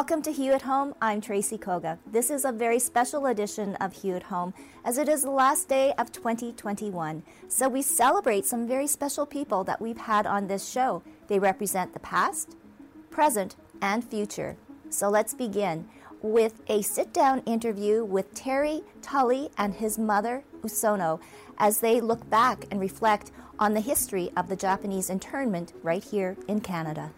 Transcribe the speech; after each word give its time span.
Welcome 0.00 0.22
to 0.22 0.32
Hue 0.32 0.52
at 0.54 0.62
Home. 0.62 0.94
I'm 1.02 1.20
Tracy 1.20 1.58
Koga. 1.58 1.98
This 2.10 2.30
is 2.30 2.46
a 2.46 2.52
very 2.52 2.78
special 2.78 3.26
edition 3.26 3.74
of 3.82 3.92
Hue 3.92 4.16
at 4.16 4.22
Home 4.22 4.54
as 4.82 4.96
it 4.96 5.10
is 5.10 5.20
the 5.20 5.30
last 5.30 5.68
day 5.68 5.92
of 5.98 6.10
2021. 6.10 7.22
So 7.48 7.68
we 7.68 7.82
celebrate 7.82 8.46
some 8.46 8.66
very 8.66 8.86
special 8.86 9.26
people 9.26 9.62
that 9.64 9.78
we've 9.78 9.98
had 9.98 10.26
on 10.26 10.46
this 10.46 10.66
show. 10.66 11.02
They 11.26 11.38
represent 11.38 11.92
the 11.92 12.00
past, 12.00 12.56
present, 13.10 13.56
and 13.82 14.02
future. 14.02 14.56
So 14.88 15.10
let's 15.10 15.34
begin 15.34 15.86
with 16.22 16.62
a 16.68 16.80
sit 16.80 17.12
down 17.12 17.40
interview 17.40 18.02
with 18.02 18.32
Terry 18.32 18.80
Tully 19.02 19.50
and 19.58 19.74
his 19.74 19.98
mother, 19.98 20.44
Osono, 20.62 21.20
as 21.58 21.80
they 21.80 22.00
look 22.00 22.28
back 22.30 22.64
and 22.70 22.80
reflect 22.80 23.32
on 23.58 23.74
the 23.74 23.82
history 23.82 24.30
of 24.34 24.48
the 24.48 24.56
Japanese 24.56 25.10
internment 25.10 25.74
right 25.82 26.02
here 26.02 26.38
in 26.48 26.62
Canada. 26.62 27.12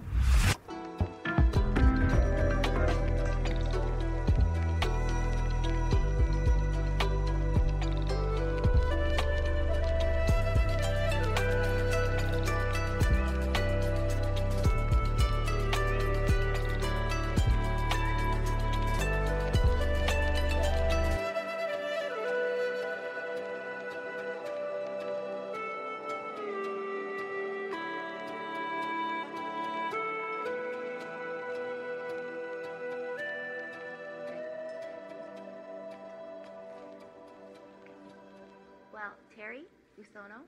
Well, 39.12 39.20
Terry 39.36 39.64
Osono, 40.00 40.40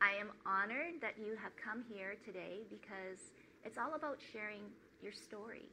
I 0.00 0.18
am 0.18 0.30
honored 0.46 1.02
that 1.02 1.16
you 1.18 1.36
have 1.36 1.52
come 1.62 1.84
here 1.86 2.16
today 2.24 2.60
because 2.70 3.20
it's 3.62 3.76
all 3.76 3.94
about 3.94 4.16
sharing 4.32 4.62
your 5.02 5.12
story 5.12 5.68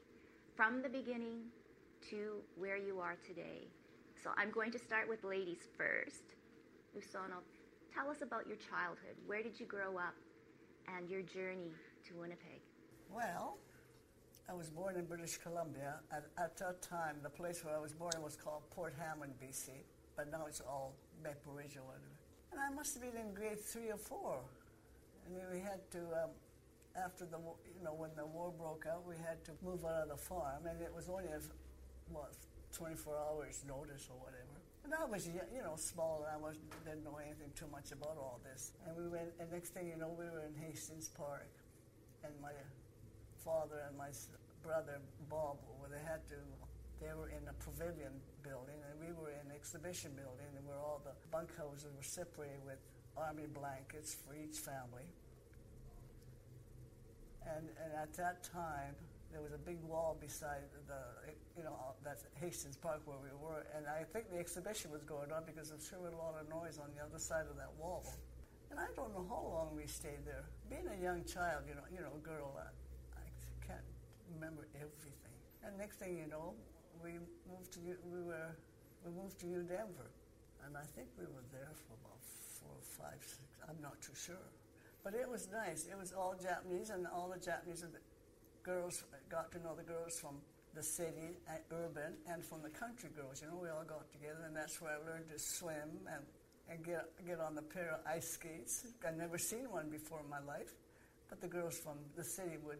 from 0.57 0.81
the 0.81 0.89
beginning 0.89 1.47
to 2.09 2.41
where 2.57 2.75
you 2.75 2.99
are 2.99 3.15
today. 3.25 3.69
So 4.21 4.31
I'm 4.35 4.51
going 4.51 4.73
to 4.73 4.79
start 4.79 5.07
with 5.07 5.23
ladies 5.23 5.69
first. 5.77 6.35
Osono, 6.97 7.39
tell 7.95 8.09
us 8.09 8.21
about 8.21 8.45
your 8.45 8.57
childhood. 8.57 9.15
Where 9.25 9.41
did 9.41 9.57
you 9.57 9.65
grow 9.65 9.95
up 9.97 10.15
and 10.97 11.09
your 11.09 11.21
journey 11.21 11.71
to 12.09 12.13
Winnipeg? 12.19 12.59
Well, 13.09 13.57
I 14.49 14.53
was 14.53 14.69
born 14.69 14.97
in 14.97 15.05
British 15.05 15.37
Columbia. 15.37 16.01
At, 16.11 16.25
at 16.37 16.57
that 16.57 16.81
time, 16.81 17.19
the 17.23 17.29
place 17.29 17.63
where 17.63 17.77
I 17.77 17.79
was 17.79 17.93
born 17.93 18.21
was 18.21 18.35
called 18.35 18.63
Port 18.69 18.95
Hammond, 18.99 19.35
BC, 19.41 19.69
but 20.17 20.29
now 20.29 20.45
it's 20.45 20.59
all 20.59 20.93
Maple 21.23 21.53
Ridge 21.53 21.77
or 21.77 21.83
whatever. 21.83 22.16
And 22.51 22.59
I 22.61 22.69
must 22.73 22.93
have 22.95 23.03
been 23.03 23.19
in 23.19 23.33
grade 23.33 23.59
three 23.59 23.89
or 23.89 23.97
four. 23.97 24.39
I 25.25 25.33
mean, 25.33 25.45
we 25.51 25.59
had 25.59 25.83
to, 25.91 25.99
um, 26.23 26.31
after 26.95 27.25
the, 27.25 27.37
you 27.37 27.83
know, 27.83 27.93
when 27.93 28.11
the 28.15 28.25
war 28.25 28.53
broke 28.57 28.85
out, 28.89 29.05
we 29.05 29.15
had 29.15 29.43
to 29.45 29.51
move 29.63 29.83
out 29.85 30.03
of 30.03 30.09
the 30.09 30.17
farm, 30.17 30.65
and 30.65 30.81
it 30.81 30.91
was 30.93 31.09
only 31.09 31.27
a, 31.27 31.39
what, 32.11 32.31
24 32.73 33.17
hours 33.17 33.63
notice 33.67 34.07
or 34.09 34.17
whatever. 34.23 34.55
And 34.85 34.95
I 34.95 35.03
was, 35.03 35.27
you 35.27 35.61
know, 35.61 35.75
small, 35.75 36.23
and 36.23 36.31
I 36.31 36.39
was, 36.39 36.55
didn't 36.85 37.03
know 37.03 37.19
anything 37.19 37.51
too 37.55 37.67
much 37.71 37.91
about 37.91 38.15
all 38.15 38.39
this. 38.47 38.71
And 38.87 38.95
we 38.95 39.11
went, 39.11 39.35
and 39.39 39.51
next 39.51 39.75
thing 39.75 39.87
you 39.87 39.97
know, 39.99 40.15
we 40.15 40.25
were 40.31 40.47
in 40.47 40.55
Hastings 40.55 41.09
Park, 41.09 41.51
and 42.23 42.31
my 42.41 42.55
father 43.43 43.83
and 43.87 43.97
my 43.97 44.09
brother 44.63 44.99
Bob, 45.29 45.57
where 45.79 45.91
they 45.91 46.03
had 46.07 46.23
to, 46.31 46.39
they 47.03 47.11
were 47.13 47.27
in 47.27 47.43
a 47.51 47.55
pavilion 47.59 48.15
building, 48.47 48.79
and 48.87 48.95
we 49.03 49.11
were 49.11 49.35
in 49.35 49.51
exhibition 49.51 50.15
building, 50.15 50.47
and 50.55 50.63
where 50.65 50.79
all 50.79 51.03
the 51.03 51.11
bunkhouses 51.27 51.91
were 51.91 52.07
separated 52.07 52.63
with 52.63 52.79
army 53.19 53.47
blankets 53.51 54.15
for 54.15 54.31
each 54.33 54.57
family. 54.63 55.03
And, 57.43 57.67
and 57.83 57.91
at 57.95 58.13
that 58.15 58.43
time, 58.43 58.95
there 59.31 59.41
was 59.41 59.51
a 59.51 59.59
big 59.59 59.79
wall 59.83 60.15
beside 60.19 60.63
the, 60.87 61.03
you 61.57 61.63
know, 61.63 61.75
that 62.03 62.17
Hastings 62.39 62.77
Park 62.77 63.01
where 63.05 63.19
we 63.19 63.31
were, 63.35 63.67
and 63.75 63.85
I 63.87 64.03
think 64.03 64.31
the 64.31 64.39
exhibition 64.39 64.91
was 64.91 65.03
going 65.03 65.31
on 65.31 65.43
because 65.45 65.69
there 65.69 65.79
sure 65.79 65.99
was 65.99 66.13
a 66.13 66.17
lot 66.17 66.35
of 66.39 66.47
noise 66.47 66.79
on 66.79 66.87
the 66.95 67.03
other 67.03 67.19
side 67.19 67.45
of 67.49 67.57
that 67.57 67.71
wall. 67.79 68.03
And 68.71 68.79
I 68.79 68.87
don't 68.95 69.11
know 69.15 69.25
how 69.27 69.43
long 69.47 69.75
we 69.75 69.87
stayed 69.87 70.23
there. 70.25 70.43
Being 70.69 70.87
a 70.87 70.99
young 71.01 71.23
child, 71.23 71.63
you 71.67 71.75
know, 71.75 71.87
you 71.91 71.99
know, 71.99 72.19
girl, 72.23 72.55
I, 72.59 72.67
I 73.19 73.27
can't 73.65 73.87
remember 74.35 74.67
everything. 74.75 75.35
And 75.63 75.77
next 75.77 75.99
thing 75.99 76.17
you 76.17 76.27
know, 76.27 76.53
we 77.03 77.19
moved 77.49 77.73
to 77.73 77.79
we 77.79 78.21
were 78.21 78.55
we 79.05 79.11
moved 79.11 79.39
to 79.39 79.47
New 79.47 79.63
Denver, 79.63 80.09
and 80.65 80.75
I 80.77 80.83
think 80.95 81.07
we 81.17 81.25
were 81.25 81.45
there 81.51 81.71
for 81.87 81.93
about 82.01 82.21
four, 82.59 82.77
five, 82.81 83.21
six. 83.21 83.41
I'm 83.67 83.81
not 83.81 84.01
too 84.01 84.15
sure, 84.15 84.49
but 85.03 85.13
it 85.13 85.29
was 85.29 85.47
nice. 85.51 85.87
It 85.87 85.97
was 85.97 86.13
all 86.13 86.35
Japanese, 86.35 86.89
and 86.89 87.07
all 87.07 87.29
the 87.29 87.39
Japanese 87.39 87.83
and 87.83 87.93
the 87.93 88.03
girls 88.63 89.03
got 89.29 89.51
to 89.51 89.59
know 89.59 89.75
the 89.75 89.83
girls 89.83 90.19
from 90.19 90.37
the 90.75 90.83
city, 90.83 91.39
uh, 91.49 91.75
urban, 91.75 92.13
and 92.29 92.43
from 92.43 92.61
the 92.61 92.69
country 92.69 93.09
girls. 93.15 93.41
You 93.41 93.47
know, 93.47 93.59
we 93.61 93.69
all 93.69 93.85
got 93.87 94.11
together, 94.11 94.43
and 94.45 94.55
that's 94.55 94.81
where 94.81 94.91
I 94.91 94.99
learned 95.09 95.29
to 95.29 95.39
swim 95.39 96.07
and 96.07 96.23
and 96.69 96.83
get 96.83 97.05
get 97.25 97.39
on 97.39 97.55
the 97.55 97.61
pair 97.63 97.99
of 97.99 97.99
ice 98.05 98.31
skates. 98.31 98.87
I'd 99.07 99.17
never 99.17 99.37
seen 99.37 99.71
one 99.71 99.89
before 99.89 100.19
in 100.23 100.29
my 100.29 100.41
life, 100.41 100.73
but 101.29 101.41
the 101.41 101.47
girls 101.47 101.77
from 101.77 101.97
the 102.15 102.23
city 102.23 102.57
would 102.65 102.79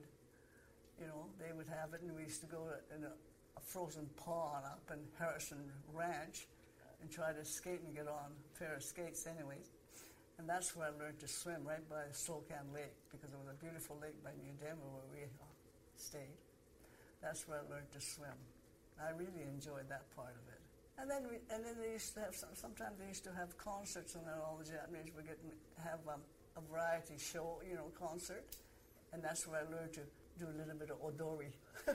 you 1.00 1.08
know, 1.08 1.30
they 1.40 1.54
would 1.54 1.68
have 1.70 1.94
it, 1.94 2.02
and 2.02 2.16
we 2.16 2.24
used 2.24 2.42
to 2.42 2.48
go 2.48 2.66
in 2.96 3.04
a, 3.04 3.14
a 3.58 3.62
frozen 3.62 4.06
pond 4.16 4.66
up 4.66 4.86
in 4.94 5.02
Harrison 5.18 5.58
Ranch 5.94 6.46
and 7.02 7.10
try 7.10 7.34
to 7.34 7.44
skate 7.44 7.82
and 7.82 7.94
get 7.94 8.08
on 8.08 8.30
a 8.38 8.60
pair 8.60 8.76
of 8.76 8.84
skates, 8.84 9.26
anyways. 9.26 9.74
And 10.38 10.48
that's 10.48 10.76
where 10.76 10.88
I 10.88 10.94
learned 11.02 11.20
to 11.20 11.28
swim, 11.28 11.66
right 11.66 11.82
by 11.90 12.14
Slocan 12.14 12.70
Lake, 12.74 12.94
because 13.10 13.34
it 13.34 13.40
was 13.42 13.50
a 13.50 13.58
beautiful 13.58 13.98
lake 14.02 14.22
by 14.24 14.30
New 14.38 14.54
Denver 14.62 14.86
where 14.86 15.10
we 15.10 15.26
uh, 15.26 15.50
stayed. 15.98 16.38
That's 17.22 17.48
where 17.48 17.58
I 17.58 17.66
learned 17.74 17.90
to 17.98 18.02
swim. 18.02 18.38
I 19.02 19.10
really 19.18 19.46
enjoyed 19.50 19.90
that 19.90 20.06
part 20.16 20.38
of 20.38 20.46
it. 20.54 20.62
And 21.02 21.10
then, 21.10 21.26
we, 21.30 21.38
and 21.54 21.66
then 21.66 21.78
they 21.82 21.94
used 21.94 22.14
to 22.16 22.22
have 22.22 22.34
some, 22.34 22.50
sometimes 22.54 22.98
they 22.98 23.10
used 23.10 23.24
to 23.26 23.34
have 23.34 23.58
concerts, 23.58 24.14
and 24.14 24.26
then 24.26 24.38
all 24.42 24.58
the 24.58 24.70
Japanese 24.70 25.10
would 25.16 25.26
get 25.26 25.38
have 25.84 26.02
um, 26.10 26.22
a 26.58 26.62
variety 26.62 27.18
show, 27.18 27.62
you 27.62 27.76
know, 27.76 27.90
concert, 27.98 28.46
and 29.14 29.22
that's 29.22 29.46
where 29.46 29.62
I 29.62 29.66
learned 29.70 29.94
to 29.94 30.06
do 30.38 30.46
a 30.50 30.56
little 30.58 30.74
bit 30.74 30.90
of 30.90 30.98
odori. 31.02 31.54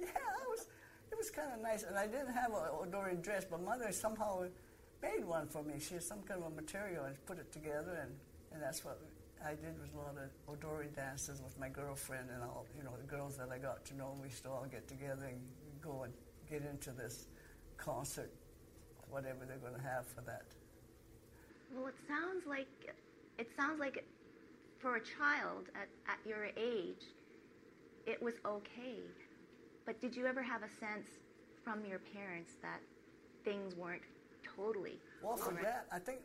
yeah, 0.00 0.08
it 0.08 0.48
was 0.48 0.66
was 1.24 1.30
kind 1.30 1.52
of 1.54 1.62
nice, 1.62 1.84
and 1.84 1.96
I 1.96 2.06
didn't 2.06 2.34
have 2.34 2.50
an 2.50 2.68
odori 2.82 3.16
dress, 3.16 3.46
but 3.48 3.62
mother 3.62 3.90
somehow 3.92 4.44
made 5.02 5.24
one 5.24 5.48
for 5.48 5.62
me. 5.62 5.74
She 5.80 5.94
had 5.94 6.02
some 6.02 6.20
kind 6.20 6.42
of 6.42 6.52
a 6.52 6.54
material 6.54 7.04
and 7.04 7.16
put 7.24 7.38
it 7.38 7.50
together, 7.50 7.98
and, 8.02 8.12
and 8.52 8.62
that's 8.62 8.84
what 8.84 9.00
I 9.42 9.54
did 9.54 9.80
was 9.80 9.88
a 9.94 9.96
lot 9.96 10.16
of 10.20 10.28
odori 10.52 10.88
dances 10.94 11.40
with 11.40 11.58
my 11.58 11.70
girlfriend 11.70 12.28
and 12.28 12.42
all, 12.42 12.66
you 12.76 12.84
know, 12.84 12.92
the 13.00 13.06
girls 13.06 13.38
that 13.38 13.48
I 13.50 13.56
got 13.56 13.86
to 13.86 13.96
know. 13.96 14.14
We 14.20 14.28
used 14.28 14.42
to 14.42 14.50
all 14.50 14.66
get 14.70 14.86
together 14.86 15.24
and 15.24 15.40
go 15.80 16.02
and 16.02 16.12
get 16.50 16.62
into 16.70 16.90
this 16.90 17.28
concert, 17.78 18.30
whatever 19.08 19.46
they're 19.46 19.56
going 19.56 19.80
to 19.80 19.88
have 19.88 20.06
for 20.06 20.20
that. 20.26 20.44
Well, 21.74 21.86
it 21.86 21.96
sounds 22.06 22.44
like 22.46 22.68
it 23.38 23.48
sounds 23.56 23.80
like 23.80 24.04
for 24.78 24.96
a 24.96 25.00
child 25.00 25.68
at, 25.74 25.88
at 26.06 26.18
your 26.28 26.44
age, 26.58 27.04
it 28.06 28.22
was 28.22 28.34
okay. 28.44 29.00
But 29.86 30.00
did 30.00 30.16
you 30.16 30.26
ever 30.26 30.42
have 30.42 30.62
a 30.62 30.68
sense 30.68 31.08
from 31.62 31.84
your 31.84 32.00
parents 32.12 32.52
that 32.62 32.80
things 33.44 33.74
weren't 33.74 34.02
totally 34.56 34.98
Well, 35.22 35.36
for 35.36 35.52
right? 35.52 35.62
that, 35.62 35.86
I 35.92 35.98
think 35.98 36.20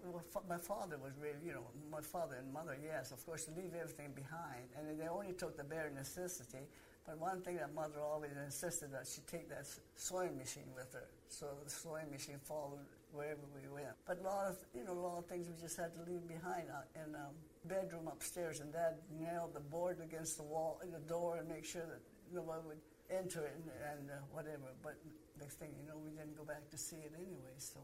my 0.47 0.57
father 0.57 0.97
was 0.97 1.13
really, 1.21 1.39
you 1.45 1.53
know, 1.53 1.65
my 1.91 2.01
father 2.01 2.35
and 2.35 2.51
mother, 2.53 2.77
yes, 2.83 3.11
of 3.11 3.25
course, 3.25 3.45
to 3.45 3.51
leave 3.51 3.73
everything 3.79 4.11
behind. 4.15 4.67
And 4.77 4.99
they 4.99 5.07
only 5.07 5.33
took 5.33 5.57
the 5.57 5.63
bare 5.63 5.91
necessity. 5.93 6.67
But 7.05 7.17
one 7.17 7.41
thing 7.41 7.55
that 7.55 7.73
mother 7.73 7.99
always 8.01 8.31
insisted 8.45 8.91
that 8.93 9.07
she 9.07 9.21
take 9.21 9.49
that 9.49 9.65
sewing 9.95 10.37
machine 10.37 10.69
with 10.75 10.93
her. 10.93 11.07
So 11.29 11.47
the 11.63 11.69
sewing 11.69 12.11
machine 12.11 12.39
followed 12.43 12.85
wherever 13.11 13.41
we 13.55 13.67
went. 13.73 13.95
But 14.05 14.19
a 14.19 14.23
lot 14.23 14.47
of, 14.47 14.57
you 14.75 14.83
know, 14.83 14.93
a 14.93 15.01
lot 15.07 15.17
of 15.17 15.25
things 15.25 15.47
we 15.47 15.59
just 15.59 15.77
had 15.77 15.93
to 15.95 16.01
leave 16.03 16.27
behind 16.27 16.69
uh, 16.69 17.01
in 17.01 17.15
a 17.15 17.17
um, 17.17 17.35
bedroom 17.65 18.07
upstairs. 18.07 18.59
And 18.59 18.71
Dad 18.71 18.95
nailed 19.19 19.53
the 19.53 19.59
board 19.59 19.97
against 20.03 20.37
the 20.37 20.43
wall 20.43 20.79
in 20.83 20.91
the 20.91 20.99
door 20.99 21.37
and 21.37 21.47
make 21.47 21.65
sure 21.65 21.81
that 21.81 21.99
nobody 22.31 22.61
would 22.67 22.77
enter 23.09 23.45
it 23.45 23.55
and, 23.55 23.69
and 23.91 24.09
uh, 24.09 24.13
whatever. 24.31 24.73
But 24.83 24.95
next 25.39 25.55
thing 25.55 25.69
you 25.79 25.87
know, 25.87 25.97
we 25.97 26.11
didn't 26.11 26.37
go 26.37 26.43
back 26.43 26.69
to 26.69 26.77
see 26.77 26.97
it 26.97 27.13
anyway. 27.15 27.55
So. 27.57 27.79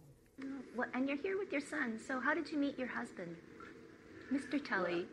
Well, 0.75 0.89
and 0.93 1.07
you're 1.07 1.21
here 1.21 1.37
with 1.37 1.51
your 1.51 1.61
son. 1.61 1.99
So 2.05 2.19
how 2.19 2.33
did 2.33 2.51
you 2.51 2.57
meet 2.57 2.77
your 2.77 2.87
husband, 2.87 3.35
Mr. 4.31 4.63
Tully? 4.63 5.07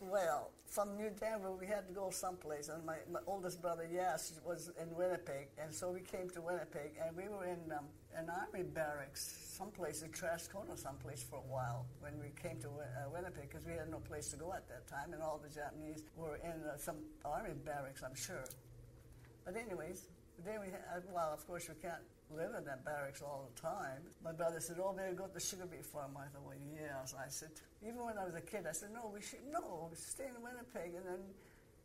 Well, 0.00 0.10
well 0.10 0.50
from 0.70 0.96
New 0.96 1.10
Denver, 1.18 1.50
we 1.50 1.66
had 1.66 1.88
to 1.88 1.92
go 1.92 2.10
someplace, 2.10 2.68
and 2.68 2.86
my, 2.86 2.94
my 3.10 3.18
oldest 3.26 3.60
brother, 3.60 3.88
Yes, 3.92 4.38
was 4.46 4.70
in 4.80 4.94
Winnipeg, 4.94 5.48
and 5.58 5.74
so 5.74 5.90
we 5.90 6.00
came 6.00 6.30
to 6.30 6.40
Winnipeg, 6.40 6.92
and 7.04 7.16
we 7.16 7.24
were 7.28 7.44
in 7.44 7.58
um, 7.76 7.86
an 8.14 8.30
army 8.30 8.62
barracks, 8.62 9.36
someplace 9.58 10.02
in 10.02 10.14
Strathcona, 10.14 10.76
someplace 10.76 11.24
for 11.28 11.36
a 11.36 11.52
while 11.52 11.86
when 11.98 12.12
we 12.20 12.30
came 12.40 12.60
to 12.60 12.68
uh, 12.68 13.10
Winnipeg, 13.12 13.50
because 13.50 13.66
we 13.66 13.72
had 13.72 13.90
no 13.90 13.98
place 13.98 14.30
to 14.30 14.36
go 14.36 14.52
at 14.52 14.68
that 14.68 14.86
time, 14.86 15.12
and 15.12 15.20
all 15.20 15.40
the 15.42 15.52
Japanese 15.52 16.04
were 16.16 16.36
in 16.36 16.62
uh, 16.62 16.76
some 16.76 16.98
army 17.24 17.50
barracks, 17.64 18.02
I'm 18.04 18.14
sure. 18.14 18.44
But 19.44 19.56
anyways, 19.56 20.06
then 20.44 20.60
we 20.60 20.66
had, 20.66 20.84
uh, 20.94 21.00
well, 21.12 21.32
of 21.32 21.46
course, 21.46 21.68
we 21.68 21.74
can't 21.80 22.02
live 22.30 22.54
in 22.56 22.64
that 22.64 22.84
barracks 22.84 23.22
all 23.22 23.48
the 23.52 23.60
time. 23.60 24.02
My 24.22 24.32
brother 24.32 24.60
said, 24.60 24.78
"Oh, 24.78 24.92
maybe 24.92 25.16
go 25.16 25.26
to 25.26 25.34
the 25.34 25.40
sugar 25.40 25.66
beet 25.66 25.84
farm." 25.84 26.16
I 26.16 26.28
thought, 26.28 26.44
"Well, 26.44 26.56
yes." 26.72 27.14
I 27.18 27.28
said, 27.28 27.50
even 27.82 28.04
when 28.04 28.16
I 28.18 28.24
was 28.24 28.34
a 28.34 28.40
kid, 28.40 28.66
I 28.66 28.72
said, 28.72 28.90
"No, 28.92 29.10
we 29.12 29.20
should 29.20 29.44
no 29.50 29.90
stay 29.94 30.28
in 30.28 30.40
Winnipeg, 30.40 30.94
and 30.94 31.04
then, 31.04 31.22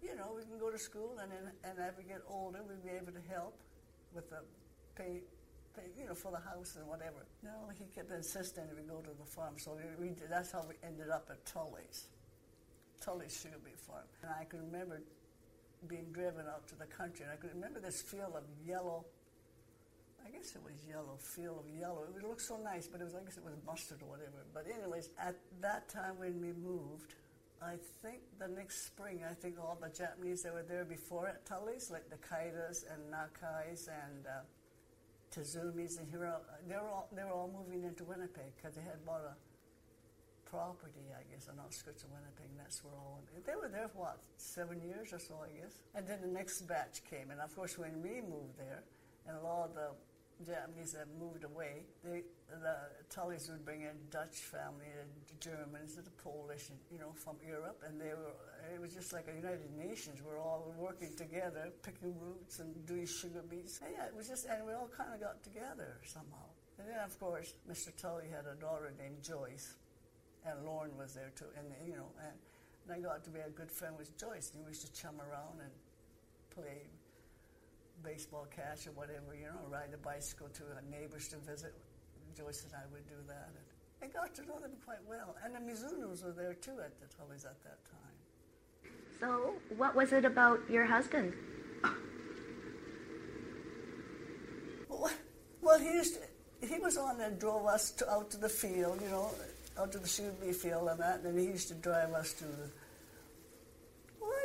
you 0.01 0.15
know, 0.15 0.33
we 0.35 0.43
can 0.43 0.59
go 0.59 0.69
to 0.69 0.77
school, 0.77 1.17
and 1.19 1.31
then, 1.31 1.51
and 1.63 1.79
as 1.79 1.97
we 1.97 2.03
get 2.03 2.21
older, 2.27 2.61
we'll 2.61 2.77
be 2.77 2.91
able 2.91 3.11
to 3.11 3.25
help 3.29 3.57
with 4.13 4.29
the 4.29 4.41
pay." 4.95 5.23
Pay, 5.75 5.91
you 5.99 6.07
know, 6.07 6.15
for 6.15 6.31
the 6.31 6.39
house 6.39 6.77
and 6.77 6.87
whatever. 6.87 7.25
No, 7.43 7.67
he 7.77 7.83
kept 7.93 8.09
insisting 8.09 8.63
we 8.77 8.83
go 8.83 9.01
to 9.01 9.09
the 9.09 9.25
farm, 9.25 9.55
so 9.57 9.75
we, 9.75 10.07
we 10.07 10.15
that's 10.29 10.53
how 10.53 10.63
we 10.63 10.75
ended 10.87 11.09
up 11.09 11.27
at 11.29 11.45
Tully's, 11.45 12.07
Tully's 13.01 13.37
sugar 13.41 13.57
beet 13.61 13.77
farm. 13.77 14.07
And 14.21 14.31
I 14.31 14.45
can 14.45 14.59
remember 14.71 15.01
being 15.85 16.11
driven 16.11 16.45
out 16.47 16.67
to 16.69 16.75
the 16.75 16.85
country, 16.85 17.23
and 17.23 17.31
I 17.31 17.37
can 17.37 17.49
remember 17.49 17.79
this 17.79 18.01
field 18.01 18.33
of 18.35 18.43
yellow 18.65 19.05
I 20.25 20.31
guess 20.31 20.55
it 20.55 20.63
was 20.63 20.73
yellow, 20.89 21.17
field 21.19 21.59
of 21.59 21.79
yellow. 21.79 22.03
It 22.17 22.27
looked 22.27 22.41
so 22.41 22.57
nice, 22.57 22.87
but 22.87 22.99
it 22.99 23.03
was 23.03 23.13
I 23.13 23.21
guess 23.21 23.37
it 23.37 23.45
was 23.45 23.53
mustard 23.65 24.01
or 24.01 24.09
whatever. 24.09 24.45
But 24.53 24.65
anyways, 24.65 25.09
at 25.19 25.35
that 25.61 25.87
time 25.87 26.17
when 26.17 26.41
we 26.41 26.51
moved, 26.51 27.13
I 27.61 27.75
think 28.01 28.21
the 28.39 28.47
next 28.47 28.87
spring, 28.87 29.21
I 29.29 29.33
think 29.33 29.59
all 29.59 29.77
the 29.79 29.89
Japanese 29.89 30.41
that 30.43 30.53
were 30.53 30.63
there 30.63 30.83
before 30.83 31.27
at 31.27 31.45
Tully's, 31.45 31.91
like 31.91 32.09
the 32.09 32.17
Kaidas 32.17 32.85
and 32.91 33.13
Nakais 33.13 33.87
and 33.87 34.25
uh, 34.25 34.41
Tazumis 35.33 35.99
and 35.99 36.09
Hiro, 36.09 36.41
they 36.67 36.75
were 36.75 36.89
all 36.89 37.07
they 37.15 37.23
were 37.23 37.31
all 37.31 37.51
moving 37.53 37.83
into 37.83 38.03
Winnipeg 38.03 38.55
because 38.57 38.75
they 38.75 38.81
had 38.81 39.05
bought 39.05 39.21
a 39.21 39.35
property, 40.49 41.11
I 41.11 41.23
guess, 41.31 41.47
on 41.49 41.59
outskirts 41.59 42.03
of 42.03 42.09
Winnipeg. 42.11 42.55
That's 42.57 42.83
where 42.83 42.93
all 42.93 43.21
they 43.45 43.55
were 43.55 43.69
there 43.69 43.87
for 43.87 43.99
what 43.99 44.19
seven 44.37 44.81
years 44.81 45.13
or 45.13 45.19
so, 45.19 45.35
I 45.43 45.51
guess. 45.59 45.81
And 45.93 46.07
then 46.07 46.21
the 46.21 46.31
next 46.31 46.61
batch 46.67 47.01
came, 47.09 47.31
and 47.31 47.39
of 47.41 47.55
course 47.55 47.77
when 47.77 48.01
we 48.01 48.21
moved 48.21 48.57
there, 48.57 48.83
and 49.27 49.37
a 49.37 49.41
lot 49.41 49.69
of 49.69 49.75
the 49.75 49.89
Japanese 50.43 50.91
that 50.91 51.07
moved 51.17 51.43
away, 51.43 51.83
they, 52.03 52.23
the 52.49 52.75
Tullys 53.09 53.49
would 53.49 53.63
bring 53.63 53.81
in 53.81 53.95
Dutch 54.11 54.35
family 54.51 54.91
and 54.99 55.09
Germans 55.39 55.95
and 55.95 56.05
the 56.05 56.17
Polish, 56.23 56.69
and, 56.69 56.77
you 56.91 56.99
know, 56.99 57.11
from 57.15 57.37
Europe, 57.45 57.81
and 57.87 57.99
they 57.99 58.11
were. 58.11 58.35
It 58.73 58.81
was 58.81 58.93
just 58.93 59.13
like 59.13 59.27
a 59.31 59.35
United 59.35 59.71
Nations. 59.77 60.21
We're 60.25 60.39
all 60.39 60.73
working 60.77 61.15
together, 61.15 61.71
picking 61.83 62.19
roots 62.19 62.59
and 62.59 62.85
doing 62.85 63.05
sugar 63.05 63.43
beets. 63.49 63.79
And 63.81 63.93
yeah, 63.95 64.07
it 64.07 64.15
was 64.15 64.27
just, 64.27 64.45
and 64.47 64.65
we 64.65 64.73
all 64.73 64.89
kind 64.89 65.13
of 65.13 65.21
got 65.21 65.43
together 65.43 66.01
somehow. 66.03 66.49
And 66.79 66.89
then, 66.89 66.99
of 66.99 67.17
course, 67.19 67.53
Mr. 67.69 67.95
Tully 67.95 68.25
had 68.27 68.45
a 68.51 68.59
daughter 68.59 68.91
named 68.99 69.23
Joyce, 69.23 69.75
and 70.45 70.65
Lorne 70.65 70.95
was 70.97 71.13
there 71.13 71.31
too. 71.35 71.45
And 71.57 71.67
you 71.85 71.95
know, 71.95 72.07
and, 72.21 72.33
and 72.85 72.93
I 72.93 72.99
got 72.99 73.23
to 73.25 73.29
be 73.29 73.39
a 73.39 73.49
good 73.49 73.71
friend 73.71 73.97
with 73.97 74.17
Joyce. 74.17 74.51
And 74.53 74.63
we 74.63 74.71
used 74.71 74.85
to 74.85 74.93
chum 74.93 75.15
around 75.19 75.59
and 75.61 75.71
play 76.53 76.87
baseball 78.03 78.47
catch 78.55 78.87
or 78.87 78.91
whatever, 78.91 79.33
you 79.33 79.45
know, 79.45 79.59
ride 79.69 79.93
a 79.93 79.97
bicycle 79.97 80.47
to 80.49 80.63
our 80.75 80.83
neighbors 80.89 81.27
to 81.29 81.37
visit. 81.37 81.73
Joyce 82.37 82.63
and 82.63 82.73
I 82.73 82.83
would 82.91 83.07
do 83.07 83.15
that. 83.27 83.49
And 83.55 83.65
I 84.03 84.13
got 84.13 84.35
to 84.35 84.41
know 84.45 84.59
them 84.59 84.71
quite 84.83 85.03
well. 85.07 85.35
And 85.43 85.55
the 85.55 85.59
Mizunos 85.59 86.23
were 86.23 86.31
there 86.31 86.53
too 86.53 86.79
at 86.83 86.91
the 86.99 87.07
Tullys 87.07 87.45
at 87.45 87.61
that 87.63 87.79
time. 87.85 88.91
So, 89.19 89.53
what 89.77 89.95
was 89.95 90.11
it 90.11 90.25
about 90.25 90.59
your 90.69 90.85
husband? 90.85 91.33
Well, 95.65 95.79
he 95.79 95.93
used 95.93 96.15
to, 96.15 96.67
he 96.67 96.79
was 96.79 96.95
on 96.95 97.19
and 97.21 97.39
drove 97.39 97.65
us 97.65 97.89
to, 97.91 98.09
out 98.09 98.29
to 98.31 98.37
the 98.37 98.47
field, 98.47 99.01
you 99.01 99.09
know, 99.09 99.31
out 99.77 99.91
to 99.91 99.99
the 99.99 100.07
Shoeby 100.07 100.55
field 100.55 100.87
and 100.89 100.99
that, 100.99 101.21
and 101.21 101.37
he 101.37 101.45
used 101.45 101.67
to 101.69 101.73
drive 101.75 102.13
us 102.13 102.33
to 102.33 102.45
the 102.45 102.69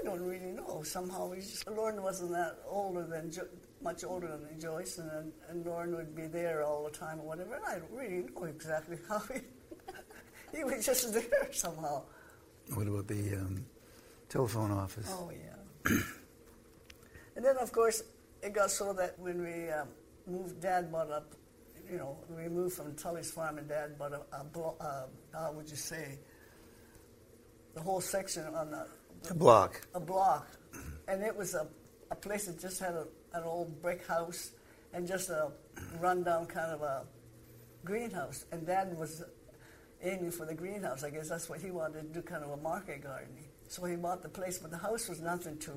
I 0.01 0.05
don't 0.05 0.23
really 0.23 0.53
know. 0.53 0.83
Somehow 0.83 1.33
he's 1.33 1.51
just, 1.51 1.69
Lorne 1.69 2.03
wasn't 2.03 2.31
that 2.33 2.59
older 2.67 3.05
than 3.05 3.31
jo- 3.31 3.49
much 3.83 4.05
older 4.05 4.29
than 4.29 4.59
Joyce, 4.59 4.99
and, 4.99 5.33
and 5.49 5.67
Lorne 5.67 5.95
would 5.95 6.15
be 6.15 6.27
there 6.27 6.63
all 6.63 6.85
the 6.85 6.91
time 6.91 7.21
or 7.21 7.27
whatever. 7.27 7.55
And 7.55 7.65
I 7.65 7.79
don't 7.79 7.91
really 7.91 8.27
know 8.35 8.45
exactly 8.45 8.99
how 9.09 9.21
he 9.21 9.41
he 10.57 10.65
was 10.65 10.85
just 10.85 11.13
there 11.13 11.49
somehow. 11.53 12.03
What 12.75 12.87
about 12.87 13.09
the 13.09 13.37
um, 13.37 13.65
telephone 14.29 14.71
office? 14.73 15.07
Oh 15.11 15.31
yeah. 15.31 15.97
and 17.37 17.45
then 17.45 17.57
of 17.59 17.71
course 17.73 18.03
it 18.43 18.53
got 18.55 18.71
so 18.71 18.93
that 18.95 19.19
when 19.19 19.43
we 19.43 19.71
um, 19.71 19.89
moved, 20.27 20.61
Dad 20.61 20.91
bought 20.91 21.11
up. 21.11 21.35
You 21.91 21.99
know, 21.99 22.17
we 22.29 22.49
moved 22.49 22.77
from 22.77 22.95
Tully's 22.95 23.33
farm, 23.33 23.59
and 23.59 23.69
Dad 23.69 23.97
but 23.99 24.13
a, 24.13 24.41
a 24.41 24.45
blo- 24.45 24.77
uh, 24.81 25.07
how 25.33 25.53
would 25.53 25.69
you 25.69 25.77
say, 25.77 26.19
the 27.75 27.81
whole 27.81 28.01
section 28.01 28.45
on 28.55 28.71
the 28.71 28.87
a 29.29 29.35
block. 29.35 29.87
A 29.95 30.01
block. 30.01 30.49
And 31.09 31.23
it 31.23 31.37
was 31.37 31.55
a, 31.55 31.67
a 32.11 32.15
place 32.15 32.47
that 32.47 32.61
just 32.61 32.81
had 32.81 32.95
a, 32.95 33.07
an 33.35 33.43
old 33.45 33.83
brick 33.83 34.07
house 34.07 34.53
and 34.93 35.07
just 35.07 35.31
a 35.31 35.51
rundown 35.99 36.47
kind 36.47 36.73
of 36.73 36.83
a 36.83 37.05
greenhouse. 37.85 38.45
And 38.53 38.67
Dad 38.67 38.97
was 38.97 39.23
aiming 40.03 40.31
for 40.31 40.47
the 40.47 40.55
greenhouse. 40.55 41.05
I 41.05 41.11
guess 41.11 41.29
that's 41.29 41.49
what 41.49 41.61
he 41.61 41.71
wanted 41.71 42.15
to 42.15 42.21
do, 42.21 42.23
kind 42.23 42.45
of 42.45 42.51
a 42.51 42.57
market 42.57 43.03
gardening. 43.03 43.49
So 43.69 43.85
he 43.85 43.97
bought 43.97 44.23
the 44.23 44.29
place, 44.29 44.59
but 44.59 44.71
the 44.71 44.79
house 44.79 45.09
was 45.09 45.21
nothing 45.21 45.59
to, 45.59 45.73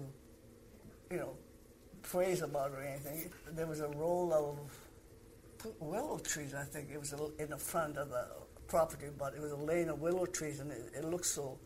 you 1.11 1.17
know, 1.17 1.33
praise 2.01 2.41
about 2.41 2.71
or 2.71 2.81
anything. 2.81 3.31
There 3.51 3.67
was 3.67 3.81
a 3.81 3.87
roll 3.89 4.33
of 4.33 4.57
willow 5.79 6.19
trees, 6.19 6.53
I 6.53 6.63
think. 6.63 6.89
It 6.93 6.99
was 6.99 7.13
in 7.39 7.49
the 7.49 7.57
front 7.57 7.97
of 7.97 8.09
the 8.09 8.27
property, 8.67 9.07
but 9.17 9.33
it 9.35 9.41
was 9.41 9.51
a 9.51 9.57
lane 9.57 9.89
of 9.89 10.01
willow 10.01 10.25
trees, 10.25 10.59
and 10.59 10.71
it, 10.71 10.91
it 10.97 11.05
looked 11.05 11.25
so 11.25 11.57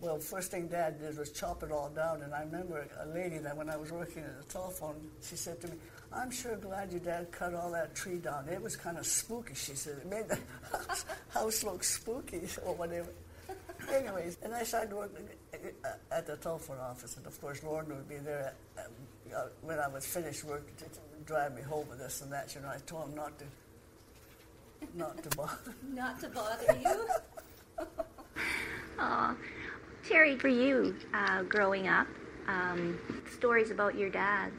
well, 0.00 0.18
first 0.18 0.50
thing 0.50 0.66
Dad 0.68 0.98
did 0.98 1.18
was 1.18 1.30
chop 1.30 1.62
it 1.62 1.70
all 1.70 1.90
down. 1.90 2.22
And 2.22 2.32
I 2.32 2.40
remember 2.40 2.86
a 3.00 3.06
lady 3.08 3.38
that 3.38 3.56
when 3.56 3.68
I 3.68 3.76
was 3.76 3.92
working 3.92 4.22
at 4.22 4.38
the 4.38 4.52
telephone, 4.52 4.96
she 5.22 5.36
said 5.36 5.60
to 5.60 5.68
me, 5.68 5.74
I'm 6.12 6.30
sure 6.30 6.56
glad 6.56 6.90
your 6.90 7.00
dad 7.00 7.30
cut 7.30 7.54
all 7.54 7.70
that 7.72 7.94
tree 7.94 8.16
down. 8.16 8.48
It 8.48 8.60
was 8.60 8.76
kind 8.76 8.98
of 8.98 9.06
spooky, 9.06 9.54
she 9.54 9.74
said. 9.74 9.98
It 9.98 10.06
made 10.08 10.28
the 10.28 10.38
house 11.28 11.62
look 11.64 11.84
spooky 11.84 12.40
or 12.64 12.74
whatever. 12.74 13.10
Anyways, 13.92 14.38
and 14.42 14.54
I 14.54 14.62
started 14.62 14.92
working 14.92 15.28
at 16.10 16.26
the 16.26 16.36
telephone 16.36 16.78
office. 16.78 17.16
And 17.16 17.26
of 17.26 17.38
course, 17.40 17.62
Lorne 17.62 17.88
would 17.88 18.08
be 18.08 18.16
there 18.16 18.54
at, 18.78 18.86
uh, 19.34 19.46
when 19.62 19.78
I 19.78 19.88
was 19.88 20.06
finished 20.06 20.44
work 20.44 20.66
to, 20.78 20.84
to 20.84 21.00
drive 21.30 21.54
me 21.54 21.62
home 21.62 21.88
with 21.88 22.00
this 22.00 22.22
and 22.22 22.32
that. 22.32 22.52
You 22.56 22.60
know, 22.60 22.68
I 22.68 22.78
told 22.86 23.08
him 23.08 23.14
not 23.14 23.38
to, 23.38 23.44
not 24.96 25.22
to 25.22 25.36
bother. 25.36 25.74
not 25.94 26.20
to 26.20 26.28
bother 26.28 26.76
you? 26.82 27.86
Aw. 28.98 29.36
Terry, 30.08 30.36
for 30.36 30.48
you, 30.48 30.96
uh, 31.14 31.42
growing 31.44 31.86
up, 31.86 32.08
um, 32.48 32.98
stories 33.32 33.70
about 33.70 33.94
your 33.96 34.10
dad, 34.10 34.50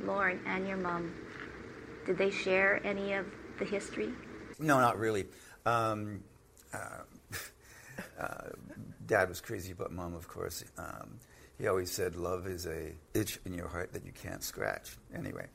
Lorne, 0.00 0.40
and 0.46 0.66
your 0.66 0.78
mom, 0.78 1.14
did 2.06 2.18
they 2.18 2.30
share 2.30 2.84
any 2.84 3.12
of 3.12 3.24
the 3.60 3.64
history? 3.64 4.12
No, 4.58 4.80
not 4.80 4.98
really. 4.98 5.26
Um, 5.64 6.24
uh, 6.74 7.02
uh, 8.20 8.48
dad 9.06 9.28
was 9.28 9.40
crazy 9.40 9.70
about 9.70 9.92
mom, 9.92 10.16
of 10.16 10.26
course. 10.26 10.64
Um, 10.76 11.20
he 11.56 11.68
always 11.68 11.92
said, 11.92 12.16
"Love 12.16 12.48
is 12.48 12.66
a 12.66 12.92
itch 13.14 13.38
in 13.44 13.54
your 13.54 13.68
heart 13.68 13.92
that 13.92 14.04
you 14.04 14.12
can't 14.12 14.42
scratch." 14.42 14.96
Anyway, 15.14 15.46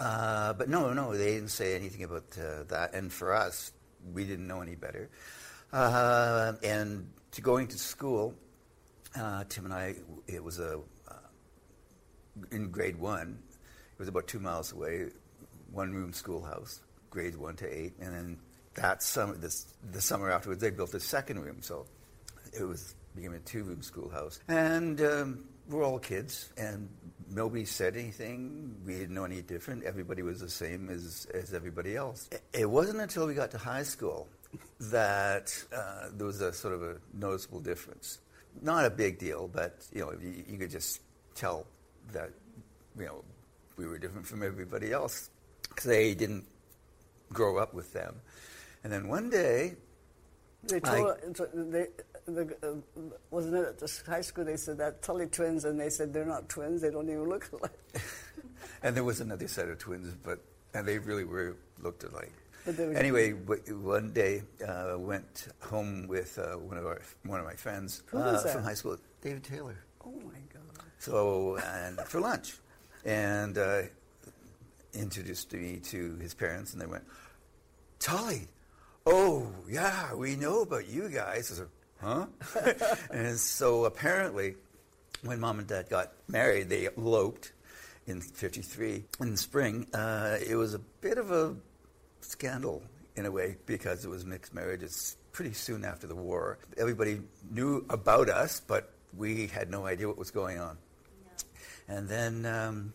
uh, 0.00 0.52
but 0.52 0.68
no, 0.68 0.92
no, 0.92 1.16
they 1.16 1.32
didn't 1.34 1.48
say 1.48 1.74
anything 1.74 2.04
about 2.04 2.24
uh, 2.38 2.64
that. 2.68 2.94
And 2.94 3.12
for 3.12 3.34
us, 3.34 3.72
we 4.12 4.24
didn't 4.24 4.46
know 4.46 4.60
any 4.60 4.74
better. 4.74 5.08
Uh, 5.72 6.52
and 6.62 7.08
to 7.32 7.40
going 7.40 7.68
to 7.68 7.78
school, 7.78 8.34
uh, 9.18 9.44
Tim 9.48 9.64
and 9.64 9.74
I, 9.74 9.94
it 10.26 10.42
was 10.42 10.58
a 10.58 10.80
uh, 11.08 11.12
in 12.50 12.70
grade 12.70 12.98
one. 12.98 13.38
It 13.92 13.98
was 13.98 14.08
about 14.08 14.26
two 14.26 14.40
miles 14.40 14.72
away, 14.72 15.06
one 15.72 15.92
room 15.92 16.12
schoolhouse, 16.12 16.80
grades 17.10 17.36
one 17.36 17.56
to 17.56 17.66
eight, 17.66 17.94
and 18.00 18.14
then 18.14 18.38
that 18.74 19.02
summer, 19.02 19.34
this, 19.36 19.66
the 19.90 20.02
summer 20.02 20.30
afterwards, 20.30 20.60
they 20.60 20.70
built 20.70 20.92
a 20.94 21.00
second 21.00 21.40
room, 21.40 21.58
so 21.60 21.86
it 22.52 22.62
was 22.62 22.94
became 23.14 23.32
a 23.32 23.38
two 23.40 23.64
room 23.64 23.82
schoolhouse, 23.82 24.38
and 24.48 25.00
um, 25.00 25.44
we're 25.68 25.82
all 25.82 25.98
kids, 25.98 26.50
and 26.58 26.88
nobody 27.30 27.64
said 27.64 27.96
anything. 27.96 28.76
We 28.84 28.94
didn't 28.94 29.14
know 29.14 29.24
any 29.24 29.42
different. 29.42 29.84
Everybody 29.84 30.22
was 30.22 30.40
the 30.40 30.48
same 30.48 30.88
as, 30.90 31.26
as 31.34 31.54
everybody 31.54 31.96
else. 31.96 32.28
It 32.52 32.68
wasn't 32.68 33.00
until 33.00 33.26
we 33.26 33.34
got 33.34 33.50
to 33.52 33.58
high 33.58 33.82
school 33.82 34.28
that 34.80 35.52
uh, 35.74 36.08
there 36.16 36.26
was 36.26 36.40
a 36.40 36.52
sort 36.52 36.74
of 36.74 36.82
a 36.82 36.96
noticeable 37.14 37.60
difference. 37.60 38.20
Not 38.62 38.84
a 38.84 38.90
big 38.90 39.18
deal, 39.18 39.48
but 39.48 39.86
you 39.92 40.00
know, 40.00 40.12
you, 40.20 40.44
you 40.48 40.58
could 40.58 40.70
just 40.70 41.00
tell 41.34 41.66
that 42.12 42.30
you 42.98 43.04
know 43.06 43.24
we 43.76 43.86
were 43.86 43.98
different 43.98 44.26
from 44.26 44.42
everybody 44.42 44.92
else 44.92 45.30
because 45.68 45.84
they 45.84 46.14
didn't 46.14 46.46
grow 47.32 47.58
up 47.58 47.74
with 47.74 47.92
them. 47.92 48.14
And 48.84 48.92
then 48.92 49.08
one 49.08 49.28
day, 49.30 49.74
they 50.68 50.80
told 50.80 51.10
I, 51.10 51.44
they, 51.54 51.86
the, 52.26 52.56
uh, 52.62 53.00
wasn't 53.30 53.56
it 53.56 53.66
at 53.68 53.78
the 53.78 54.02
high 54.06 54.20
school? 54.20 54.44
They 54.44 54.56
said 54.56 54.78
that 54.78 55.02
Tully 55.02 55.26
twins, 55.26 55.64
and 55.64 55.78
they 55.78 55.90
said 55.90 56.12
they're 56.12 56.24
not 56.24 56.48
twins. 56.48 56.82
They 56.82 56.90
don't 56.90 57.08
even 57.08 57.28
look 57.28 57.50
alike. 57.52 58.02
and 58.82 58.96
there 58.96 59.04
was 59.04 59.20
another 59.20 59.48
set 59.48 59.68
of 59.68 59.78
twins, 59.78 60.14
but 60.22 60.40
and 60.74 60.86
they 60.86 60.98
really 60.98 61.24
were 61.24 61.56
looked 61.82 62.04
alike. 62.04 62.32
Anyway, 62.66 63.30
one 63.30 64.12
day 64.12 64.42
I 64.60 64.70
uh, 64.70 64.98
went 64.98 65.48
home 65.60 66.08
with 66.08 66.36
uh, 66.38 66.58
one 66.58 66.76
of 66.76 66.84
our 66.84 67.00
one 67.24 67.38
of 67.38 67.46
my 67.46 67.54
friends 67.54 68.02
uh, 68.12 68.38
from 68.38 68.64
high 68.64 68.74
school, 68.74 68.96
David 69.22 69.44
Taylor. 69.44 69.76
Oh 70.04 70.10
my 70.10 70.40
God! 70.52 70.84
So 70.98 71.58
and 71.58 72.00
for 72.00 72.20
lunch, 72.20 72.54
and 73.04 73.56
uh, 73.56 73.82
introduced 74.94 75.52
me 75.52 75.76
to 75.84 76.16
his 76.16 76.34
parents, 76.34 76.72
and 76.72 76.82
they 76.82 76.86
went, 76.86 77.04
"Tully, 78.00 78.48
oh 79.06 79.50
yeah, 79.68 80.14
we 80.14 80.36
know 80.36 80.62
about 80.62 80.88
you 80.88 81.08
guys." 81.08 81.48
Said, 81.48 81.68
huh? 82.00 82.26
and 83.10 83.38
so 83.38 83.84
apparently, 83.84 84.56
when 85.22 85.40
mom 85.40 85.58
and 85.58 85.68
dad 85.68 85.88
got 85.88 86.12
married, 86.28 86.68
they 86.68 86.88
eloped 86.96 87.52
in 88.06 88.20
'53 88.20 89.04
in 89.20 89.30
the 89.30 89.36
spring. 89.36 89.86
Uh, 89.94 90.38
it 90.46 90.56
was 90.56 90.74
a 90.74 90.80
bit 91.00 91.18
of 91.18 91.30
a 91.30 91.54
scandal 92.20 92.82
in 93.16 93.26
a 93.26 93.30
way 93.30 93.56
because 93.66 94.04
it 94.04 94.08
was 94.08 94.24
mixed 94.24 94.54
marriages 94.54 95.16
pretty 95.32 95.52
soon 95.52 95.84
after 95.84 96.06
the 96.06 96.14
war. 96.14 96.58
Everybody 96.76 97.20
knew 97.50 97.84
about 97.90 98.28
us, 98.28 98.60
but 98.60 98.92
we 99.16 99.46
had 99.46 99.70
no 99.70 99.86
idea 99.86 100.08
what 100.08 100.18
was 100.18 100.30
going 100.30 100.58
on. 100.58 100.76
And 101.88 102.08
then 102.08 102.46
um, 102.46 102.92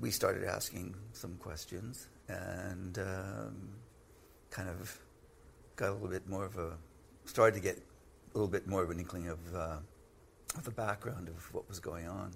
we 0.00 0.10
started 0.10 0.44
asking 0.44 0.94
some 1.12 1.36
questions 1.36 2.08
and 2.28 2.98
um, 2.98 3.68
kind 4.50 4.68
of 4.68 4.98
got 5.76 5.90
a 5.90 5.92
little 5.92 6.08
bit 6.08 6.28
more 6.28 6.44
of 6.44 6.56
a, 6.56 6.72
started 7.24 7.54
to 7.54 7.60
get 7.60 7.78
a 7.78 8.38
little 8.38 8.50
bit 8.50 8.66
more 8.66 8.82
of 8.82 8.90
an 8.90 8.98
inkling 8.98 9.28
of, 9.28 9.38
uh, 9.54 9.76
of 10.56 10.64
the 10.64 10.70
background 10.70 11.28
of 11.28 11.54
what 11.54 11.68
was 11.68 11.78
going 11.80 12.08
on. 12.08 12.32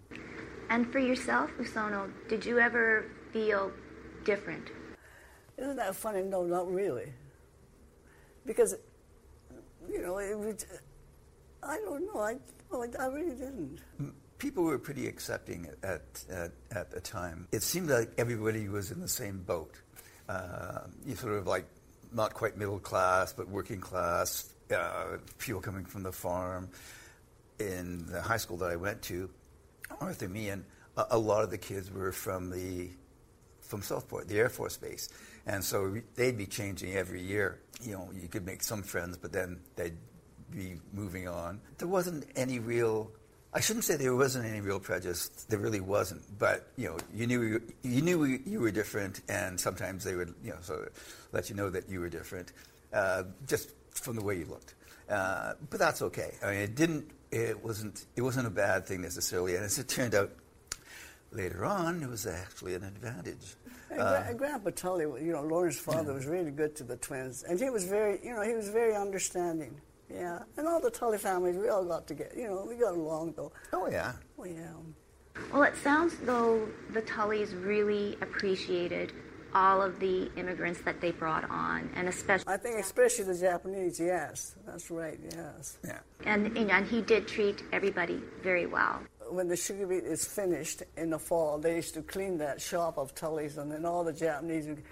And 0.70 0.90
for 0.92 0.98
yourself, 0.98 1.50
Osono, 1.58 2.10
did 2.28 2.44
you 2.44 2.58
ever 2.58 3.06
feel 3.32 3.72
different 4.24 4.70
isn't 5.58 5.76
that 5.76 5.94
funny? 5.96 6.22
No, 6.22 6.44
not 6.44 6.72
really. 6.72 7.12
Because, 8.46 8.76
you 9.90 10.00
know, 10.00 10.18
it 10.18 10.38
was, 10.38 10.64
I 11.62 11.76
don't 11.78 12.06
know. 12.06 12.20
I, 12.20 12.36
I 12.98 13.06
really 13.06 13.34
didn't. 13.34 13.80
People 14.38 14.62
were 14.62 14.78
pretty 14.78 15.08
accepting 15.08 15.68
at, 15.82 16.24
at, 16.30 16.52
at 16.70 16.90
the 16.90 17.00
time. 17.00 17.48
It 17.50 17.62
seemed 17.62 17.90
like 17.90 18.12
everybody 18.18 18.68
was 18.68 18.92
in 18.92 19.00
the 19.00 19.08
same 19.08 19.38
boat. 19.42 19.74
Uh, 20.28 20.82
you 21.04 21.16
sort 21.16 21.34
of 21.34 21.46
like 21.46 21.66
not 22.12 22.34
quite 22.34 22.56
middle 22.56 22.78
class, 22.78 23.32
but 23.32 23.48
working 23.48 23.80
class, 23.80 24.52
uh, 24.74 25.18
people 25.38 25.60
coming 25.60 25.84
from 25.84 26.02
the 26.02 26.12
farm. 26.12 26.68
In 27.58 28.06
the 28.06 28.22
high 28.22 28.36
school 28.36 28.56
that 28.58 28.70
I 28.70 28.76
went 28.76 29.02
to, 29.02 29.28
Arthur 30.00 30.28
Meighen, 30.28 30.64
a, 30.96 31.06
a 31.10 31.18
lot 31.18 31.42
of 31.42 31.50
the 31.50 31.58
kids 31.58 31.90
were 31.90 32.12
from 32.12 32.50
the 32.50 32.90
from 33.60 33.82
Southport, 33.82 34.28
the 34.28 34.38
Air 34.38 34.48
Force 34.48 34.76
Base. 34.76 35.08
And 35.46 35.62
so 35.62 35.96
they'd 36.14 36.38
be 36.38 36.46
changing 36.46 36.94
every 36.94 37.20
year. 37.20 37.60
You 37.82 37.92
know, 37.92 38.10
you 38.14 38.28
could 38.28 38.46
make 38.46 38.62
some 38.62 38.82
friends, 38.82 39.18
but 39.18 39.32
then 39.32 39.60
they'd 39.76 39.96
be 40.50 40.80
moving 40.92 41.28
on. 41.28 41.60
There 41.78 41.88
wasn't 41.88 42.26
any 42.34 42.58
real. 42.58 43.10
I 43.52 43.60
shouldn't 43.60 43.84
say 43.84 43.96
there 43.96 44.14
wasn't 44.14 44.44
any 44.44 44.60
real 44.60 44.78
prejudice. 44.78 45.28
There 45.48 45.58
really 45.58 45.80
wasn't. 45.80 46.22
But 46.38 46.68
you 46.76 46.88
know, 46.88 46.98
you 47.14 47.26
knew 47.26 47.42
you, 47.42 47.62
you 47.82 48.02
knew 48.02 48.24
you 48.24 48.60
were 48.60 48.70
different, 48.70 49.22
and 49.28 49.58
sometimes 49.58 50.04
they 50.04 50.14
would 50.14 50.34
you 50.44 50.50
know 50.50 50.58
sort 50.60 50.86
of 50.88 51.28
let 51.32 51.48
you 51.48 51.56
know 51.56 51.70
that 51.70 51.88
you 51.88 52.00
were 52.00 52.08
different, 52.08 52.52
uh, 52.92 53.24
just 53.46 53.72
from 53.90 54.16
the 54.16 54.22
way 54.22 54.38
you 54.38 54.44
looked. 54.46 54.74
Uh, 55.08 55.54
but 55.70 55.78
that's 55.78 56.02
okay. 56.02 56.34
I 56.42 56.50
mean, 56.50 56.60
it 56.60 56.74
didn't. 56.74 57.10
It 57.30 57.62
wasn't. 57.64 58.04
It 58.16 58.22
wasn't 58.22 58.46
a 58.46 58.50
bad 58.50 58.86
thing 58.86 59.00
necessarily. 59.00 59.54
And 59.54 59.64
as 59.64 59.78
it 59.78 59.88
turned 59.88 60.14
out, 60.14 60.30
later 61.32 61.64
on, 61.64 62.02
it 62.02 62.08
was 62.08 62.26
actually 62.26 62.74
an 62.74 62.84
advantage. 62.84 63.56
And, 63.90 64.00
uh, 64.00 64.24
and 64.26 64.38
Grandpa 64.38 64.70
Tully, 64.70 65.04
you 65.24 65.32
know, 65.32 65.42
Lorne's 65.42 65.78
father 65.78 66.12
was 66.12 66.26
really 66.26 66.50
good 66.50 66.76
to 66.76 66.84
the 66.84 66.96
twins, 66.96 67.42
and 67.42 67.58
he 67.58 67.70
was 67.70 67.84
very, 67.84 68.18
you 68.22 68.34
know, 68.34 68.42
he 68.42 68.52
was 68.52 68.68
very 68.68 68.94
understanding. 68.94 69.80
Yeah, 70.12 70.40
and 70.56 70.66
all 70.66 70.80
the 70.80 70.90
Tully 70.90 71.18
families, 71.18 71.56
we 71.56 71.68
all 71.68 71.84
got 71.84 72.06
together. 72.06 72.32
You 72.36 72.48
know, 72.48 72.64
we 72.68 72.76
got 72.76 72.94
along 72.94 73.34
though. 73.36 73.52
Oh 73.72 73.88
yeah. 73.90 74.12
Oh 74.38 74.44
yeah. 74.44 74.72
Well, 75.52 75.62
it 75.62 75.76
sounds 75.76 76.16
though 76.22 76.68
the 76.92 77.02
Tullys 77.02 77.52
really 77.64 78.16
appreciated 78.20 79.12
all 79.54 79.80
of 79.80 79.98
the 79.98 80.30
immigrants 80.36 80.82
that 80.82 81.00
they 81.00 81.10
brought 81.10 81.48
on, 81.50 81.90
and 81.94 82.08
especially. 82.08 82.52
I 82.52 82.56
think 82.56 82.78
especially 82.80 83.24
the 83.24 83.38
Japanese. 83.38 84.00
Yes, 84.00 84.56
that's 84.66 84.90
right. 84.90 85.18
Yes. 85.32 85.78
Yeah. 85.84 85.98
And 86.24 86.56
and 86.56 86.86
he 86.86 87.02
did 87.02 87.28
treat 87.28 87.62
everybody 87.72 88.22
very 88.42 88.66
well 88.66 89.00
when 89.30 89.48
the 89.48 89.56
sugar 89.56 89.86
beet 89.86 90.04
is 90.04 90.24
finished 90.24 90.82
in 90.96 91.10
the 91.10 91.18
fall, 91.18 91.58
they 91.58 91.76
used 91.76 91.94
to 91.94 92.02
clean 92.02 92.38
that 92.38 92.60
shop 92.60 92.98
of 92.98 93.14
Tully's, 93.14 93.58
and 93.58 93.70
then 93.70 93.84
all 93.84 94.04
the 94.04 94.12
Japanese 94.12 94.66
would, 94.66 94.82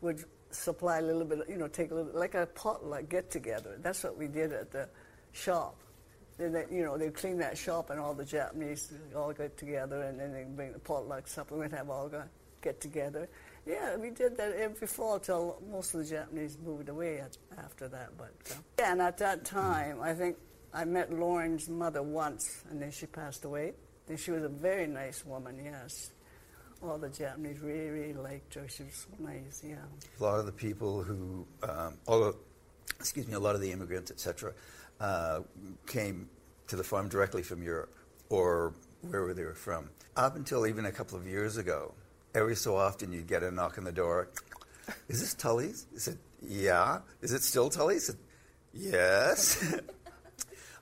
would 0.00 0.24
supply 0.54 0.98
a 0.98 1.02
little 1.02 1.24
bit, 1.24 1.40
you 1.48 1.56
know, 1.56 1.68
take 1.68 1.90
a 1.90 1.94
little, 1.94 2.12
like 2.18 2.34
a 2.34 2.46
potluck 2.46 3.08
get 3.08 3.30
together. 3.30 3.78
That's 3.82 4.02
what 4.04 4.16
we 4.16 4.28
did 4.28 4.52
at 4.52 4.70
the 4.70 4.88
shop. 5.32 5.76
Then 6.38 6.52
they, 6.52 6.64
you 6.70 6.82
know, 6.82 6.98
they'd 6.98 7.14
clean 7.14 7.38
that 7.38 7.56
shop, 7.56 7.90
and 7.90 8.00
all 8.00 8.14
the 8.14 8.24
Japanese 8.24 8.92
all 9.14 9.32
get 9.32 9.56
together, 9.56 10.02
and 10.02 10.18
then 10.18 10.32
they 10.32 10.44
bring 10.44 10.72
the 10.72 10.78
potluck 10.78 11.28
supper. 11.28 11.62
Have 11.68 11.90
all 11.90 12.10
get 12.60 12.80
together. 12.80 13.28
Yeah, 13.66 13.96
we 13.96 14.10
did 14.10 14.36
that 14.36 14.52
every 14.52 14.86
fall 14.86 15.18
till 15.18 15.62
most 15.70 15.94
of 15.94 16.00
the 16.00 16.06
Japanese 16.06 16.58
moved 16.64 16.88
away 16.88 17.22
after 17.56 17.88
that. 17.88 18.16
But 18.18 18.34
uh, 18.50 18.54
yeah, 18.78 18.92
and 18.92 19.00
at 19.00 19.18
that 19.18 19.44
time, 19.44 20.00
I 20.02 20.12
think 20.12 20.36
I 20.72 20.84
met 20.84 21.12
Lorne's 21.12 21.68
mother 21.68 22.02
once, 22.02 22.64
and 22.70 22.82
then 22.82 22.90
she 22.90 23.06
passed 23.06 23.44
away. 23.44 23.74
And 24.08 24.18
she 24.18 24.32
was 24.32 24.42
a 24.42 24.48
very 24.48 24.86
nice 24.86 25.24
woman, 25.24 25.58
yes. 25.64 26.10
All 26.86 26.98
the 26.98 27.08
Japanese 27.08 27.60
really, 27.60 28.12
really. 28.12 28.42
She 28.50 28.84
so 28.90 29.08
nice, 29.18 29.62
yeah. 29.66 29.76
A 30.20 30.22
lot 30.22 30.38
of 30.38 30.46
the 30.46 30.52
people 30.52 31.02
who, 31.02 31.46
um, 31.62 31.96
all 32.06 32.34
excuse 33.00 33.26
me, 33.26 33.34
a 33.34 33.38
lot 33.38 33.54
of 33.54 33.62
the 33.62 33.72
immigrants, 33.72 34.10
etc., 34.10 34.52
uh, 35.00 35.40
came 35.86 36.28
to 36.66 36.76
the 36.76 36.84
farm 36.84 37.08
directly 37.08 37.42
from 37.42 37.62
Europe 37.62 37.94
or 38.28 38.74
wherever 39.00 39.32
they 39.32 39.44
were 39.44 39.54
from. 39.54 39.88
Up 40.16 40.36
until 40.36 40.66
even 40.66 40.84
a 40.86 40.92
couple 40.92 41.18
of 41.18 41.26
years 41.26 41.56
ago, 41.56 41.94
every 42.34 42.56
so 42.56 42.76
often 42.76 43.12
you'd 43.12 43.26
get 43.26 43.42
a 43.42 43.50
knock 43.50 43.78
on 43.78 43.84
the 43.84 43.92
door. 43.92 44.28
Is 45.08 45.20
this 45.20 45.34
Tully's? 45.34 45.86
I 45.94 45.98
said, 45.98 46.18
yeah. 46.42 47.00
Is 47.22 47.32
it 47.32 47.42
still 47.42 47.70
Tully's? 47.70 48.10
I 48.10 48.12
said, 48.12 48.20
yes. 48.74 49.80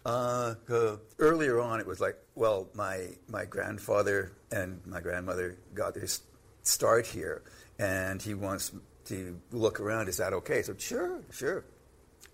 Uh, 0.04 0.54
uh, 0.68 0.97
earlier 1.18 1.61
on, 1.61 1.80
it 1.80 1.87
was 1.87 2.00
like, 2.00 2.16
well, 2.35 2.68
my, 2.75 3.09
my 3.28 3.44
grandfather 3.44 4.32
and 4.50 4.80
my 4.87 5.00
grandmother 5.00 5.56
got 5.75 5.94
their 5.94 6.09
start 6.62 7.06
here, 7.06 7.42
and 7.78 8.21
he 8.21 8.35
wants 8.35 8.73
to 9.06 9.38
look 9.52 9.80
around. 9.80 10.09
Is 10.09 10.16
that 10.16 10.32
okay? 10.32 10.62
So, 10.62 10.75
sure, 10.76 11.21
sure. 11.30 11.64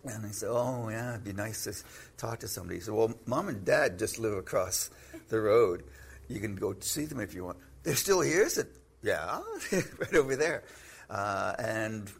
And 0.04 0.24
I 0.24 0.30
said, 0.30 0.48
oh, 0.50 0.88
yeah, 0.88 1.10
it'd 1.10 1.24
be 1.24 1.32
nice 1.32 1.64
to 1.64 1.74
talk 2.16 2.40
to 2.40 2.48
somebody. 2.48 2.76
He 2.76 2.82
said, 2.82 2.94
well, 2.94 3.12
mom 3.26 3.48
and 3.48 3.64
dad 3.64 3.98
just 3.98 4.18
live 4.18 4.34
across 4.34 4.90
the 5.28 5.40
road. 5.40 5.84
You 6.28 6.40
can 6.40 6.54
go 6.54 6.74
see 6.80 7.04
them 7.04 7.20
if 7.20 7.34
you 7.34 7.44
want. 7.44 7.58
They're 7.82 7.96
still 7.96 8.20
here? 8.20 8.44
I 8.44 8.48
said, 8.48 8.68
yeah, 9.02 9.40
right 9.72 10.14
over 10.14 10.36
there. 10.36 10.64
Uh, 11.10 11.54
and 11.58 12.10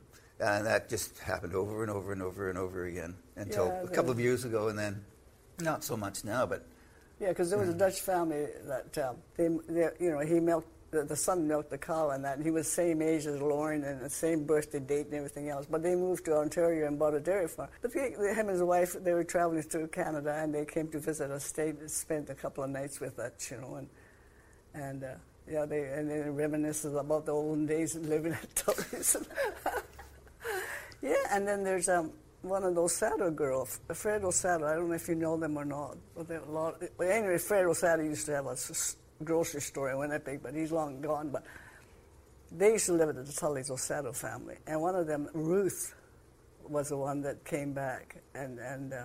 and 0.41 0.67
that 0.67 0.89
just 0.89 1.19
happened 1.19 1.55
over 1.55 1.83
and 1.83 1.91
over 1.91 2.13
and 2.13 2.23
over 2.23 2.49
and 2.49 2.57
over 2.57 2.85
again 2.85 3.17
until 3.37 3.67
yeah, 3.67 3.83
a 3.83 3.89
couple 3.89 4.11
of 4.11 4.21
years 4.21 4.45
ago, 4.45 4.69
and 4.69 4.79
then 4.79 5.05
not 5.61 5.85
so 5.85 5.97
much 5.97 6.25
now, 6.25 6.47
but 6.47 6.65
yeah, 7.21 7.29
because 7.29 7.51
there 7.51 7.59
was 7.59 7.69
a 7.69 7.75
mm. 7.75 7.79
Dutch 7.79 8.01
family 8.01 8.47
that 8.67 8.99
um, 8.99 9.17
they, 9.37 9.49
they, 9.69 9.89
you 9.99 10.11
know, 10.11 10.21
he 10.21 10.39
milked 10.41 10.69
the, 10.91 11.05
the, 11.05 11.17
son 11.17 11.47
milked 11.47 11.71
the 11.71 11.79
cow 11.79 12.11
and 12.11 12.25
that, 12.25 12.37
and 12.37 12.45
he 12.45 12.51
was 12.51 12.67
the 12.67 12.73
same 12.73 13.03
age 13.03 13.27
as 13.27 13.41
Lorne 13.41 13.85
and 13.85 14.01
the 14.01 14.09
same 14.09 14.45
birthday 14.45 14.81
date 14.81 15.07
and 15.07 15.15
everything 15.15 15.51
else. 15.51 15.67
But 15.67 15.83
they 15.83 15.95
moved 15.95 16.25
to 16.27 16.37
Ontario 16.37 16.87
and 16.87 16.99
bought 16.99 17.15
a 17.15 17.21
dairy 17.21 17.49
farm. 17.49 17.69
But 17.83 17.93
he, 17.93 18.01
him 18.01 18.39
and 18.39 18.51
his 18.51 18.63
wife, 18.63 18.97
they 19.03 19.13
were 19.13 19.25
traveling 19.25 19.63
through 19.63 19.89
Canada 19.89 20.41
and 20.43 20.55
they 20.55 20.65
came 20.65 20.89
to 20.89 20.99
visit 20.99 21.31
us. 21.31 21.45
Stayed, 21.45 21.91
spent 21.91 22.31
a 22.31 22.35
couple 22.35 22.65
of 22.65 22.71
nights 22.71 23.01
with 23.01 23.19
us, 23.19 23.51
you 23.51 23.59
know, 23.59 23.75
and 23.75 23.89
and 24.75 25.05
uh, 25.05 25.15
yeah, 25.51 25.65
they 25.65 25.81
and 25.81 26.11
they 26.11 26.17
reminisces 26.17 26.99
about 26.99 27.27
the 27.27 27.33
olden 27.33 27.67
days 27.67 27.95
and 27.95 28.09
living 28.09 28.33
at 28.33 28.55
Tully's. 28.55 29.17
yeah, 31.03 31.17
and 31.31 31.47
then 31.47 31.65
there's 31.65 31.89
um 31.89 32.13
one 32.49 32.65
of 32.65 32.75
those 32.75 32.97
Saddle 32.97 33.31
girls, 33.31 33.81
Fred 33.93 34.23
Saddle. 34.33 34.67
I 34.67 34.75
don't 34.75 34.89
know 34.89 34.95
if 34.95 35.09
you 35.09 35.15
know 35.15 35.37
them 35.37 35.57
or 35.57 35.65
not. 35.65 35.97
But 36.17 36.31
a 36.31 36.51
lot. 36.51 36.83
But 36.97 37.09
anyway, 37.09 37.39
Fred 37.39 37.75
Saddle 37.77 38.07
used 38.07 38.27
to 38.27 38.35
have 38.35 38.47
a 38.47 38.57
grocery 39.25 39.61
store 39.61 39.91
in 39.91 39.99
Winnipeg, 39.99 40.43
but 40.43 40.55
he's 40.55 40.73
long 40.73 41.01
gone. 41.01 41.31
But 41.31 41.45
they 42.51 42.73
used 42.73 42.87
to 42.87 42.93
live 42.93 43.11
at 43.11 43.27
the 43.27 43.33
Tully's 43.33 43.71
Osato 43.71 44.15
family, 44.15 44.57
and 44.67 44.81
one 44.81 44.95
of 44.95 45.07
them, 45.07 45.29
Ruth, 45.33 45.95
was 46.69 46.89
the 46.89 46.97
one 46.97 47.23
that 47.23 47.45
came 47.45 47.73
back 47.73 48.17
and 48.35 48.59
and 48.59 48.93
uh, 48.93 49.05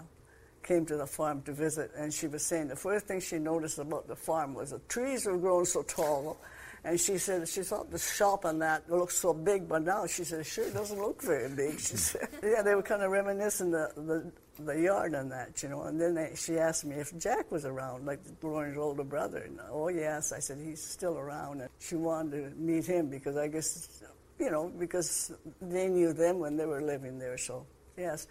came 0.63 0.85
to 0.85 0.97
the 0.97 1.05
farm 1.05 1.41
to 1.43 1.53
visit, 1.53 1.91
and 1.95 2.13
she 2.13 2.27
was 2.27 2.45
saying 2.45 2.67
the 2.69 2.75
first 2.75 3.05
thing 3.05 3.19
she 3.19 3.37
noticed 3.37 3.79
about 3.79 4.07
the 4.07 4.15
farm 4.15 4.53
was 4.53 4.71
the 4.71 4.79
trees 4.87 5.25
were 5.25 5.37
growing 5.37 5.65
so 5.65 5.83
tall. 5.83 6.37
And 6.85 6.99
she 6.99 7.17
said 7.17 7.47
she 7.47 7.61
thought 7.61 7.89
the 7.91 7.99
shop 7.99 8.43
and 8.43 8.61
that 8.61 8.89
looked 8.91 9.13
so 9.13 9.33
big, 9.33 9.69
but 9.69 9.83
now 9.83 10.05
she 10.05 10.25
said, 10.25 10.45
sure, 10.45 10.65
it 10.65 10.73
doesn't 10.73 10.99
look 10.99 11.21
very 11.21 11.47
big. 11.47 11.79
She 11.79 11.95
said, 11.95 12.27
yeah, 12.43 12.61
they 12.61 12.75
were 12.75 12.83
kind 12.83 13.01
of 13.01 13.11
reminiscing 13.11 13.71
the, 13.71 13.89
the, 13.95 14.63
the 14.63 14.81
yard 14.81 15.13
and 15.13 15.31
that, 15.31 15.63
you 15.63 15.69
know. 15.69 15.83
And 15.83 15.99
then 15.99 16.13
they, 16.15 16.33
she 16.35 16.57
asked 16.57 16.83
me 16.83 16.95
if 16.95 17.17
Jack 17.17 17.49
was 17.51 17.63
around, 17.63 18.05
like 18.05 18.19
Lorne's 18.41 18.77
older 18.77 19.05
brother. 19.05 19.37
And, 19.37 19.59
oh, 19.71 19.87
yes. 19.87 20.33
I 20.33 20.39
said, 20.39 20.57
he's 20.61 20.83
still 20.83 21.17
around. 21.17 21.61
And 21.61 21.69
she 21.79 21.95
wanted 21.95 22.51
to 22.51 22.55
meet 22.57 22.85
him 22.85 23.07
because 23.07 23.37
I 23.37 23.47
guess, 23.47 24.03
you 24.37 24.51
know, 24.51 24.69
because 24.77 25.31
they 25.61 25.87
knew 25.87 26.11
them 26.11 26.39
when 26.39 26.57
they 26.57 26.65
were 26.65 26.81
living 26.81 27.17
there. 27.17 27.37
So, 27.37 27.65
yes, 27.97 28.27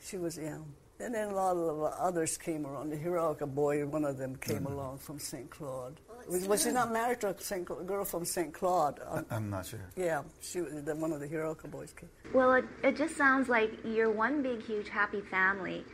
she 0.00 0.16
was, 0.16 0.38
yeah. 0.38 0.56
And 0.98 1.14
then 1.14 1.28
a 1.28 1.34
lot 1.34 1.56
of 1.56 1.92
others 1.98 2.38
came 2.38 2.64
around. 2.64 2.90
The 2.90 2.96
Hiroka 2.96 3.52
boy, 3.52 3.84
one 3.84 4.04
of 4.04 4.16
them 4.16 4.36
came 4.36 4.58
mm-hmm. 4.58 4.72
along 4.72 4.98
from 4.98 5.18
St. 5.18 5.50
Claude. 5.50 6.00
Was, 6.28 6.46
was, 6.46 6.62
she 6.62 6.70
not 6.70 6.92
married 6.92 7.20
to 7.20 7.28
a 7.28 7.40
Saint, 7.40 7.66
girl 7.66 8.04
from 8.04 8.24
St. 8.24 8.52
Claude? 8.52 9.00
Um, 9.06 9.26
I'm 9.30 9.50
not 9.50 9.66
sure. 9.66 9.80
Yeah, 9.96 10.22
she 10.40 10.60
was 10.60 10.72
the, 10.82 10.94
one 10.94 11.12
of 11.12 11.20
the 11.20 11.28
Hiroka 11.28 11.70
boys 11.70 11.92
came. 11.92 12.08
Well, 12.32 12.54
it, 12.54 12.64
it 12.82 12.96
just 12.96 13.16
sounds 13.16 13.48
like 13.48 13.72
you're 13.84 14.10
one 14.10 14.42
big, 14.42 14.64
huge, 14.64 14.88
happy 14.88 15.20
family. 15.20 15.84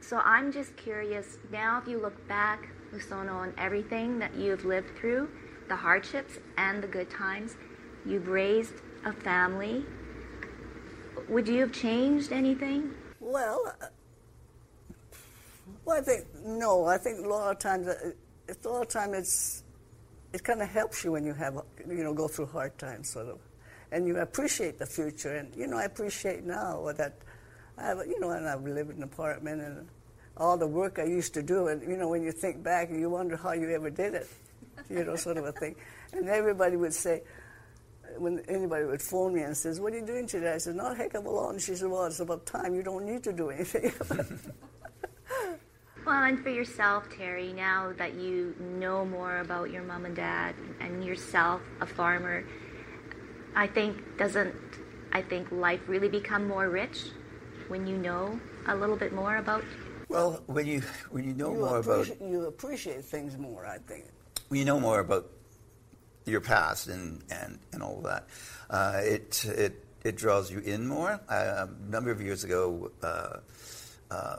So 0.00 0.18
I'm 0.18 0.52
just 0.52 0.76
curious 0.76 1.38
now, 1.50 1.78
if 1.80 1.88
you 1.88 2.00
look 2.00 2.26
back, 2.28 2.68
Lusono, 2.92 3.34
on 3.34 3.54
everything 3.56 4.18
that 4.18 4.34
you've 4.34 4.64
lived 4.64 4.96
through, 4.96 5.28
the 5.68 5.76
hardships 5.76 6.38
and 6.58 6.82
the 6.82 6.88
good 6.88 7.08
times, 7.08 7.56
you've 8.04 8.28
raised 8.28 8.74
a 9.04 9.12
family. 9.12 9.84
Would 11.28 11.48
you 11.48 11.60
have 11.60 11.72
changed 11.72 12.32
anything? 12.32 12.92
Well, 13.20 13.74
well, 15.84 15.98
I 15.98 16.00
think 16.00 16.26
no. 16.44 16.84
I 16.86 16.98
think 16.98 17.24
a 17.24 17.28
lot 17.28 17.52
of 17.52 17.58
times, 17.58 17.86
uh, 17.86 18.10
it's 18.48 18.66
a 18.66 18.68
lot 18.68 18.82
of 18.82 18.88
time 18.88 19.14
it's 19.14 19.61
it 20.32 20.42
kind 20.44 20.62
of 20.62 20.68
helps 20.68 21.04
you 21.04 21.12
when 21.12 21.24
you 21.24 21.34
have 21.34 21.60
you 21.88 22.02
know 22.04 22.14
go 22.14 22.28
through 22.28 22.46
hard 22.46 22.76
times, 22.78 23.10
sort 23.10 23.28
of, 23.28 23.38
and 23.90 24.06
you 24.06 24.16
appreciate 24.18 24.78
the 24.78 24.86
future. 24.86 25.36
And 25.36 25.54
you 25.54 25.66
know, 25.66 25.76
I 25.76 25.84
appreciate 25.84 26.44
now 26.44 26.90
that 26.96 27.14
I 27.78 27.88
have 27.88 27.98
you 28.06 28.18
know, 28.20 28.30
and 28.30 28.48
I've 28.48 28.62
lived 28.62 28.90
in 28.90 28.96
an 28.98 29.02
apartment 29.02 29.62
and 29.62 29.88
all 30.36 30.56
the 30.56 30.66
work 30.66 30.98
I 30.98 31.04
used 31.04 31.34
to 31.34 31.42
do. 31.42 31.68
And 31.68 31.82
you 31.82 31.96
know, 31.96 32.08
when 32.08 32.22
you 32.22 32.32
think 32.32 32.62
back, 32.62 32.90
you 32.90 33.10
wonder 33.10 33.36
how 33.36 33.52
you 33.52 33.70
ever 33.70 33.90
did 33.90 34.14
it. 34.14 34.28
You 34.88 35.04
know, 35.04 35.16
sort 35.16 35.36
of 35.36 35.44
a 35.44 35.52
thing. 35.52 35.76
And 36.12 36.28
everybody 36.28 36.76
would 36.76 36.94
say, 36.94 37.22
when 38.18 38.40
anybody 38.48 38.84
would 38.84 39.02
phone 39.02 39.34
me 39.34 39.42
and 39.42 39.56
says, 39.56 39.80
"What 39.80 39.92
are 39.92 39.98
you 39.98 40.06
doing 40.06 40.26
today?" 40.26 40.52
I 40.54 40.58
said, 40.58 40.76
"Not 40.76 40.92
a 40.92 40.94
heck 40.94 41.14
of 41.14 41.24
a 41.26 41.30
lot." 41.30 41.50
And 41.50 41.60
she 41.60 41.74
said, 41.74 41.88
"Well, 41.88 42.04
it's 42.06 42.20
about 42.20 42.46
time. 42.46 42.74
You 42.74 42.82
don't 42.82 43.04
need 43.04 43.22
to 43.24 43.32
do 43.32 43.50
anything." 43.50 43.92
Well, 46.04 46.24
and 46.24 46.42
for 46.42 46.50
yourself, 46.50 47.08
Terry, 47.16 47.52
now 47.52 47.92
that 47.96 48.14
you 48.14 48.56
know 48.58 49.04
more 49.04 49.38
about 49.38 49.70
your 49.70 49.82
mom 49.82 50.04
and 50.04 50.16
dad 50.16 50.56
and 50.80 51.04
yourself, 51.04 51.60
a 51.80 51.86
farmer, 51.86 52.44
I 53.54 53.68
think 53.68 54.18
doesn't 54.18 54.54
I 55.12 55.22
think 55.22 55.52
life 55.52 55.80
really 55.86 56.08
become 56.08 56.48
more 56.48 56.70
rich 56.70 57.04
when 57.68 57.86
you 57.86 57.96
know 57.98 58.40
a 58.66 58.74
little 58.74 58.96
bit 58.96 59.12
more 59.12 59.36
about 59.36 59.62
Well, 60.08 60.42
when 60.46 60.66
you 60.66 60.82
when 61.10 61.24
you 61.24 61.34
know 61.34 61.52
you 61.52 61.60
more 61.60 61.78
about 61.78 62.20
you 62.20 62.46
appreciate 62.46 63.04
things 63.04 63.38
more, 63.38 63.64
I 63.66 63.78
think. 63.78 64.06
When 64.48 64.58
you 64.58 64.64
know 64.64 64.80
more 64.80 65.00
about 65.00 65.30
your 66.24 66.40
past 66.40 66.88
and, 66.88 67.22
and, 67.30 67.58
and 67.72 67.82
all 67.82 67.98
of 67.98 68.04
that, 68.04 68.28
uh, 68.70 69.00
it, 69.02 69.44
it, 69.44 69.84
it 70.04 70.16
draws 70.16 70.50
you 70.50 70.60
in 70.60 70.86
more. 70.86 71.20
Uh, 71.28 71.66
a 71.66 71.90
number 71.90 72.10
of 72.10 72.20
years 72.20 72.44
ago, 72.44 72.90
uh, 73.02 73.38
uh 74.10 74.36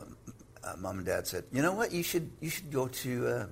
uh, 0.63 0.75
mom 0.77 0.97
and 0.97 1.05
dad 1.05 1.27
said, 1.27 1.45
"You 1.51 1.61
know 1.61 1.73
what? 1.73 1.91
You 1.91 2.03
should 2.03 2.31
you 2.39 2.49
should 2.49 2.71
go 2.71 2.87
to 2.87 3.27
uh, 3.27 3.45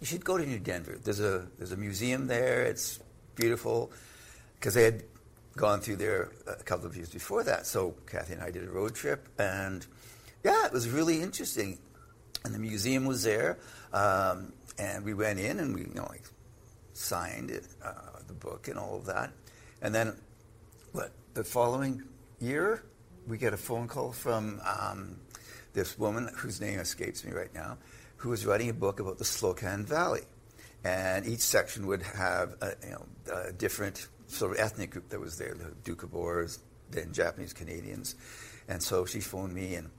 you 0.00 0.06
should 0.06 0.24
go 0.24 0.38
to 0.38 0.44
New 0.44 0.58
Denver. 0.58 0.98
There's 1.02 1.20
a 1.20 1.46
there's 1.58 1.72
a 1.72 1.76
museum 1.76 2.26
there. 2.26 2.64
It's 2.64 2.98
beautiful." 3.34 3.92
Because 4.58 4.74
they 4.74 4.84
had 4.84 5.02
gone 5.56 5.80
through 5.80 5.96
there 5.96 6.30
a 6.46 6.62
couple 6.62 6.86
of 6.86 6.96
years 6.96 7.10
before 7.10 7.42
that. 7.42 7.66
So 7.66 7.96
Kathy 8.06 8.34
and 8.34 8.42
I 8.42 8.50
did 8.50 8.64
a 8.64 8.70
road 8.70 8.94
trip, 8.94 9.28
and 9.38 9.84
yeah, 10.44 10.66
it 10.66 10.72
was 10.72 10.88
really 10.88 11.20
interesting. 11.20 11.78
And 12.44 12.54
the 12.54 12.58
museum 12.58 13.04
was 13.06 13.22
there, 13.22 13.58
um, 13.92 14.52
and 14.78 15.04
we 15.04 15.14
went 15.14 15.38
in 15.38 15.60
and 15.60 15.74
we 15.74 15.82
you 15.82 15.94
know 15.94 16.06
like 16.08 16.24
signed 16.92 17.50
it, 17.50 17.64
uh, 17.84 18.18
the 18.26 18.34
book 18.34 18.68
and 18.68 18.78
all 18.78 18.96
of 18.96 19.06
that. 19.06 19.32
And 19.80 19.94
then, 19.94 20.16
what 20.92 21.12
the 21.34 21.44
following 21.44 22.02
year, 22.40 22.84
we 23.26 23.38
get 23.38 23.52
a 23.52 23.56
phone 23.56 23.88
call 23.88 24.12
from 24.12 24.60
um, 24.64 25.16
this 25.72 25.98
woman 25.98 26.30
whose 26.36 26.60
name 26.60 26.78
escapes 26.78 27.24
me 27.24 27.32
right 27.32 27.52
now, 27.54 27.78
who 28.16 28.30
was 28.30 28.46
writing 28.46 28.68
a 28.68 28.74
book 28.74 29.00
about 29.00 29.18
the 29.18 29.24
Slocan 29.24 29.84
Valley. 29.84 30.22
And 30.84 31.26
each 31.26 31.40
section 31.40 31.86
would 31.86 32.02
have 32.02 32.56
a, 32.60 32.72
you 32.84 32.90
know, 32.90 33.06
a 33.32 33.52
different 33.52 34.08
sort 34.26 34.52
of 34.52 34.58
ethnic 34.58 34.90
group 34.90 35.08
that 35.10 35.20
was 35.20 35.38
there, 35.38 35.54
the 35.54 35.90
Doukhobors, 35.90 36.58
then 36.90 37.12
Japanese 37.12 37.52
Canadians. 37.52 38.16
And 38.68 38.82
so 38.82 39.04
she 39.04 39.20
phoned 39.20 39.54
me 39.54 39.74
and 39.74 39.90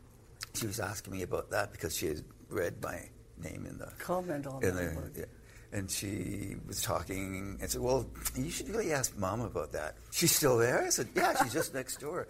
she 0.53 0.67
was 0.67 0.79
asking 0.79 1.13
me 1.13 1.23
about 1.23 1.49
that 1.51 1.71
because 1.71 1.95
she 1.95 2.07
had 2.07 2.23
read 2.49 2.75
my 2.81 3.09
name 3.41 3.65
in 3.67 3.77
the 3.77 3.91
comment 3.97 4.45
on 4.45 4.63
in 4.63 4.75
the, 4.75 5.11
yeah. 5.15 5.25
And 5.71 5.89
she 5.89 6.55
was 6.67 6.83
talking 6.83 7.57
and 7.59 7.69
said, 7.69 7.81
"Well, 7.81 8.05
you 8.35 8.51
should 8.51 8.69
really 8.69 8.93
ask 8.93 9.17
Mom 9.17 9.41
about 9.41 9.71
that. 9.71 9.95
She's 10.11 10.31
still 10.31 10.57
there." 10.57 10.83
I 10.83 10.89
said, 10.89 11.07
"Yeah, 11.15 11.33
she's 11.41 11.51
just 11.51 11.73
next 11.73 11.99
door." 11.99 12.27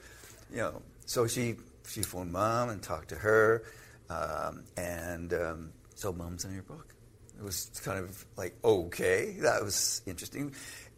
You 0.49 0.60
know, 0.60 0.82
so 1.06 1.27
she 1.27 1.56
she 1.88 2.02
phoned 2.02 2.32
mom 2.32 2.69
and 2.69 2.82
talked 2.82 3.10
to 3.10 3.15
her, 3.15 3.63
um, 4.10 4.63
and 4.78 5.34
um, 5.34 5.74
so 5.96 6.13
mom's 6.13 6.46
in 6.46 6.54
your 6.54 6.63
book. 6.63 6.93
It 7.38 7.43
was 7.43 7.72
kind 7.84 8.00
of 8.00 8.26
like 8.38 8.56
okay, 8.63 9.38
that 9.41 9.63
was 9.63 10.02
interesting. 10.06 10.54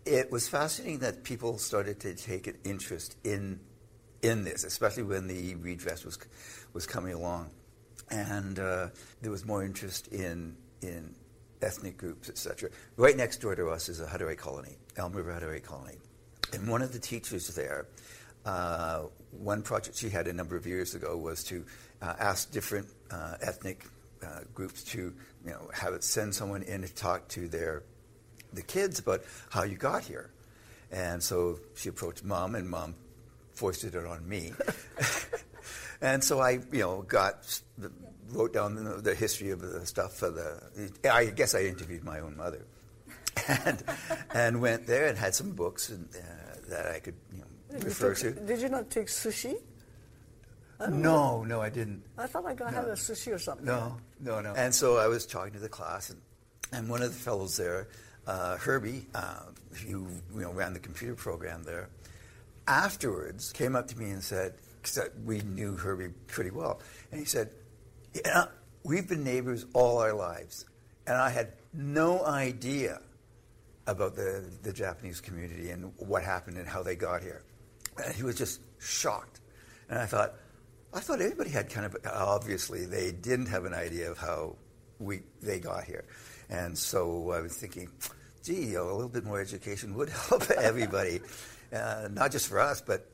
It 0.05 0.31
was 0.31 0.47
fascinating 0.47 0.99
that 0.99 1.23
people 1.23 1.57
started 1.57 1.99
to 2.01 2.13
take 2.13 2.47
an 2.47 2.57
interest 2.63 3.17
in 3.23 3.59
in 4.21 4.43
this, 4.43 4.63
especially 4.63 5.03
when 5.03 5.27
the 5.27 5.55
redress 5.55 6.03
was 6.03 6.17
was 6.73 6.85
coming 6.85 7.13
along, 7.13 7.51
and 8.09 8.59
uh, 8.59 8.89
there 9.21 9.31
was 9.31 9.45
more 9.45 9.63
interest 9.63 10.07
in 10.07 10.55
in 10.81 11.15
ethnic 11.61 11.97
groups, 11.97 12.29
etc. 12.29 12.69
Right 12.97 13.15
next 13.15 13.37
door 13.37 13.55
to 13.55 13.69
us 13.69 13.89
is 13.89 14.01
a 14.01 14.05
Hutterite 14.05 14.37
colony, 14.37 14.77
Elm 14.97 15.13
River 15.13 15.31
Hutterite 15.31 15.63
colony, 15.63 15.97
and 16.53 16.67
one 16.67 16.81
of 16.81 16.91
the 16.91 16.99
teachers 16.99 17.47
there 17.55 17.87
uh, 18.45 19.03
one 19.31 19.61
project 19.61 19.97
she 19.97 20.09
had 20.09 20.27
a 20.27 20.33
number 20.33 20.55
of 20.55 20.65
years 20.65 20.95
ago 20.95 21.17
was 21.17 21.43
to 21.45 21.65
uh, 22.01 22.13
ask 22.19 22.51
different 22.51 22.87
uh, 23.11 23.35
ethnic 23.41 23.85
uh, 24.23 24.41
groups 24.53 24.83
to, 24.83 25.13
you 25.45 25.51
know, 25.51 25.69
have 25.73 25.93
it 25.93 26.03
send 26.03 26.33
someone 26.33 26.63
in 26.63 26.81
to 26.81 26.93
talk 26.93 27.27
to 27.29 27.47
their 27.47 27.83
the 28.53 28.61
kids 28.61 28.99
about 28.99 29.21
how 29.49 29.63
you 29.63 29.75
got 29.75 30.03
here. 30.03 30.31
And 30.91 31.21
so 31.21 31.59
she 31.75 31.89
approached 31.89 32.23
mom, 32.23 32.55
and 32.55 32.69
mom 32.69 32.95
foisted 33.53 33.95
it 33.95 34.05
on 34.05 34.27
me. 34.27 34.53
and 36.01 36.23
so 36.23 36.39
I, 36.39 36.59
you 36.71 36.79
know, 36.79 37.01
got 37.01 37.59
the, 37.77 37.91
wrote 38.29 38.53
down 38.53 38.75
the, 38.75 39.01
the, 39.01 39.15
history 39.15 39.49
of 39.49 39.61
the 39.61 39.85
stuff 39.85 40.13
for 40.13 40.29
the. 40.29 40.91
I 41.11 41.25
guess 41.25 41.55
I 41.55 41.63
interviewed 41.63 42.03
my 42.03 42.19
own 42.19 42.37
mother, 42.37 42.65
and 43.47 43.83
and 44.33 44.61
went 44.61 44.87
there 44.87 45.07
and 45.07 45.17
had 45.17 45.35
some 45.35 45.51
books 45.51 45.89
and, 45.89 46.07
uh, 46.15 46.69
that 46.69 46.87
I 46.87 46.99
could, 46.99 47.15
you 47.33 47.39
know, 47.39 47.47
refer 47.83 48.13
to. 48.15 48.31
Did 48.31 48.61
you 48.61 48.69
not 48.69 48.89
take 48.89 49.07
sushi? 49.07 49.55
No, 50.79 50.87
know. 50.87 51.43
no, 51.43 51.61
I 51.61 51.69
didn't. 51.69 52.03
I 52.17 52.27
thought 52.27 52.45
I 52.45 52.53
got 52.53 52.71
no. 52.71 52.81
had 52.81 52.89
a 52.89 52.93
sushi 52.93 53.33
or 53.33 53.39
something. 53.39 53.65
No, 53.65 53.97
no, 54.19 54.41
no. 54.41 54.53
And 54.53 54.73
so 54.73 54.97
I 54.97 55.07
was 55.07 55.25
talking 55.25 55.53
to 55.53 55.59
the 55.59 55.69
class, 55.69 56.09
and, 56.09 56.21
and 56.73 56.89
one 56.89 57.01
of 57.01 57.13
the 57.13 57.19
fellows 57.19 57.55
there, 57.55 57.87
uh, 58.27 58.57
Herbie, 58.57 59.07
uh, 59.15 59.39
who 59.87 60.07
you 60.33 60.41
know 60.41 60.51
ran 60.51 60.73
the 60.73 60.79
computer 60.79 61.15
program 61.15 61.63
there, 61.63 61.89
afterwards 62.67 63.51
came 63.53 63.75
up 63.75 63.87
to 63.87 63.97
me 63.97 64.09
and 64.09 64.23
said, 64.23 64.55
because 64.81 65.09
we 65.23 65.41
knew 65.41 65.75
Herbie 65.75 66.09
pretty 66.27 66.51
well, 66.51 66.81
and 67.11 67.19
he 67.19 67.25
said, 67.25 67.51
"Yeah, 68.13 68.45
we've 68.83 69.07
been 69.07 69.23
neighbors 69.23 69.65
all 69.73 69.99
our 69.99 70.13
lives, 70.13 70.65
and 71.07 71.15
I 71.15 71.29
had 71.29 71.53
no 71.73 72.25
idea 72.25 72.99
about 73.87 74.15
the 74.15 74.43
the 74.61 74.73
Japanese 74.73 75.21
community 75.21 75.69
and 75.69 75.93
what 75.97 76.21
happened 76.23 76.57
and 76.57 76.67
how 76.67 76.83
they 76.83 76.95
got 76.95 77.21
here." 77.21 77.43
And 78.03 78.13
he 78.15 78.23
was 78.23 78.37
just 78.37 78.61
shocked. 78.79 79.39
And 79.89 79.99
I 79.99 80.05
thought, 80.05 80.33
I 80.93 80.99
thought 80.99 81.21
everybody 81.21 81.49
had 81.49 81.69
kind 81.69 81.85
of, 81.85 81.95
obviously, 82.05 82.85
they 82.85 83.11
didn't 83.11 83.47
have 83.47 83.65
an 83.65 83.73
idea 83.73 84.11
of 84.11 84.17
how 84.17 84.55
we, 84.99 85.21
they 85.41 85.59
got 85.59 85.83
here. 85.83 86.05
And 86.49 86.77
so 86.77 87.31
I 87.31 87.41
was 87.41 87.55
thinking, 87.55 87.89
gee, 88.43 88.75
a 88.75 88.83
little 88.83 89.09
bit 89.09 89.25
more 89.25 89.41
education 89.41 89.95
would 89.95 90.09
help 90.29 90.49
everybody, 90.51 91.21
uh, 91.73 92.07
not 92.11 92.31
just 92.31 92.47
for 92.47 92.59
us, 92.59 92.81
but 92.81 93.09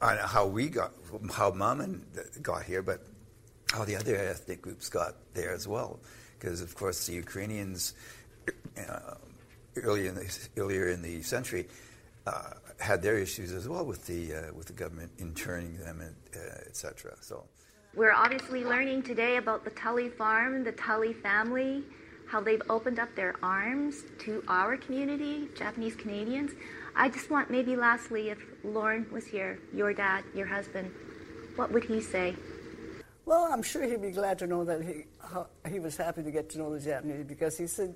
on 0.00 0.16
how 0.18 0.46
we 0.46 0.68
got, 0.68 0.92
how 1.32 1.50
mom 1.50 1.80
and 1.80 2.04
got 2.42 2.62
here, 2.62 2.82
but 2.82 3.02
how 3.72 3.84
the 3.84 3.96
other 3.96 4.16
ethnic 4.16 4.62
groups 4.62 4.88
got 4.88 5.14
there 5.34 5.52
as 5.52 5.66
well. 5.66 5.98
Because, 6.38 6.60
of 6.60 6.74
course, 6.74 7.06
the 7.06 7.14
Ukrainians 7.14 7.94
uh, 8.78 9.14
earlier 9.76 10.08
in 10.08 10.14
the 10.14 10.48
earlier 10.56 10.88
in 10.88 11.02
the 11.02 11.22
century 11.22 11.66
uh, 12.26 12.50
had 12.78 13.02
their 13.02 13.18
issues 13.18 13.52
as 13.52 13.68
well 13.68 13.84
with 13.84 14.06
the 14.06 14.34
uh, 14.34 14.54
with 14.54 14.66
the 14.66 14.72
government 14.72 15.10
interning 15.18 15.76
them, 15.78 16.00
and 16.00 16.14
uh, 16.36 16.66
etc. 16.66 17.14
So. 17.20 17.44
We're 17.94 18.12
obviously 18.12 18.64
learning 18.64 19.02
today 19.02 19.38
about 19.38 19.64
the 19.64 19.70
Tully 19.70 20.08
farm, 20.08 20.62
the 20.62 20.72
Tully 20.72 21.14
family, 21.14 21.82
how 22.26 22.40
they've 22.40 22.62
opened 22.68 22.98
up 22.98 23.12
their 23.16 23.34
arms 23.42 24.02
to 24.20 24.44
our 24.46 24.76
community, 24.76 25.48
Japanese 25.56 25.96
Canadians. 25.96 26.52
I 26.94 27.08
just 27.08 27.30
want 27.30 27.50
maybe 27.50 27.76
lastly, 27.76 28.28
if 28.28 28.38
Lorne 28.62 29.06
was 29.10 29.24
here, 29.24 29.58
your 29.72 29.94
dad, 29.94 30.22
your 30.34 30.46
husband, 30.46 30.92
what 31.56 31.72
would 31.72 31.84
he 31.84 32.00
say? 32.00 32.36
Well, 33.24 33.48
I'm 33.50 33.62
sure 33.62 33.82
he'd 33.82 34.02
be 34.02 34.10
glad 34.10 34.38
to 34.40 34.46
know 34.46 34.64
that 34.64 34.82
he, 34.82 35.04
he 35.70 35.80
was 35.80 35.96
happy 35.96 36.22
to 36.22 36.30
get 36.30 36.48
to 36.50 36.58
know 36.58 36.72
the 36.72 36.80
Japanese 36.80 37.24
because 37.24 37.58
he 37.58 37.66
said, 37.66 37.94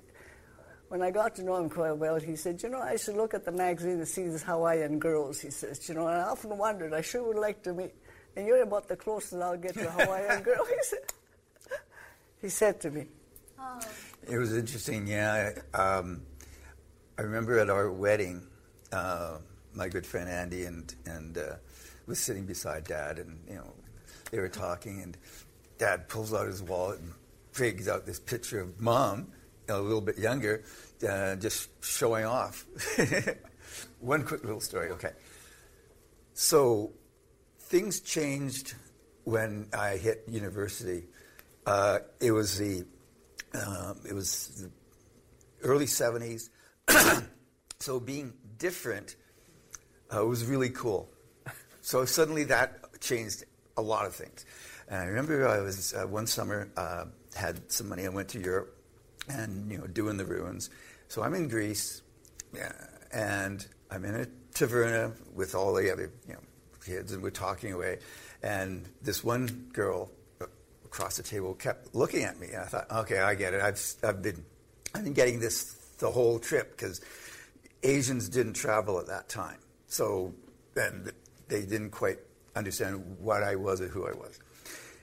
when 0.93 1.01
I 1.01 1.09
got 1.09 1.33
to 1.37 1.43
know 1.43 1.55
him 1.55 1.71
quite 1.71 1.97
well, 1.97 2.19
he 2.19 2.35
said, 2.35 2.61
you 2.61 2.69
know, 2.69 2.77
I 2.77 2.97
should 2.97 3.15
look 3.15 3.33
at 3.33 3.45
the 3.45 3.51
magazine 3.51 3.97
to 3.97 4.05
see 4.05 4.27
these 4.27 4.43
Hawaiian 4.43 4.99
girls, 4.99 5.41
he 5.41 5.49
says, 5.49 5.89
you 5.89 5.95
know, 5.95 6.05
and 6.05 6.21
I 6.21 6.25
often 6.25 6.55
wondered, 6.55 6.93
I 6.93 7.01
sure 7.01 7.23
would 7.23 7.39
like 7.39 7.63
to 7.63 7.73
meet, 7.73 7.95
and 8.35 8.45
you're 8.45 8.61
about 8.61 8.87
the 8.87 8.95
closest 8.95 9.41
I'll 9.41 9.57
get 9.57 9.73
to 9.73 9.87
a 9.87 9.89
Hawaiian 9.89 10.43
girl, 10.43 10.63
he 10.69 10.75
said, 10.83 10.99
he 12.43 12.49
said 12.49 12.79
to 12.81 12.91
me. 12.91 13.07
Oh. 13.59 13.79
It 14.29 14.37
was 14.37 14.55
interesting, 14.55 15.07
yeah. 15.07 15.53
Um, 15.73 16.21
I 17.17 17.23
remember 17.23 17.57
at 17.57 17.71
our 17.71 17.91
wedding, 17.91 18.45
uh, 18.91 19.39
my 19.73 19.89
good 19.89 20.05
friend 20.05 20.29
Andy 20.29 20.65
and, 20.65 20.93
and 21.07 21.39
uh, 21.39 21.55
was 22.05 22.19
sitting 22.19 22.45
beside 22.45 22.83
Dad, 22.83 23.17
and, 23.17 23.39
you 23.49 23.55
know, 23.55 23.73
they 24.29 24.37
were 24.37 24.47
talking, 24.47 25.01
and 25.01 25.17
Dad 25.79 26.07
pulls 26.07 26.35
out 26.35 26.45
his 26.45 26.61
wallet 26.61 26.99
and 26.99 27.13
digs 27.55 27.87
out 27.87 28.05
this 28.05 28.19
picture 28.19 28.59
of 28.59 28.79
Mom, 28.79 29.31
a 29.69 29.79
little 29.79 30.01
bit 30.01 30.17
younger, 30.17 30.63
uh, 31.07 31.35
just 31.35 31.69
showing 31.83 32.25
off. 32.25 32.65
One 33.99 34.23
quick 34.23 34.43
little 34.43 34.61
story, 34.61 34.91
okay. 34.91 35.11
So 36.33 36.91
things 37.59 38.01
changed 38.01 38.73
when 39.23 39.67
I 39.73 39.97
hit 39.97 40.23
university. 40.27 41.05
Uh, 41.65 41.99
it 42.19 42.31
was 42.31 42.57
the 42.57 42.85
um, 43.53 43.99
it 44.07 44.13
was 44.13 44.47
the 44.61 44.71
early 45.67 45.85
'70s, 45.85 46.49
so 47.79 47.99
being 47.99 48.33
different 48.57 49.15
uh, 50.15 50.25
was 50.25 50.45
really 50.45 50.69
cool. 50.69 51.09
So 51.81 52.05
suddenly 52.05 52.45
that 52.45 52.99
changed 53.01 53.43
a 53.77 53.81
lot 53.81 54.05
of 54.05 54.15
things. 54.15 54.45
And 54.87 55.01
I 55.01 55.05
remember 55.05 55.47
I 55.47 55.59
was 55.59 55.93
uh, 55.93 56.07
one 56.07 56.27
summer 56.27 56.69
uh, 56.77 57.05
had 57.35 57.71
some 57.71 57.89
money. 57.89 58.05
I 58.05 58.09
went 58.09 58.29
to 58.29 58.39
Europe 58.39 58.72
and 59.29 59.71
you 59.71 59.77
know 59.77 59.87
doing 59.87 60.17
the 60.17 60.25
ruins. 60.25 60.69
So 61.07 61.23
I'm 61.23 61.33
in 61.33 61.47
Greece, 61.47 62.01
and 63.11 63.65
I'm 63.91 64.05
in 64.05 64.15
a 64.15 64.25
taverna 64.53 65.13
with 65.33 65.55
all 65.55 65.73
the 65.73 65.91
other 65.91 66.11
you 66.27 66.33
know 66.33 66.39
kids, 66.85 67.11
and 67.11 67.21
we're 67.23 67.29
talking 67.29 67.73
away. 67.73 67.99
And 68.41 68.85
this 69.01 69.23
one 69.23 69.69
girl 69.73 70.11
across 70.85 71.17
the 71.17 71.23
table 71.23 71.53
kept 71.53 71.95
looking 71.95 72.23
at 72.23 72.39
me, 72.39 72.47
and 72.47 72.57
I 72.57 72.65
thought, 72.65 72.91
okay, 72.91 73.19
I 73.19 73.35
get 73.35 73.53
it. 73.53 73.61
I've 73.61 73.81
I've 74.03 74.21
been 74.21 74.43
I've 74.93 75.03
been 75.03 75.13
getting 75.13 75.39
this 75.39 75.73
the 75.99 76.11
whole 76.11 76.39
trip 76.39 76.71
because 76.71 77.01
Asians 77.83 78.29
didn't 78.29 78.53
travel 78.53 78.99
at 78.99 79.07
that 79.07 79.29
time, 79.29 79.59
so 79.87 80.33
and 80.75 81.11
they 81.47 81.61
didn't 81.61 81.91
quite 81.91 82.19
understand 82.55 83.17
what 83.19 83.43
I 83.43 83.55
was 83.55 83.81
or 83.81 83.87
who 83.87 84.05
I 84.07 84.11
was. 84.11 84.39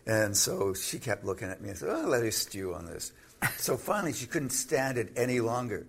And 0.06 0.37
so 0.37 0.74
she 0.74 0.98
kept 0.98 1.24
looking 1.24 1.48
at 1.48 1.61
me 1.61 1.68
and 1.68 1.78
said, 1.78 1.90
oh, 1.90 2.09
let 2.09 2.22
her 2.22 2.30
stew 2.30 2.74
on 2.74 2.87
this. 2.87 3.12
so 3.57 3.76
finally, 3.76 4.12
she 4.12 4.26
couldn't 4.26 4.50
stand 4.50 4.98
it 4.98 5.12
any 5.16 5.40
longer. 5.40 5.87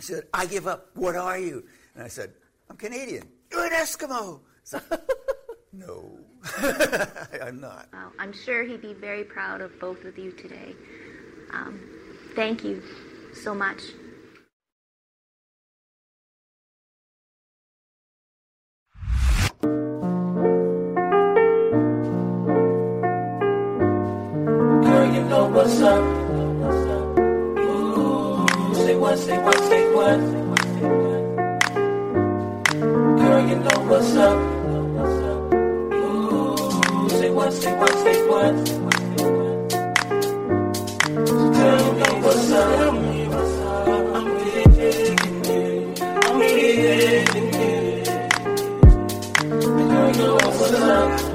She 0.00 0.12
said, 0.12 0.24
I 0.32 0.46
give 0.46 0.66
up. 0.66 0.90
What 0.94 1.16
are 1.16 1.38
you? 1.38 1.64
And 1.94 2.04
I 2.04 2.08
said, 2.08 2.32
I'm 2.70 2.76
Canadian. 2.76 3.28
You're 3.50 3.66
an 3.66 3.72
Eskimo. 3.72 4.40
So, 4.64 4.80
no, 5.72 6.18
I'm 7.42 7.60
not. 7.60 7.88
Well, 7.92 8.12
I'm 8.18 8.32
sure 8.32 8.64
he'd 8.64 8.82
be 8.82 8.94
very 8.94 9.24
proud 9.24 9.60
of 9.60 9.78
both 9.80 10.04
of 10.04 10.18
you 10.18 10.32
today. 10.32 10.74
Um, 11.52 11.80
thank 12.34 12.64
you 12.64 12.82
so 13.32 13.54
much. 13.54 13.80
what's 25.56 25.80
up. 25.80 26.15
What, 29.16 29.24
say 29.24 29.38
what, 29.38 29.56
say 29.70 29.84
what. 29.94 30.20
Girl, 33.18 33.48
you 33.48 33.56
know 33.56 33.78
what's 33.88 34.16
up. 34.16 34.38
Ooh, 35.94 37.08
say 37.08 37.30
what, 37.30 37.52
say 37.52 37.72
what, 37.78 37.90
say 37.90 38.26
what. 38.28 38.54
Girl, 41.56 41.80
you 41.86 41.92
know 41.98 42.14
what's 42.24 42.50
up. 42.52 42.94
I'm 44.16 44.26
digging 44.44 45.18
you. 45.44 45.94
I'm 46.02 46.38
digging 46.40 47.52
you. 47.54 48.04
Girl, 49.50 50.08
you 50.12 50.18
know 50.18 50.34
what's 50.34 50.72
up. 50.74 51.25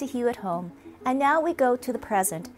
To 0.00 0.06
Hue 0.06 0.28
at 0.28 0.36
Home. 0.36 0.72
And 1.04 1.18
now 1.18 1.42
we 1.42 1.52
go 1.52 1.76
to 1.76 1.92
the 1.92 1.98
present. 1.98 2.48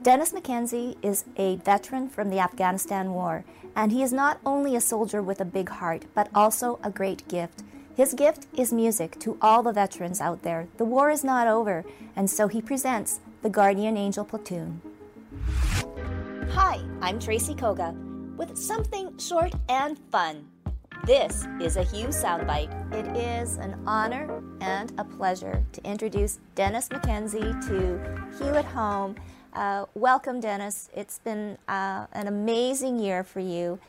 Dennis 0.00 0.32
Mackenzie 0.32 0.96
is 1.02 1.24
a 1.36 1.56
veteran 1.56 2.08
from 2.08 2.30
the 2.30 2.38
Afghanistan 2.38 3.12
War, 3.12 3.44
and 3.74 3.90
he 3.90 4.00
is 4.02 4.12
not 4.12 4.38
only 4.46 4.76
a 4.76 4.80
soldier 4.80 5.20
with 5.20 5.40
a 5.40 5.44
big 5.44 5.68
heart, 5.68 6.04
but 6.14 6.28
also 6.34 6.78
a 6.84 6.90
great 6.90 7.26
gift. 7.26 7.64
His 7.96 8.14
gift 8.14 8.46
is 8.56 8.72
music 8.72 9.18
to 9.20 9.36
all 9.42 9.64
the 9.64 9.72
veterans 9.72 10.20
out 10.20 10.42
there. 10.42 10.68
The 10.76 10.84
war 10.84 11.10
is 11.10 11.24
not 11.24 11.48
over, 11.48 11.84
and 12.14 12.30
so 12.30 12.46
he 12.46 12.62
presents 12.62 13.18
the 13.42 13.50
Guardian 13.50 13.96
Angel 13.96 14.24
Platoon. 14.24 14.80
Hi, 16.50 16.80
I'm 17.00 17.18
Tracy 17.18 17.56
Koga 17.56 17.92
with 18.36 18.56
something 18.56 19.18
short 19.18 19.52
and 19.68 19.98
fun. 20.12 20.46
This 21.06 21.46
is 21.60 21.76
a 21.76 21.82
Hue 21.82 22.06
Soundbite. 22.06 22.72
It 22.94 23.14
is 23.14 23.58
an 23.58 23.78
honor 23.86 24.42
and 24.62 24.90
a 24.96 25.04
pleasure 25.04 25.62
to 25.72 25.84
introduce 25.84 26.38
Dennis 26.54 26.88
Mackenzie 26.90 27.40
to 27.68 28.00
Hue 28.38 28.54
at 28.54 28.64
Home. 28.64 29.14
Uh, 29.52 29.84
welcome, 29.94 30.40
Dennis. 30.40 30.88
It's 30.96 31.18
been 31.18 31.58
uh, 31.68 32.06
an 32.14 32.26
amazing 32.26 32.98
year 32.98 33.22
for 33.22 33.40
you, 33.40 33.80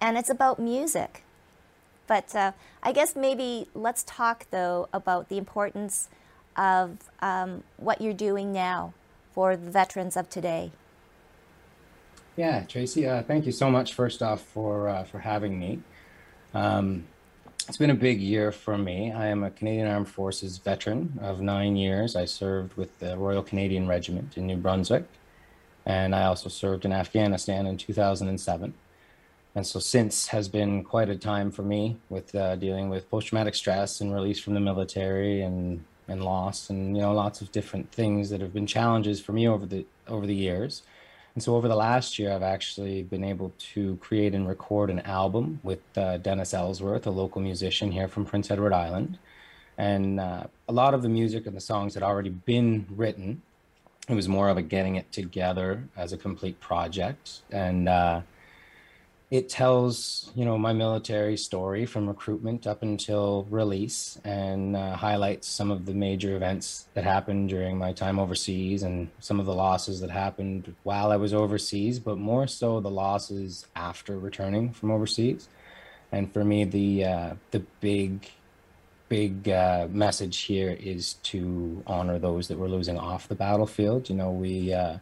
and 0.00 0.16
it's 0.16 0.30
about 0.30 0.60
music. 0.60 1.24
But 2.06 2.32
uh, 2.36 2.52
I 2.80 2.92
guess 2.92 3.16
maybe 3.16 3.66
let's 3.74 4.04
talk, 4.04 4.46
though, 4.52 4.88
about 4.92 5.28
the 5.28 5.38
importance 5.38 6.08
of 6.56 7.10
um, 7.20 7.64
what 7.76 8.00
you're 8.00 8.12
doing 8.14 8.52
now 8.52 8.94
for 9.32 9.56
the 9.56 9.68
veterans 9.68 10.16
of 10.16 10.30
today. 10.30 10.70
Yeah, 12.36 12.62
Tracy, 12.68 13.04
uh, 13.04 13.24
thank 13.24 13.46
you 13.46 13.52
so 13.52 13.68
much, 13.68 13.94
first 13.94 14.22
off, 14.22 14.42
for, 14.42 14.88
uh, 14.88 15.02
for 15.02 15.18
having 15.18 15.58
me. 15.58 15.80
Um, 16.54 17.04
it's 17.68 17.78
been 17.78 17.90
a 17.90 17.94
big 17.94 18.20
year 18.20 18.52
for 18.52 18.78
me. 18.78 19.12
I 19.12 19.26
am 19.26 19.42
a 19.42 19.50
Canadian 19.50 19.88
Armed 19.88 20.08
Forces 20.08 20.58
veteran 20.58 21.18
of 21.20 21.40
nine 21.40 21.76
years. 21.76 22.14
I 22.14 22.24
served 22.24 22.74
with 22.74 22.96
the 23.00 23.16
Royal 23.16 23.42
Canadian 23.42 23.88
Regiment 23.88 24.36
in 24.36 24.46
New 24.46 24.56
Brunswick, 24.56 25.04
and 25.84 26.14
I 26.14 26.24
also 26.24 26.48
served 26.48 26.84
in 26.84 26.92
Afghanistan 26.92 27.66
in 27.66 27.76
2007. 27.76 28.72
And 29.56 29.66
so, 29.66 29.80
since 29.80 30.28
has 30.28 30.48
been 30.48 30.84
quite 30.84 31.08
a 31.08 31.16
time 31.16 31.50
for 31.50 31.62
me 31.62 31.96
with 32.08 32.34
uh, 32.34 32.56
dealing 32.56 32.88
with 32.88 33.10
post 33.10 33.28
traumatic 33.28 33.54
stress 33.54 34.00
and 34.00 34.14
release 34.14 34.38
from 34.38 34.54
the 34.54 34.60
military 34.60 35.42
and, 35.42 35.82
and 36.06 36.22
loss, 36.22 36.70
and 36.70 36.94
you 36.94 37.02
know, 37.02 37.12
lots 37.14 37.40
of 37.40 37.50
different 37.50 37.90
things 37.90 38.30
that 38.30 38.40
have 38.40 38.52
been 38.52 38.66
challenges 38.66 39.20
for 39.20 39.32
me 39.32 39.48
over 39.48 39.66
the 39.66 39.86
over 40.06 40.26
the 40.26 40.34
years. 40.34 40.82
And 41.36 41.42
so 41.42 41.54
over 41.54 41.68
the 41.68 41.76
last 41.76 42.18
year, 42.18 42.32
I've 42.32 42.42
actually 42.42 43.02
been 43.02 43.22
able 43.22 43.52
to 43.74 43.96
create 43.96 44.34
and 44.34 44.48
record 44.48 44.88
an 44.88 45.00
album 45.00 45.60
with 45.62 45.80
uh, 45.94 46.16
Dennis 46.16 46.54
Ellsworth, 46.54 47.06
a 47.06 47.10
local 47.10 47.42
musician 47.42 47.92
here 47.92 48.08
from 48.08 48.24
Prince 48.24 48.50
Edward 48.50 48.72
Island. 48.72 49.18
And 49.76 50.18
uh, 50.18 50.44
a 50.66 50.72
lot 50.72 50.94
of 50.94 51.02
the 51.02 51.10
music 51.10 51.46
and 51.46 51.54
the 51.54 51.60
songs 51.60 51.92
had 51.92 52.02
already 52.02 52.30
been 52.30 52.86
written. 52.88 53.42
It 54.08 54.14
was 54.14 54.28
more 54.28 54.48
of 54.48 54.56
a 54.56 54.62
getting 54.62 54.96
it 54.96 55.12
together 55.12 55.84
as 55.94 56.14
a 56.14 56.16
complete 56.16 56.58
project. 56.58 57.42
And 57.52 57.86
uh, 57.86 58.22
it 59.30 59.48
tells 59.48 60.30
you 60.36 60.44
know 60.44 60.56
my 60.56 60.72
military 60.72 61.36
story 61.36 61.84
from 61.84 62.06
recruitment 62.06 62.66
up 62.66 62.82
until 62.82 63.46
release 63.50 64.20
and 64.24 64.76
uh, 64.76 64.94
highlights 64.94 65.48
some 65.48 65.70
of 65.70 65.84
the 65.84 65.94
major 65.94 66.36
events 66.36 66.86
that 66.94 67.02
happened 67.02 67.48
during 67.48 67.76
my 67.76 67.92
time 67.92 68.20
overseas 68.20 68.84
and 68.84 69.08
some 69.18 69.40
of 69.40 69.46
the 69.46 69.54
losses 69.54 70.00
that 70.00 70.10
happened 70.10 70.74
while 70.84 71.10
I 71.10 71.16
was 71.16 71.34
overseas, 71.34 71.98
but 71.98 72.18
more 72.18 72.46
so 72.46 72.80
the 72.80 72.90
losses 72.90 73.66
after 73.74 74.16
returning 74.18 74.72
from 74.72 74.92
overseas. 74.92 75.48
And 76.12 76.32
for 76.32 76.44
me, 76.44 76.64
the 76.64 77.04
uh, 77.04 77.34
the 77.50 77.60
big 77.80 78.30
big 79.08 79.48
uh, 79.48 79.88
message 79.90 80.38
here 80.42 80.76
is 80.80 81.14
to 81.14 81.82
honor 81.86 82.18
those 82.18 82.48
that 82.48 82.58
we're 82.58 82.68
losing 82.68 82.98
off 82.98 83.28
the 83.28 83.34
battlefield. 83.34 84.08
You 84.08 84.16
know, 84.16 84.30
we 84.30 84.72
uh, 84.72 84.98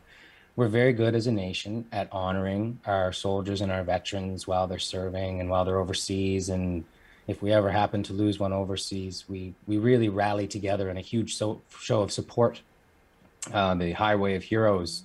we're 0.57 0.69
very 0.69 0.93
good 0.93 1.14
as 1.14 1.27
a 1.27 1.33
nation 1.33 1.87
at 1.90 2.09
honoring 2.12 2.79
our 2.87 3.12
soldiers 3.12 3.61
and 3.61 3.73
our 3.73 3.83
veterans 3.83 4.47
while 4.47 4.67
they're 4.67 4.79
serving 4.79 5.40
and 5.40 5.51
while 5.51 5.64
they're 5.64 5.81
overseas. 5.81 6.49
And 6.49 6.85
if 7.27 7.43
we 7.43 7.53
ever 7.53 7.71
happen 7.71 8.03
to 8.05 8.12
lose 8.12 8.38
one 8.38 8.53
overseas, 8.53 9.25
we, 9.29 9.55
we 9.67 9.79
really 9.79 10.09
rally 10.09 10.47
together 10.47 10.90
in 10.90 10.97
a 10.97 11.01
huge 11.01 11.35
so, 11.35 11.61
show 11.81 12.03
of 12.03 12.12
support. 12.12 12.61
Uh, 13.53 13.75
the 13.75 13.93
Highway 13.93 14.37
of 14.37 14.43
Heroes. 14.43 15.03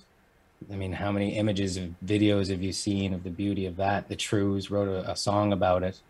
I 0.72 0.76
mean, 0.76 0.92
how 0.92 1.12
many 1.12 1.36
images 1.36 1.76
of 1.76 1.90
videos 2.04 2.48
have 2.48 2.62
you 2.62 2.72
seen 2.72 3.12
of 3.12 3.22
the 3.22 3.30
beauty 3.30 3.66
of 3.66 3.76
that? 3.76 4.08
The 4.08 4.16
Trews 4.16 4.70
wrote 4.70 4.88
a, 4.88 5.10
a 5.10 5.16
song 5.16 5.52
about 5.52 5.82
it. 5.82 6.00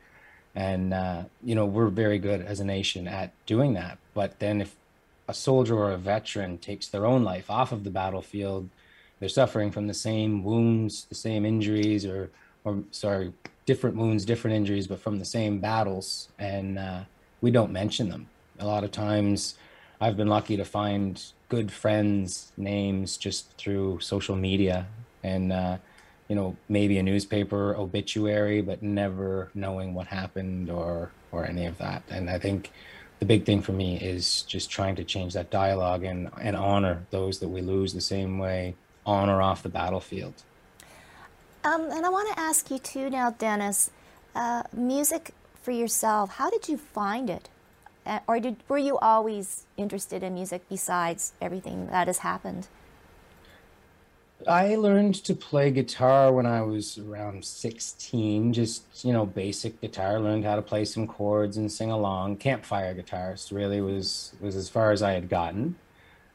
And, 0.55 0.92
uh, 0.92 1.22
you 1.42 1.55
know, 1.55 1.66
we're 1.66 1.88
very 1.88 2.18
good 2.18 2.40
as 2.42 2.61
a 2.61 2.64
nation 2.64 3.09
at 3.09 3.33
doing 3.46 3.74
that. 3.74 3.98
But 4.14 4.38
then 4.38 4.61
if 4.61 4.76
a 5.26 5.35
soldier 5.35 5.76
or 5.76 5.92
a 5.92 5.96
veteran 5.96 6.59
takes 6.59 6.88
their 6.88 7.07
own 7.07 7.24
life 7.24 7.50
off 7.50 7.72
of 7.72 7.85
the 7.85 7.90
battlefield, 7.90 8.68
they're 9.20 9.28
suffering 9.28 9.70
from 9.70 9.87
the 9.87 9.94
same 9.94 10.42
wounds, 10.42 11.04
the 11.04 11.14
same 11.14 11.44
injuries, 11.44 12.04
or 12.04 12.30
or 12.64 12.83
sorry, 12.90 13.33
different 13.66 13.96
wounds, 13.96 14.24
different 14.24 14.56
injuries, 14.56 14.87
but 14.87 15.00
from 15.00 15.18
the 15.18 15.24
same 15.24 15.61
battles, 15.61 16.28
and 16.38 16.78
uh, 16.78 17.00
we 17.40 17.50
don't 17.50 17.72
mention 17.72 18.09
them. 18.09 18.28
A 18.59 18.66
lot 18.66 18.85
of 18.85 18.90
times, 18.90 19.56
I've 20.00 20.16
been 20.16 20.28
lucky 20.28 20.56
to 20.56 20.64
find 20.64 21.22
good 21.48 21.70
friends' 21.70 22.52
names 22.56 23.16
just 23.16 23.56
through 23.56 24.00
social 24.00 24.37
media, 24.37 24.87
and 25.22 25.52
uh, 25.52 25.76
you 26.28 26.35
know 26.35 26.56
maybe 26.68 26.98
a 26.98 27.02
newspaper 27.02 27.76
obituary, 27.76 28.62
but 28.62 28.83
never 28.83 29.50
knowing 29.54 29.94
what 29.94 30.06
happened 30.06 30.70
or 30.70 31.11
or 31.30 31.46
any 31.46 31.66
of 31.66 31.76
that. 31.78 32.02
And 32.11 32.30
I 32.30 32.38
think 32.38 32.72
the 33.18 33.26
big 33.26 33.44
thing 33.44 33.61
for 33.61 33.72
me 33.72 33.98
is 33.98 34.42
just 34.42 34.70
trying 34.70 34.96
to 34.96 35.04
change 35.04 35.35
that 35.35 35.50
dialogue 35.50 36.04
and 36.04 36.30
and 36.40 36.56
honor 36.56 37.06
those 37.11 37.38
that 37.40 37.48
we 37.48 37.61
lose 37.61 37.92
the 37.92 38.00
same 38.00 38.38
way 38.38 38.74
on 39.10 39.28
or 39.28 39.42
off 39.42 39.62
the 39.62 39.68
battlefield. 39.68 40.34
Um, 41.64 41.90
and 41.90 42.06
I 42.06 42.08
want 42.08 42.32
to 42.34 42.40
ask 42.40 42.70
you 42.70 42.78
too 42.78 43.10
now, 43.10 43.30
Dennis, 43.30 43.90
uh, 44.34 44.62
music 44.72 45.32
for 45.62 45.72
yourself, 45.72 46.36
how 46.36 46.48
did 46.48 46.68
you 46.68 46.78
find 46.78 47.28
it? 47.28 47.48
Uh, 48.06 48.20
or 48.26 48.40
did, 48.40 48.56
were 48.68 48.78
you 48.78 48.96
always 48.98 49.66
interested 49.76 50.22
in 50.22 50.32
music 50.32 50.62
besides 50.68 51.34
everything 51.40 51.88
that 51.88 52.06
has 52.06 52.18
happened? 52.18 52.68
I 54.48 54.76
learned 54.76 55.16
to 55.24 55.34
play 55.34 55.70
guitar 55.70 56.32
when 56.32 56.46
I 56.46 56.62
was 56.62 56.96
around 56.96 57.44
16, 57.44 58.54
just, 58.54 59.04
you 59.04 59.12
know, 59.12 59.26
basic 59.26 59.82
guitar, 59.82 60.18
learned 60.18 60.46
how 60.46 60.56
to 60.56 60.62
play 60.62 60.86
some 60.86 61.06
chords 61.06 61.58
and 61.58 61.70
sing 61.70 61.90
along. 61.90 62.36
Campfire 62.36 62.94
guitarist 62.94 63.52
really 63.52 63.82
was 63.82 64.32
was 64.40 64.56
as 64.56 64.70
far 64.70 64.92
as 64.92 65.02
I 65.02 65.12
had 65.12 65.28
gotten. 65.28 65.76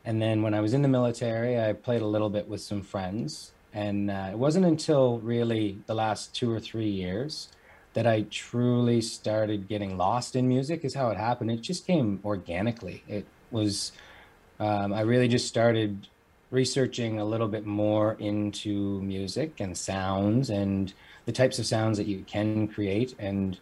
And 0.05 0.21
then 0.21 0.43
when 0.43 0.53
I 0.53 0.61
was 0.61 0.73
in 0.73 0.83
the 0.83 0.87
military, 0.87 1.59
I 1.59 1.73
played 1.73 2.01
a 2.01 2.07
little 2.07 2.29
bit 2.29 2.47
with 2.47 2.61
some 2.61 2.81
friends. 2.81 3.51
And 3.73 4.09
uh, 4.09 4.29
it 4.31 4.37
wasn't 4.37 4.65
until 4.65 5.19
really 5.19 5.79
the 5.87 5.95
last 5.95 6.33
two 6.33 6.51
or 6.51 6.59
three 6.59 6.89
years 6.89 7.49
that 7.93 8.05
I 8.05 8.25
truly 8.29 9.01
started 9.01 9.67
getting 9.67 9.97
lost 9.97 10.35
in 10.35 10.47
music, 10.47 10.85
is 10.85 10.93
how 10.93 11.09
it 11.09 11.17
happened. 11.17 11.49
It 11.49 11.61
just 11.61 11.87
came 11.87 12.19
organically. 12.23 13.03
It 13.07 13.25
was, 13.51 13.93
um, 14.59 14.93
I 14.93 15.01
really 15.01 15.27
just 15.27 15.47
started 15.47 16.07
researching 16.51 17.19
a 17.19 17.25
little 17.25 17.47
bit 17.47 17.65
more 17.65 18.15
into 18.19 19.01
music 19.01 19.59
and 19.59 19.77
sounds 19.77 20.49
and 20.49 20.93
the 21.25 21.31
types 21.31 21.57
of 21.57 21.65
sounds 21.65 21.97
that 21.97 22.05
you 22.05 22.23
can 22.27 22.67
create. 22.67 23.15
And 23.17 23.57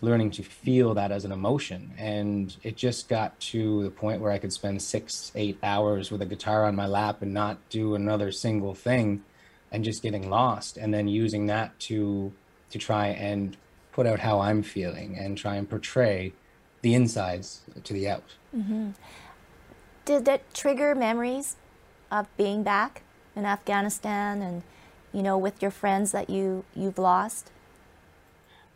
learning 0.00 0.30
to 0.32 0.42
feel 0.42 0.94
that 0.94 1.10
as 1.10 1.24
an 1.24 1.32
emotion. 1.32 1.92
And 1.98 2.56
it 2.62 2.76
just 2.76 3.08
got 3.08 3.38
to 3.40 3.82
the 3.82 3.90
point 3.90 4.20
where 4.20 4.32
I 4.32 4.38
could 4.38 4.52
spend 4.52 4.80
six, 4.82 5.32
eight 5.34 5.58
hours 5.62 6.10
with 6.10 6.22
a 6.22 6.26
guitar 6.26 6.64
on 6.64 6.76
my 6.76 6.86
lap 6.86 7.22
and 7.22 7.34
not 7.34 7.58
do 7.68 7.94
another 7.94 8.30
single 8.32 8.74
thing 8.74 9.22
and 9.70 9.84
just 9.84 10.02
getting 10.02 10.30
lost. 10.30 10.76
And 10.76 10.92
then 10.92 11.08
using 11.08 11.46
that 11.46 11.78
to 11.80 12.32
to 12.70 12.78
try 12.78 13.08
and 13.08 13.56
put 13.92 14.06
out 14.06 14.20
how 14.20 14.40
I'm 14.40 14.62
feeling 14.62 15.16
and 15.18 15.38
try 15.38 15.56
and 15.56 15.68
portray 15.68 16.32
the 16.82 16.94
insides 16.94 17.62
to 17.82 17.92
the 17.92 18.08
out. 18.08 18.34
Mm-hmm. 18.56 18.90
Did 20.04 20.24
that 20.26 20.54
trigger 20.54 20.94
memories 20.94 21.56
of 22.10 22.34
being 22.36 22.62
back 22.62 23.02
in 23.34 23.44
Afghanistan 23.44 24.42
and 24.42 24.62
you 25.12 25.22
know 25.22 25.38
with 25.38 25.60
your 25.62 25.70
friends 25.70 26.12
that 26.12 26.30
you 26.30 26.64
you've 26.74 26.98
lost? 26.98 27.50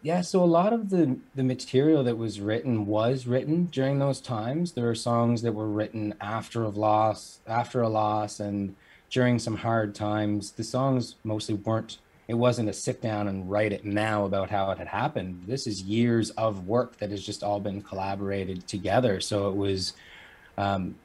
Yeah, 0.04 0.22
so 0.22 0.42
a 0.42 0.46
lot 0.46 0.72
of 0.72 0.90
the 0.90 1.18
the 1.36 1.44
material 1.44 2.02
that 2.02 2.18
was 2.18 2.40
written 2.40 2.86
was 2.86 3.28
written 3.28 3.66
during 3.66 4.00
those 4.00 4.20
times. 4.20 4.72
There 4.72 4.90
are 4.90 4.96
songs 4.96 5.42
that 5.42 5.52
were 5.52 5.68
written 5.68 6.14
after 6.20 6.64
a 6.64 6.70
loss, 6.70 7.38
after 7.46 7.82
a 7.82 7.88
loss, 7.88 8.40
and 8.40 8.74
during 9.10 9.38
some 9.38 9.56
hard 9.56 9.94
times. 9.94 10.52
The 10.52 10.64
songs 10.64 11.14
mostly 11.22 11.54
weren't. 11.54 11.98
It 12.26 12.34
wasn't 12.34 12.68
a 12.68 12.72
sit 12.72 13.00
down 13.00 13.28
and 13.28 13.48
write 13.48 13.72
it 13.72 13.84
now 13.84 14.24
about 14.24 14.50
how 14.50 14.72
it 14.72 14.78
had 14.78 14.88
happened. 14.88 15.44
This 15.46 15.68
is 15.68 15.82
years 15.82 16.30
of 16.30 16.66
work 16.66 16.96
that 16.98 17.10
has 17.10 17.24
just 17.24 17.44
all 17.44 17.60
been 17.60 17.80
collaborated 17.80 18.66
together. 18.66 19.20
So 19.20 19.50
it 19.50 19.56
was, 19.56 19.92
um, 20.56 20.96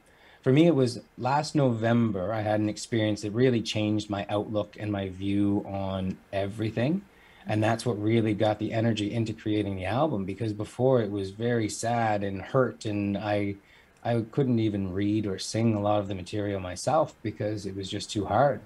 for 0.42 0.52
me, 0.52 0.68
it 0.68 0.76
was 0.76 1.02
last 1.18 1.54
November. 1.54 2.34
I 2.34 2.42
had 2.42 2.60
an 2.60 2.70
experience 2.70 3.22
that 3.22 3.32
really 3.32 3.62
changed 3.62 4.10
my 4.10 4.26
outlook 4.30 4.76
and 4.80 4.92
my 4.92 5.10
view 5.10 5.64
on 5.68 6.18
everything 6.34 7.04
and 7.48 7.64
that's 7.64 7.86
what 7.86 8.02
really 8.02 8.34
got 8.34 8.60
the 8.60 8.74
energy 8.74 9.14
into 9.14 9.34
creating 9.34 9.78
the 9.78 9.86
album 9.86 10.26
because 10.26 10.54
before 10.54 11.02
it 11.02 11.10
was 11.10 11.32
very 11.32 11.70
sad 11.70 12.24
and 12.24 12.42
hurt 12.42 12.86
and 12.86 13.18
i 13.18 13.56
i 14.04 14.24
couldn't 14.32 14.60
even 14.60 14.94
read 14.94 15.26
or 15.26 15.40
sing 15.40 15.74
a 15.74 15.82
lot 15.82 16.00
of 16.00 16.08
the 16.08 16.16
material 16.16 16.60
myself 16.60 17.16
because 17.24 17.66
it 17.66 17.76
was 17.76 17.90
just 17.90 18.12
too 18.12 18.26
hard. 18.26 18.60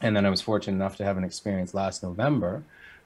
And 0.00 0.16
then 0.16 0.26
i 0.26 0.30
was 0.30 0.40
fortunate 0.40 0.76
enough 0.76 0.96
to 0.96 1.04
have 1.04 1.16
an 1.16 1.24
experience 1.24 1.74
last 1.74 2.02
november 2.02 2.62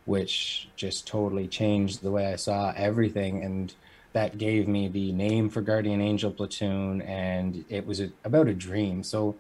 which 0.06 0.68
just 0.76 1.06
totally 1.06 1.48
changed 1.48 2.00
the 2.00 2.11
way 2.11 2.32
i 2.32 2.37
saw 2.37 2.72
everything. 2.76 3.42
And 3.44 3.74
that 4.12 4.38
gave 4.38 4.66
me 4.66 4.88
the 4.88 5.12
name 5.12 5.50
for 5.50 5.61
guardian 5.61 6.00
angel 6.00 6.30
platoon 6.30 7.02
and 7.02 7.66
it 7.68 7.87
was 7.87 8.00
a, 8.00 8.11
about 8.24 8.48
a 8.48 8.54
dream. 8.54 9.02
So 9.02 9.37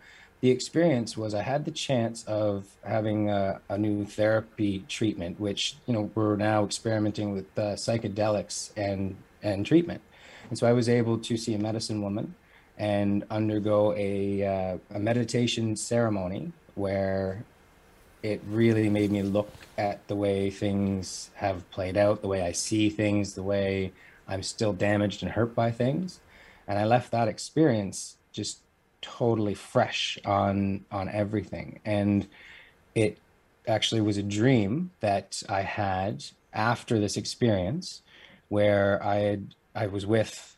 the 0.46 0.52
experience 0.52 1.16
was 1.16 1.34
I 1.34 1.42
had 1.42 1.64
the 1.64 1.72
chance 1.72 2.22
of 2.28 2.66
having 2.84 3.28
a, 3.28 3.60
a, 3.68 3.76
new 3.76 4.04
therapy 4.04 4.84
treatment, 4.88 5.40
which 5.40 5.74
you 5.86 5.92
know 5.92 6.08
we're 6.14 6.36
now 6.36 6.64
experimenting 6.64 7.32
with 7.32 7.46
uh, 7.58 7.74
psychedelics 7.74 8.70
and 8.76 9.16
and 9.42 9.66
treatment, 9.66 10.02
and 10.48 10.56
so 10.56 10.68
I 10.68 10.72
was 10.72 10.88
able 10.88 11.18
to 11.18 11.36
see 11.36 11.54
a 11.54 11.58
medicine 11.58 12.00
woman 12.00 12.36
and 12.78 13.24
undergo 13.28 13.92
a 13.96 14.44
uh, 14.54 14.78
a 14.94 15.00
meditation 15.00 15.74
ceremony 15.74 16.52
where 16.76 17.42
it 18.22 18.40
really 18.46 18.88
made 18.88 19.10
me 19.10 19.22
look 19.24 19.50
at 19.76 20.06
the 20.06 20.14
way 20.14 20.48
things 20.48 21.30
have 21.34 21.68
played 21.72 21.96
out, 21.96 22.22
the 22.22 22.28
way 22.28 22.42
I 22.42 22.52
see 22.52 22.88
things, 22.88 23.34
the 23.34 23.42
way 23.42 23.92
I'm 24.28 24.44
still 24.44 24.72
damaged 24.72 25.24
and 25.24 25.32
hurt 25.32 25.56
by 25.56 25.72
things, 25.72 26.20
and 26.68 26.78
I 26.78 26.84
left 26.84 27.10
that 27.10 27.26
experience 27.26 28.16
just 28.30 28.60
totally 29.18 29.54
fresh 29.54 30.18
on 30.24 30.84
on 30.90 31.08
everything. 31.08 31.80
And 31.84 32.26
it 32.94 33.18
actually 33.68 34.00
was 34.00 34.16
a 34.16 34.22
dream 34.22 34.92
that 35.00 35.42
i 35.48 35.60
had 35.60 36.24
after 36.52 37.00
this 37.00 37.16
experience 37.16 38.02
where 38.48 39.02
i 39.02 39.16
had 39.16 39.54
i 39.74 39.88
was 39.88 40.06
with 40.06 40.56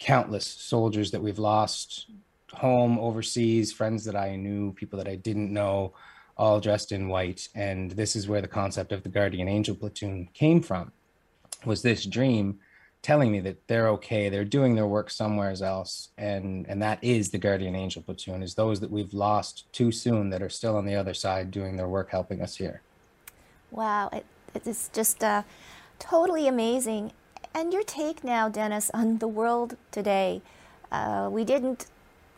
countless 0.00 0.44
soldiers 0.44 1.12
that 1.12 1.22
we've 1.22 1.38
lost 1.38 2.06
home 2.52 2.98
overseas 2.98 3.72
friends 3.72 4.04
that 4.04 4.16
i 4.16 4.34
knew 4.34 4.72
people 4.72 4.98
that 4.98 5.06
i 5.06 5.14
didn't 5.14 5.52
know 5.52 5.92
all 6.36 6.60
dressed 6.60 6.92
in 6.92 7.08
white. 7.08 7.48
And 7.54 7.92
this 7.92 8.14
is 8.14 8.28
where 8.28 8.42
the 8.42 8.48
concept 8.48 8.92
of 8.92 9.02
the 9.02 9.08
guardian 9.08 9.48
angel 9.48 9.74
platoon 9.74 10.28
came 10.34 10.60
from 10.60 10.92
was 11.64 11.82
this 11.82 12.04
dream 12.04 12.60
telling 13.06 13.30
me 13.30 13.38
that 13.38 13.68
they're 13.68 13.88
okay 13.88 14.28
they're 14.28 14.44
doing 14.44 14.74
their 14.74 14.88
work 14.88 15.10
somewhere 15.10 15.54
else 15.62 16.08
and 16.18 16.66
and 16.66 16.82
that 16.82 16.98
is 17.04 17.30
the 17.30 17.38
guardian 17.38 17.76
angel 17.76 18.02
platoon 18.02 18.42
is 18.42 18.56
those 18.56 18.80
that 18.80 18.90
we've 18.90 19.14
lost 19.14 19.64
too 19.72 19.92
soon 19.92 20.28
that 20.28 20.42
are 20.42 20.48
still 20.48 20.76
on 20.76 20.84
the 20.84 20.96
other 20.96 21.14
side 21.14 21.52
doing 21.52 21.76
their 21.76 21.86
work 21.86 22.10
helping 22.10 22.42
us 22.42 22.56
here. 22.56 22.82
Wow 23.70 24.10
it, 24.12 24.26
it's 24.56 24.88
just 24.88 25.22
uh, 25.22 25.44
totally 26.00 26.48
amazing. 26.48 27.12
And 27.54 27.72
your 27.72 27.84
take 27.84 28.24
now 28.24 28.48
dennis 28.48 28.90
on 28.92 29.18
the 29.18 29.28
world 29.28 29.76
today. 29.92 30.42
Uh, 30.90 31.28
we 31.30 31.44
didn't 31.44 31.86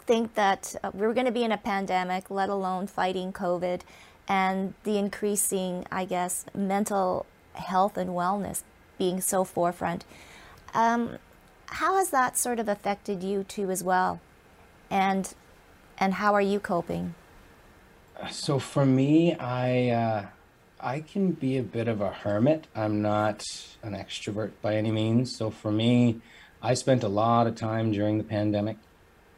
think 0.04 0.35
that 0.35 0.76
uh, 0.85 0.90
we 0.92 1.07
were 1.07 1.14
going 1.14 1.33
to 1.33 1.38
be 1.40 1.44
in 1.44 1.52
a 1.52 1.57
pandemic 1.57 2.28
let 2.28 2.50
alone 2.50 2.87
fighting 2.87 3.33
covid 3.33 3.81
and 4.28 4.74
the 4.85 4.98
increasing, 4.98 5.87
I 5.90 6.04
guess, 6.04 6.44
mental 6.54 7.24
health 7.54 7.96
and 7.96 8.11
wellness 8.11 8.64
being 8.98 9.22
so 9.22 9.44
forefront. 9.44 10.04
Um, 10.74 11.18
how 11.66 11.96
has 11.96 12.11
that 12.11 12.37
sort 12.37 12.59
of 12.59 12.68
affected 12.68 13.22
you 13.22 13.44
too 13.44 13.70
as 13.70 13.83
well? 13.83 14.20
And 14.90 15.33
and 15.98 16.14
how 16.14 16.35
are 16.35 16.40
you 16.40 16.61
coping? 16.61 17.14
So 18.31 18.59
for 18.59 18.87
me, 18.87 19.35
I 19.35 19.88
uh, 19.88 20.26
I 20.81 21.00
can 21.00 21.33
be 21.33 21.59
a 21.59 21.62
bit 21.62 21.88
of 21.88 22.00
a 22.00 22.11
hermit. 22.11 22.66
I'm 22.74 23.02
not 23.02 23.44
an 23.83 23.94
extrovert 23.94 24.52
by 24.62 24.76
any 24.76 24.90
means. 24.90 25.35
So 25.37 25.50
for 25.50 25.70
me, 25.70 26.20
I 26.62 26.74
spent 26.74 27.02
a 27.02 27.09
lot 27.09 27.46
of 27.46 27.54
time 27.54 27.92
during 27.92 28.18
the 28.18 28.24
pandemic 28.24 28.76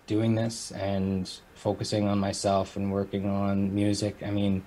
doing 0.06 0.34
this 0.34 0.72
and 0.72 1.30
focusing 1.54 2.08
on 2.08 2.18
myself 2.18 2.76
and 2.76 2.92
working 2.92 3.28
on 3.28 3.74
music. 3.74 4.16
I 4.24 4.30
mean, 4.30 4.64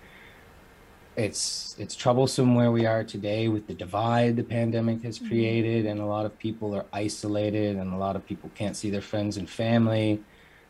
it's 1.15 1.75
it's 1.77 1.95
troublesome 1.95 2.55
where 2.55 2.71
we 2.71 2.85
are 2.85 3.03
today 3.03 3.47
with 3.47 3.67
the 3.67 3.73
divide 3.73 4.35
the 4.35 4.43
pandemic 4.43 5.03
has 5.03 5.17
mm-hmm. 5.17 5.27
created 5.27 5.85
and 5.85 5.99
a 5.99 6.05
lot 6.05 6.25
of 6.25 6.37
people 6.39 6.75
are 6.75 6.85
isolated 6.91 7.75
and 7.75 7.93
a 7.93 7.97
lot 7.97 8.15
of 8.15 8.25
people 8.25 8.49
can't 8.55 8.75
see 8.75 8.89
their 8.89 9.01
friends 9.01 9.37
and 9.37 9.49
family. 9.49 10.23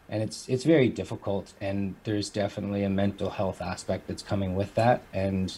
And 0.10 0.22
it's 0.22 0.48
it's 0.50 0.64
very 0.64 0.90
difficult 0.90 1.54
and 1.62 1.96
there's 2.04 2.30
definitely 2.30 2.84
a 2.84 2.90
mental 2.90 3.30
health 3.30 3.62
aspect 3.62 4.08
that's 4.08 4.24
coming 4.24 4.56
with 4.56 4.76
that. 4.76 5.04
And 5.14 5.58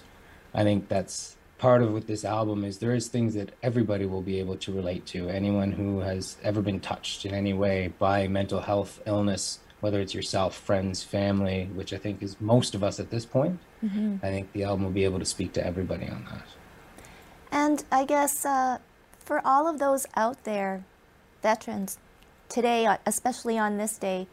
i 0.54 0.64
think 0.64 0.88
that's 0.88 1.36
part 1.58 1.82
of 1.82 1.92
what 1.94 2.06
this 2.08 2.24
album 2.26 2.64
is. 2.64 2.78
There 2.78 2.94
is 2.94 3.08
things 3.08 3.34
that 3.34 3.52
everybody 3.64 4.06
will 4.06 4.22
be 4.22 4.40
able 4.40 4.58
to 4.58 4.72
relate 4.72 5.06
to. 5.08 5.30
Anyone 5.30 5.72
who 5.72 6.00
has 6.02 6.38
ever 6.44 6.62
been 6.62 6.80
touched 6.80 7.26
in 7.26 7.34
any 7.34 7.54
way 7.54 7.94
by 7.98 8.28
mental 8.28 8.62
health 8.62 9.02
illness 9.06 9.60
whether 9.82 10.00
it's 10.00 10.16
yourself 10.16 10.56
friends 10.56 11.04
family 11.04 11.70
which 11.76 11.94
i 11.94 11.98
think 11.98 12.24
is 12.24 12.36
most 12.40 12.74
of 12.74 12.84
us 12.84 13.00
at 13.00 13.12
this 13.12 13.26
point 13.26 13.60
Mm-hmm. 13.86 14.26
i 14.26 14.30
think 14.30 14.52
the 14.54 14.64
album 14.64 14.84
will 14.86 14.92
be 14.92 15.04
able 15.06 15.20
to 15.20 15.26
speak 15.26 15.54
to 15.54 15.66
everybody 15.66 16.08
on 16.08 16.26
that 16.32 16.46
And 17.52 17.84
I 17.92 18.06
guess 18.06 18.46
uh, 18.46 18.80
for 19.20 19.42
all 19.46 19.68
of 19.68 19.80
those 19.80 20.06
out 20.16 20.44
there, 20.44 20.84
veterans, 21.42 21.98
today, 22.50 22.86
uh, 22.86 22.98
especially 23.06 23.58
on 23.58 23.78
this 23.78 23.98
day, 23.98 24.28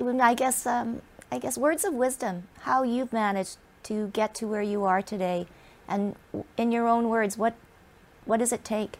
I 0.00 0.34
guess 0.34 0.66
um, 0.66 1.02
I 1.30 1.38
guess 1.38 1.56
words 1.56 1.84
of 1.84 1.94
wisdom, 1.94 2.48
how 2.60 2.82
you've 2.82 3.12
managed 3.12 3.58
to 3.84 4.08
get 4.08 4.34
to 4.36 4.46
where 4.48 4.62
you 4.62 4.84
are 4.84 5.02
today, 5.02 5.46
and 5.88 6.16
in 6.56 6.72
your 6.72 6.88
own 6.88 7.08
words, 7.08 7.38
what 7.38 7.54
what 8.24 8.38
does 8.38 8.52
it 8.52 8.64
take? 8.64 8.98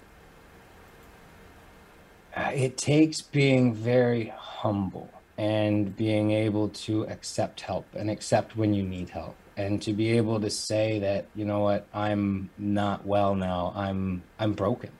Uh, 2.36 2.52
it 2.54 2.76
takes 2.76 3.22
being 3.22 3.74
very 3.74 4.32
humble 4.36 5.10
and 5.38 5.94
being 5.96 6.30
able 6.30 6.68
to 6.70 7.04
accept 7.04 7.60
help 7.60 7.86
and 7.94 8.10
accept 8.10 8.56
when 8.56 8.72
you 8.72 8.82
need 8.82 9.10
help. 9.10 9.36
And 9.56 9.80
to 9.82 9.92
be 9.92 10.16
able 10.16 10.40
to 10.40 10.50
say 10.50 10.98
that 10.98 11.26
you 11.34 11.44
know 11.44 11.60
what 11.60 11.86
i'm 11.94 12.50
not 12.58 13.06
well 13.06 13.34
now 13.34 13.72
i'm 13.74 14.22
i'm 14.38 14.52
broken. 14.52 14.90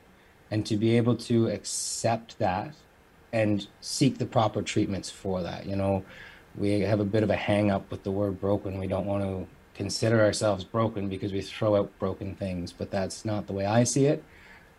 And 0.49 0.65
to 0.65 0.77
be 0.77 0.97
able 0.97 1.15
to 1.17 1.47
accept 1.47 2.39
that 2.39 2.73
and 3.33 3.67
seek 3.81 4.17
the 4.17 4.25
proper 4.25 4.61
treatments 4.61 5.09
for 5.09 5.41
that 5.43 5.65
you 5.65 5.75
know. 5.75 6.03
We 6.55 6.79
have 6.79 6.99
a 6.99 7.05
bit 7.05 7.21
of 7.21 7.29
a 7.29 7.35
hang 7.35 7.69
up 7.69 7.91
with 7.91 8.01
the 8.01 8.09
word 8.09 8.41
broken. 8.41 8.79
We 8.79 8.87
don't 8.87 9.05
want 9.05 9.21
to 9.23 9.45
consider 9.77 10.21
ourselves 10.21 10.63
broken 10.63 11.07
because 11.07 11.31
we 11.31 11.41
throw 11.41 11.75
out 11.75 11.99
broken 11.99 12.35
things 12.35 12.73
but 12.73 12.89
that's 12.89 13.23
not 13.23 13.45
the 13.45 13.53
way 13.53 13.65
i 13.65 13.83
see 13.83 14.07
it 14.07 14.23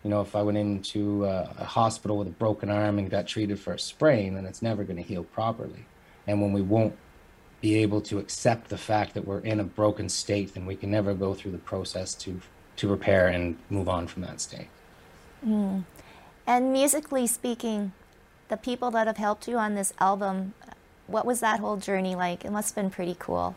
you 0.04 0.10
know, 0.10 0.20
if 0.20 0.36
I 0.36 0.42
went 0.42 0.58
into 0.58 1.24
a, 1.24 1.54
a 1.58 1.64
hospital 1.64 2.18
with 2.18 2.28
a 2.28 2.32
broken 2.32 2.70
arm 2.70 2.98
and 2.98 3.10
got 3.10 3.26
treated 3.26 3.58
for 3.58 3.72
a 3.72 3.78
sprain, 3.78 4.34
then 4.34 4.46
it's 4.46 4.62
never 4.62 4.84
going 4.84 4.96
to 4.96 5.02
heal 5.02 5.24
properly. 5.24 5.86
And 6.26 6.40
when 6.40 6.52
we 6.52 6.62
won't 6.62 6.96
be 7.60 7.76
able 7.76 8.00
to 8.02 8.18
accept 8.18 8.68
the 8.68 8.78
fact 8.78 9.14
that 9.14 9.26
we're 9.26 9.40
in 9.40 9.58
a 9.58 9.64
broken 9.64 10.08
state, 10.08 10.54
then 10.54 10.66
we 10.66 10.76
can 10.76 10.90
never 10.90 11.14
go 11.14 11.34
through 11.34 11.52
the 11.52 11.58
process 11.58 12.14
to 12.14 12.40
to 12.76 12.86
repair 12.86 13.26
and 13.26 13.58
move 13.70 13.88
on 13.88 14.06
from 14.06 14.22
that 14.22 14.40
state. 14.40 14.68
Hmm. 15.42 15.80
And 16.46 16.72
musically 16.72 17.26
speaking, 17.26 17.92
the 18.48 18.56
people 18.56 18.92
that 18.92 19.08
have 19.08 19.16
helped 19.16 19.48
you 19.48 19.58
on 19.58 19.74
this 19.74 19.92
album, 19.98 20.54
what 21.08 21.26
was 21.26 21.40
that 21.40 21.58
whole 21.58 21.76
journey 21.76 22.14
like? 22.14 22.44
It 22.44 22.52
must 22.52 22.74
have 22.74 22.82
been 22.82 22.90
pretty 22.90 23.16
cool. 23.18 23.56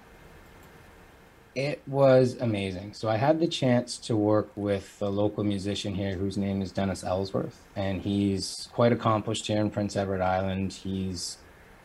It 1.54 1.82
was 1.86 2.38
amazing. 2.40 2.94
So 2.94 3.10
I 3.10 3.18
had 3.18 3.42
the 3.42 3.48
chance 3.48 3.98
to 4.00 4.16
work 4.16 4.50
with 4.56 4.98
a 5.02 5.10
local 5.10 5.44
musician 5.44 5.96
here 5.96 6.16
whose 6.16 6.38
name 6.38 6.62
is 6.62 6.72
Dennis 6.72 7.04
Ellsworth, 7.04 7.62
and 7.76 8.02
he's 8.02 8.70
quite 8.72 8.94
accomplished 8.94 9.48
here 9.48 9.60
in 9.60 9.70
Prince 9.70 9.98
Edward 9.98 10.22
Island. 10.22 10.72
He's 10.72 11.38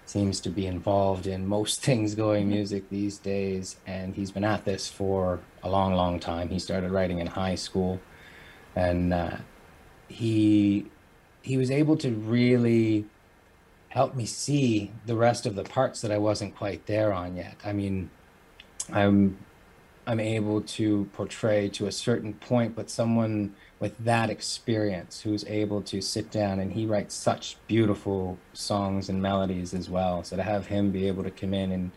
seems 0.05 0.39
to 0.39 0.51
be 0.51 0.67
involved 0.67 1.27
in 1.27 1.45
most 1.49 1.83
things 1.85 2.15
going 2.15 2.49
music 2.49 2.89
these 2.91 3.19
days, 3.19 3.77
and 3.87 4.15
he's 4.15 4.31
been 4.31 4.45
at 4.45 4.65
this 4.65 4.89
for 4.89 5.41
a 5.65 5.69
long, 5.69 5.95
long 5.95 6.21
time. 6.21 6.49
He 6.49 6.61
started 6.61 6.93
writing 6.93 7.19
in 7.19 7.27
high 7.27 7.57
school, 7.57 8.01
and 8.77 9.13
uh, 9.13 9.37
he 10.07 10.87
he 11.43 11.57
was 11.57 11.73
able 11.73 11.97
to 11.97 12.13
really 12.13 13.05
help 13.89 14.15
me 14.15 14.27
see 14.27 14.93
the 15.07 15.17
rest 15.17 15.45
of 15.45 15.57
the 15.57 15.65
parts 15.65 16.03
that 16.03 16.13
I 16.13 16.19
wasn't 16.19 16.55
quite 16.55 16.87
there 16.87 17.13
on 17.13 17.37
yet. 17.37 17.57
I 17.65 17.73
mean, 17.73 18.11
I'm 18.93 19.39
I'm 20.07 20.21
able 20.21 20.61
to 20.63 21.09
portray 21.13 21.69
to 21.71 21.87
a 21.87 21.93
certain 21.93 22.35
point, 22.35 22.77
but 22.77 22.89
someone 22.89 23.55
with 23.81 23.97
that 24.05 24.31
experience 24.31 25.21
who's 25.21 25.45
able 25.47 25.83
to 25.83 26.01
sit 26.01 26.31
down 26.31 26.61
and 26.61 26.73
he 26.73 26.87
writes 26.87 27.15
such 27.15 27.57
beautiful 27.67 28.39
songs 28.53 29.09
and 29.09 29.21
melodies 29.21 29.75
as 29.75 29.91
well. 29.91 30.23
So 30.23 30.37
to 30.37 30.43
have 30.43 30.67
him 30.67 30.93
be 30.93 31.09
able 31.09 31.25
to 31.25 31.31
come 31.31 31.53
in 31.53 31.73
and, 31.73 31.91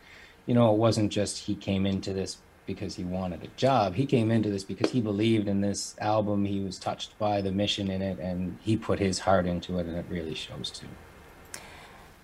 you 0.47 0.55
know, 0.55 0.73
it 0.73 0.77
wasn't 0.77 1.11
just 1.11 1.45
he 1.45 1.55
came 1.55 1.85
into 1.85 2.11
this 2.11 2.37
because 2.65 2.95
he 2.95 3.03
wanted 3.03 3.43
a 3.43 3.47
job. 3.57 3.95
He 3.95 4.05
came 4.05 4.31
into 4.31 4.49
this 4.49 4.63
because 4.63 4.91
he 4.91 5.01
believed 5.01 5.47
in 5.47 5.61
this 5.61 5.95
album. 5.99 6.45
He 6.45 6.59
was 6.59 6.79
touched 6.79 7.17
by 7.19 7.41
the 7.41 7.51
mission 7.51 7.91
in 7.91 8.01
it 8.01 8.19
and 8.19 8.57
he 8.61 8.75
put 8.75 8.99
his 8.99 9.19
heart 9.19 9.45
into 9.45 9.77
it 9.77 9.85
and 9.85 9.95
it 9.95 10.05
really 10.09 10.35
shows 10.35 10.71
too. 10.71 10.87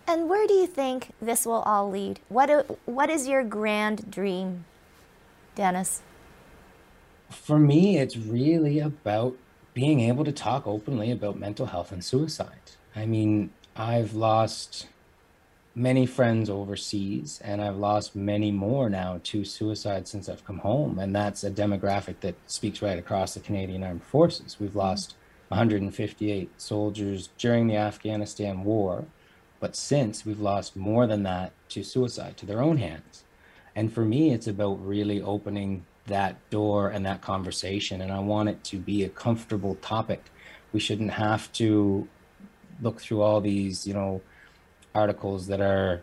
And 0.08 0.30
where 0.30 0.48
do 0.48 0.54
you 0.54 0.68
think 0.68 1.14
this 1.22 1.46
will 1.46 1.62
all 1.62 1.90
lead? 1.90 2.20
What 2.30 2.80
what 2.86 3.10
is 3.10 3.28
your 3.28 3.44
grand 3.44 4.12
dream, 4.12 4.66
Dennis? 5.56 6.02
For 7.30 7.58
me, 7.58 7.98
it's 7.98 8.18
really 8.18 8.80
about 8.80 9.36
being 9.74 10.00
able 10.02 10.24
to 10.24 10.32
talk 10.32 10.68
openly 10.68 11.12
about 11.12 11.40
mental 11.40 11.66
health 11.68 11.92
and 11.92 12.04
suicide. 12.04 12.72
I 12.96 13.06
mean, 13.06 13.50
I've 13.76 14.14
lost 14.14 14.88
many 15.76 16.06
friends 16.06 16.50
overseas, 16.50 17.42
and 17.44 17.62
I've 17.62 17.76
lost 17.76 18.16
many 18.16 18.52
more 18.52 18.90
now 18.90 19.20
to 19.24 19.44
suicide 19.44 20.08
since 20.08 20.30
I've 20.30 20.46
come 20.46 20.60
home. 20.60 20.98
And 20.98 21.14
that's 21.14 21.44
a 21.44 21.52
demographic 21.52 22.22
that 22.22 22.36
speaks 22.48 22.82
right 22.82 22.98
across 22.98 23.34
the 23.34 23.42
Canadian 23.42 23.84
Armed 23.84 24.04
Forces. 24.04 24.58
We've 24.60 24.70
mm-hmm. 24.70 24.80
lost 24.80 25.16
158 25.50 26.50
soldiers 26.60 27.30
during 27.38 27.68
the 27.68 27.76
Afghanistan 27.76 28.64
war, 28.64 29.06
but 29.60 29.76
since 29.76 30.26
we've 30.26 30.40
lost 30.40 30.78
more 30.78 31.06
than 31.06 31.24
that 31.24 31.52
to 31.70 31.84
suicide, 31.84 32.38
to 32.38 32.46
their 32.46 32.62
own 32.62 32.78
hands. 32.78 33.25
And 33.76 33.92
for 33.92 34.06
me, 34.06 34.34
it's 34.34 34.48
about 34.48 34.86
really 34.86 35.22
opening 35.22 35.86
that 36.08 36.50
door 36.50 36.90
and 36.90 37.06
that 37.06 37.22
conversation. 37.22 38.02
And 38.02 38.12
I 38.12 38.20
want 38.20 38.50
it 38.50 38.64
to 38.66 38.78
be 38.78 39.04
a 39.04 39.10
comfortable 39.10 39.76
topic. 39.76 40.24
We 40.72 40.80
shouldn't 40.80 41.12
have 41.12 41.52
to 41.54 42.08
look 42.82 43.02
through 43.02 43.22
all 43.22 43.42
these, 43.42 43.88
you 43.88 43.94
know, 43.94 44.22
articles 44.94 45.48
that 45.48 45.62
are 45.62 46.02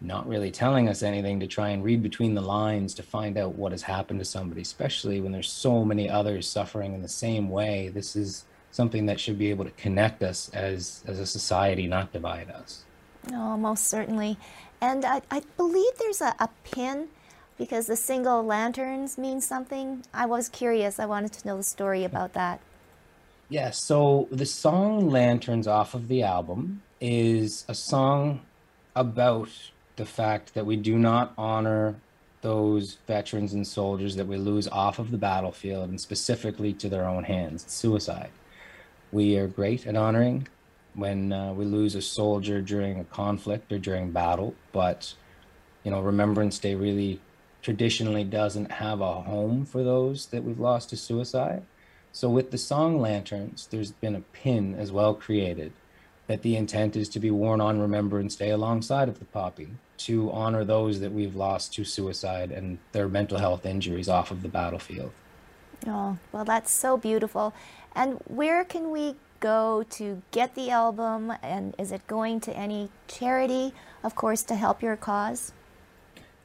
not 0.00 0.26
really 0.26 0.50
telling 0.50 0.88
us 0.88 1.02
anything 1.02 1.38
to 1.40 1.46
try 1.46 1.68
and 1.68 1.84
read 1.84 2.02
between 2.02 2.34
the 2.34 2.40
lines 2.40 2.94
to 2.94 3.02
find 3.02 3.38
out 3.38 3.54
what 3.54 3.72
has 3.72 3.82
happened 3.82 4.18
to 4.18 4.24
somebody, 4.24 4.62
especially 4.62 5.20
when 5.20 5.32
there's 5.32 5.50
so 5.50 5.84
many 5.84 6.10
others 6.10 6.48
suffering 6.48 6.94
in 6.94 7.02
the 7.02 7.08
same 7.08 7.48
way. 7.48 7.88
This 7.88 8.16
is 8.16 8.44
something 8.72 9.06
that 9.06 9.20
should 9.20 9.38
be 9.38 9.50
able 9.50 9.64
to 9.64 9.70
connect 9.72 10.22
us 10.22 10.48
as 10.50 11.04
as 11.06 11.20
a 11.20 11.26
society, 11.26 11.86
not 11.86 12.12
divide 12.12 12.50
us. 12.50 12.84
Oh, 13.32 13.56
most 13.56 13.86
certainly. 13.86 14.38
And 14.82 15.04
I, 15.04 15.22
I 15.30 15.42
believe 15.56 15.92
there's 15.98 16.20
a, 16.20 16.34
a 16.40 16.48
pin 16.64 17.06
because 17.56 17.86
the 17.86 17.94
single 17.94 18.44
lanterns 18.44 19.16
mean 19.16 19.40
something. 19.40 20.04
I 20.12 20.26
was 20.26 20.48
curious. 20.48 20.98
I 20.98 21.06
wanted 21.06 21.32
to 21.34 21.46
know 21.46 21.56
the 21.56 21.62
story 21.62 22.02
about 22.02 22.32
that. 22.32 22.60
Yeah, 23.48 23.70
so 23.70 24.26
the 24.32 24.46
song 24.46 25.08
Lanterns 25.08 25.68
off 25.68 25.94
of 25.94 26.08
the 26.08 26.22
album 26.24 26.82
is 27.00 27.64
a 27.68 27.74
song 27.74 28.40
about 28.96 29.50
the 29.96 30.06
fact 30.06 30.54
that 30.54 30.66
we 30.66 30.76
do 30.76 30.98
not 30.98 31.32
honor 31.38 31.94
those 32.40 32.98
veterans 33.06 33.52
and 33.52 33.64
soldiers 33.64 34.16
that 34.16 34.26
we 34.26 34.36
lose 34.36 34.66
off 34.68 34.98
of 34.98 35.12
the 35.12 35.18
battlefield 35.18 35.90
and 35.90 36.00
specifically 36.00 36.72
to 36.72 36.88
their 36.88 37.04
own 37.04 37.22
hands, 37.22 37.64
suicide. 37.68 38.30
We 39.12 39.36
are 39.36 39.46
great 39.46 39.86
at 39.86 39.96
honoring 39.96 40.48
when 40.94 41.32
uh, 41.32 41.52
we 41.52 41.64
lose 41.64 41.94
a 41.94 42.02
soldier 42.02 42.60
during 42.60 43.00
a 43.00 43.04
conflict 43.04 43.72
or 43.72 43.78
during 43.78 44.10
battle, 44.10 44.54
but 44.72 45.14
you 45.84 45.90
know, 45.90 46.00
Remembrance 46.00 46.58
Day 46.58 46.74
really 46.74 47.20
traditionally 47.62 48.24
doesn't 48.24 48.72
have 48.72 49.00
a 49.00 49.22
home 49.22 49.64
for 49.64 49.82
those 49.82 50.26
that 50.26 50.44
we've 50.44 50.60
lost 50.60 50.90
to 50.90 50.96
suicide. 50.96 51.62
So 52.12 52.28
with 52.28 52.50
the 52.50 52.58
song 52.58 53.00
Lanterns, 53.00 53.68
there's 53.70 53.92
been 53.92 54.14
a 54.14 54.20
pin 54.20 54.74
as 54.74 54.92
well 54.92 55.14
created 55.14 55.72
that 56.26 56.42
the 56.42 56.56
intent 56.56 56.96
is 56.96 57.08
to 57.10 57.20
be 57.20 57.30
worn 57.30 57.60
on 57.60 57.80
Remembrance 57.80 58.36
Day 58.36 58.50
alongside 58.50 59.08
of 59.08 59.18
the 59.18 59.24
poppy 59.24 59.68
to 59.98 60.30
honor 60.32 60.64
those 60.64 61.00
that 61.00 61.12
we've 61.12 61.34
lost 61.34 61.72
to 61.74 61.84
suicide 61.84 62.50
and 62.50 62.78
their 62.92 63.08
mental 63.08 63.38
health 63.38 63.64
injuries 63.64 64.08
off 64.08 64.30
of 64.30 64.42
the 64.42 64.48
battlefield. 64.48 65.12
Oh, 65.86 66.18
well, 66.30 66.44
that's 66.44 66.72
so 66.72 66.96
beautiful. 66.96 67.54
And 67.94 68.18
where 68.26 68.64
can 68.64 68.90
we 68.90 69.16
go 69.42 69.84
to 69.90 70.22
get 70.30 70.54
the 70.54 70.70
album? 70.70 71.34
And 71.42 71.74
is 71.78 71.92
it 71.92 72.06
going 72.06 72.40
to 72.40 72.56
any 72.56 72.88
charity, 73.08 73.74
of 74.02 74.14
course, 74.14 74.42
to 74.44 74.54
help 74.54 74.82
your 74.82 74.96
cause? 74.96 75.52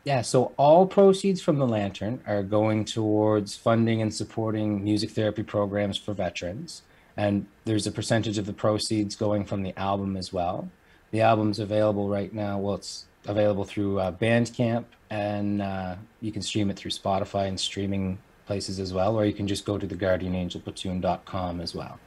Yeah, 0.04 0.22
so 0.22 0.54
all 0.58 0.86
proceeds 0.88 1.42
from 1.42 1.60
the 1.60 1.68
Lantern 1.68 2.22
are 2.26 2.42
going 2.42 2.86
towards 2.86 3.56
funding 3.56 4.02
and 4.02 4.14
supporting 4.14 4.84
music 4.84 5.12
therapy 5.12 5.44
programs 5.44 5.98
for 5.98 6.14
veterans. 6.14 6.82
And 7.16 7.46
there's 7.66 7.88
a 7.88 7.92
percentage 7.92 8.38
of 8.38 8.46
the 8.46 8.54
proceeds 8.54 9.16
going 9.16 9.46
from 9.46 9.64
the 9.64 9.78
album 9.78 10.16
as 10.18 10.32
well. 10.32 10.70
The 11.12 11.22
album's 11.22 11.60
available 11.60 12.10
right 12.10 12.34
now. 12.34 12.58
Well, 12.58 12.76
it's 12.76 13.06
available 13.26 13.66
through 13.66 14.00
uh, 14.00 14.12
Bandcamp, 14.12 14.86
and 15.10 15.62
uh, 15.62 15.96
you 16.22 16.32
can 16.32 16.42
stream 16.42 16.70
it 16.70 16.78
through 16.78 16.92
Spotify 16.92 17.48
and 17.48 17.60
streaming 17.60 18.18
places 18.46 18.80
as 18.80 18.94
well, 18.94 19.16
or 19.20 19.26
you 19.26 19.34
can 19.34 19.48
just 19.48 19.66
go 19.66 19.78
to 19.78 19.86
the 19.86 19.96
guardianangelplatoon.com 19.96 21.60
as 21.60 21.76
well. 21.76 22.00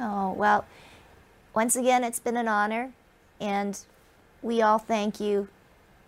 Oh, 0.00 0.32
well, 0.32 0.64
once 1.54 1.76
again, 1.76 2.04
it's 2.04 2.20
been 2.20 2.38
an 2.38 2.48
honor, 2.48 2.92
and 3.38 3.78
we 4.40 4.62
all 4.62 4.78
thank 4.78 5.20
you 5.20 5.48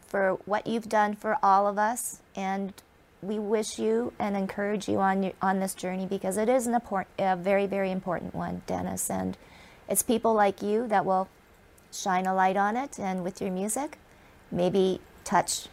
for 0.06 0.38
what 0.46 0.66
you've 0.66 0.88
done 0.88 1.14
for 1.14 1.36
all 1.42 1.66
of 1.66 1.76
us, 1.76 2.20
and 2.34 2.72
we 3.20 3.38
wish 3.38 3.78
you 3.78 4.14
and 4.18 4.34
encourage 4.34 4.88
you 4.88 4.98
on 4.98 5.22
your, 5.22 5.32
on 5.42 5.60
this 5.60 5.74
journey 5.74 6.06
because 6.06 6.38
it 6.38 6.48
is 6.48 6.66
an 6.66 6.74
important, 6.74 7.10
a 7.18 7.36
very 7.36 7.66
very 7.66 7.90
important 7.90 8.34
one, 8.34 8.62
Dennis, 8.66 9.10
and 9.10 9.36
it's 9.88 10.02
people 10.02 10.32
like 10.32 10.62
you 10.62 10.88
that 10.88 11.04
will 11.04 11.28
shine 11.92 12.24
a 12.24 12.34
light 12.34 12.56
on 12.56 12.78
it, 12.78 12.98
and 12.98 13.22
with 13.22 13.42
your 13.42 13.50
music, 13.50 13.98
maybe 14.50 15.00
touch 15.24 15.68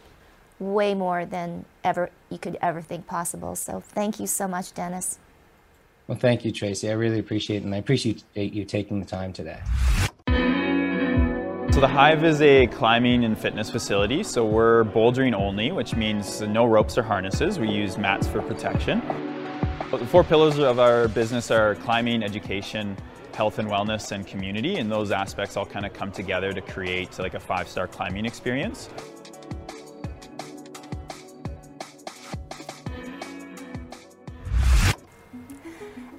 way 0.58 0.94
more 0.94 1.24
than 1.24 1.64
ever 1.82 2.10
you 2.28 2.36
could 2.36 2.58
ever 2.60 2.82
think 2.82 3.06
possible. 3.06 3.56
So 3.56 3.80
thank 3.80 4.20
you 4.20 4.26
so 4.26 4.46
much, 4.46 4.74
Dennis. 4.74 5.18
Well, 6.10 6.18
thank 6.18 6.44
you, 6.44 6.50
Tracy. 6.50 6.90
I 6.90 6.94
really 6.94 7.20
appreciate 7.20 7.58
it, 7.58 7.62
and 7.66 7.72
I 7.72 7.78
appreciate 7.78 8.24
you 8.34 8.64
taking 8.64 8.98
the 8.98 9.06
time 9.06 9.32
today. 9.32 9.60
So 11.72 11.78
the 11.78 11.86
Hive 11.86 12.24
is 12.24 12.42
a 12.42 12.66
climbing 12.66 13.24
and 13.24 13.38
fitness 13.38 13.70
facility. 13.70 14.24
So 14.24 14.44
we're 14.44 14.82
bouldering 14.82 15.34
only, 15.34 15.70
which 15.70 15.94
means 15.94 16.40
no 16.40 16.66
ropes 16.66 16.98
or 16.98 17.04
harnesses. 17.04 17.60
We 17.60 17.70
use 17.70 17.96
mats 17.96 18.26
for 18.26 18.42
protection. 18.42 19.00
The 19.92 20.04
four 20.04 20.24
pillars 20.24 20.58
of 20.58 20.80
our 20.80 21.06
business 21.06 21.48
are 21.52 21.76
climbing, 21.76 22.24
education, 22.24 22.96
health 23.32 23.60
and 23.60 23.68
wellness, 23.68 24.10
and 24.10 24.26
community. 24.26 24.78
And 24.78 24.90
those 24.90 25.12
aspects 25.12 25.56
all 25.56 25.64
kind 25.64 25.86
of 25.86 25.92
come 25.92 26.10
together 26.10 26.52
to 26.52 26.60
create 26.60 27.16
like 27.20 27.34
a 27.34 27.40
five-star 27.40 27.86
climbing 27.86 28.26
experience. 28.26 28.90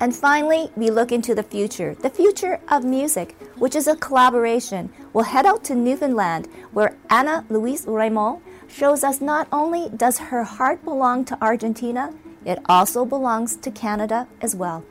And 0.01 0.15
finally, 0.15 0.71
we 0.75 0.89
look 0.89 1.11
into 1.11 1.35
the 1.35 1.43
future, 1.43 1.93
the 1.93 2.09
future 2.09 2.59
of 2.69 2.83
music, 2.83 3.39
which 3.59 3.75
is 3.75 3.87
a 3.87 3.95
collaboration. 3.95 4.91
We'll 5.13 5.25
head 5.25 5.45
out 5.45 5.63
to 5.65 5.75
Newfoundland, 5.75 6.47
where 6.71 6.97
Ana 7.11 7.45
Luis 7.49 7.85
Ramos 7.85 8.41
shows 8.67 9.03
us 9.03 9.21
not 9.21 9.47
only 9.51 9.89
does 9.95 10.17
her 10.17 10.43
heart 10.43 10.83
belong 10.83 11.23
to 11.25 11.37
Argentina, 11.39 12.11
it 12.45 12.57
also 12.67 13.05
belongs 13.05 13.55
to 13.57 13.69
Canada 13.69 14.27
as 14.41 14.55
well. 14.55 14.83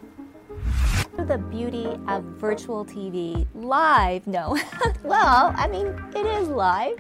The 1.18 1.38
beauty 1.38 1.88
of 2.06 2.22
virtual 2.38 2.84
TV 2.84 3.48
live, 3.52 4.28
no. 4.28 4.56
well, 5.02 5.52
I 5.56 5.66
mean, 5.66 5.88
it 6.14 6.24
is 6.24 6.46
live 6.46 6.98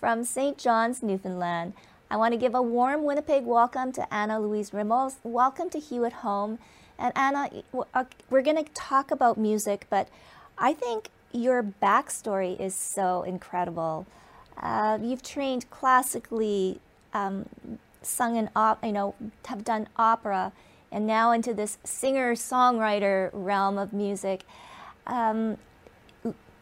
from 0.00 0.24
St. 0.24 0.58
John's, 0.58 1.00
Newfoundland. 1.00 1.74
I 2.10 2.16
want 2.16 2.32
to 2.32 2.38
give 2.38 2.56
a 2.56 2.62
warm 2.62 3.04
Winnipeg 3.04 3.44
welcome 3.44 3.92
to 3.92 4.12
Ana 4.12 4.40
Luis 4.40 4.72
Ramos. 4.72 5.18
Welcome 5.22 5.70
to 5.70 5.78
Hue 5.78 6.04
at 6.04 6.12
Home. 6.12 6.58
And 6.98 7.12
Ana, 7.16 7.50
uh, 7.94 8.04
we're 8.30 8.42
going 8.42 8.62
to 8.62 8.70
talk 8.72 9.10
about 9.10 9.36
music, 9.36 9.86
but 9.90 10.08
I 10.58 10.72
think 10.72 11.10
your 11.32 11.62
backstory 11.62 12.58
is 12.58 12.74
so 12.74 13.22
incredible. 13.22 14.06
Uh, 14.56 14.98
you've 15.02 15.22
trained 15.22 15.68
classically, 15.70 16.80
um, 17.12 17.46
sung 18.00 18.36
in 18.36 18.48
op, 18.56 18.82
you 18.84 18.92
know, 18.92 19.14
have 19.46 19.64
done 19.64 19.88
opera, 19.96 20.52
and 20.90 21.06
now 21.06 21.32
into 21.32 21.52
this 21.52 21.78
singer-songwriter 21.84 23.30
realm 23.32 23.76
of 23.76 23.92
music. 23.92 24.44
Um, 25.06 25.58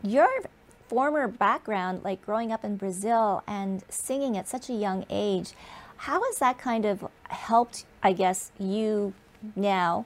your 0.03 0.29
former 0.89 1.29
background, 1.29 2.03
like 2.03 2.25
growing 2.25 2.51
up 2.51 2.65
in 2.65 2.77
Brazil 2.77 3.43
and 3.47 3.85
singing 3.89 4.37
at 4.37 4.49
such 4.49 4.69
a 4.69 4.73
young 4.73 5.07
age, 5.09 5.53
how 5.97 6.23
has 6.25 6.39
that 6.39 6.59
kind 6.59 6.85
of 6.85 7.07
helped, 7.29 7.85
I 8.03 8.13
guess, 8.13 8.51
you 8.59 9.15
now 9.55 10.05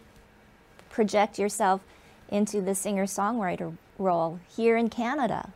project 0.98 1.38
yourself 1.38 1.80
into 2.28 2.60
the 2.60 2.74
singer 2.74 3.06
songwriter 3.06 3.70
role 3.98 4.40
here 4.56 4.76
in 4.76 4.88
Canada? 4.90 5.50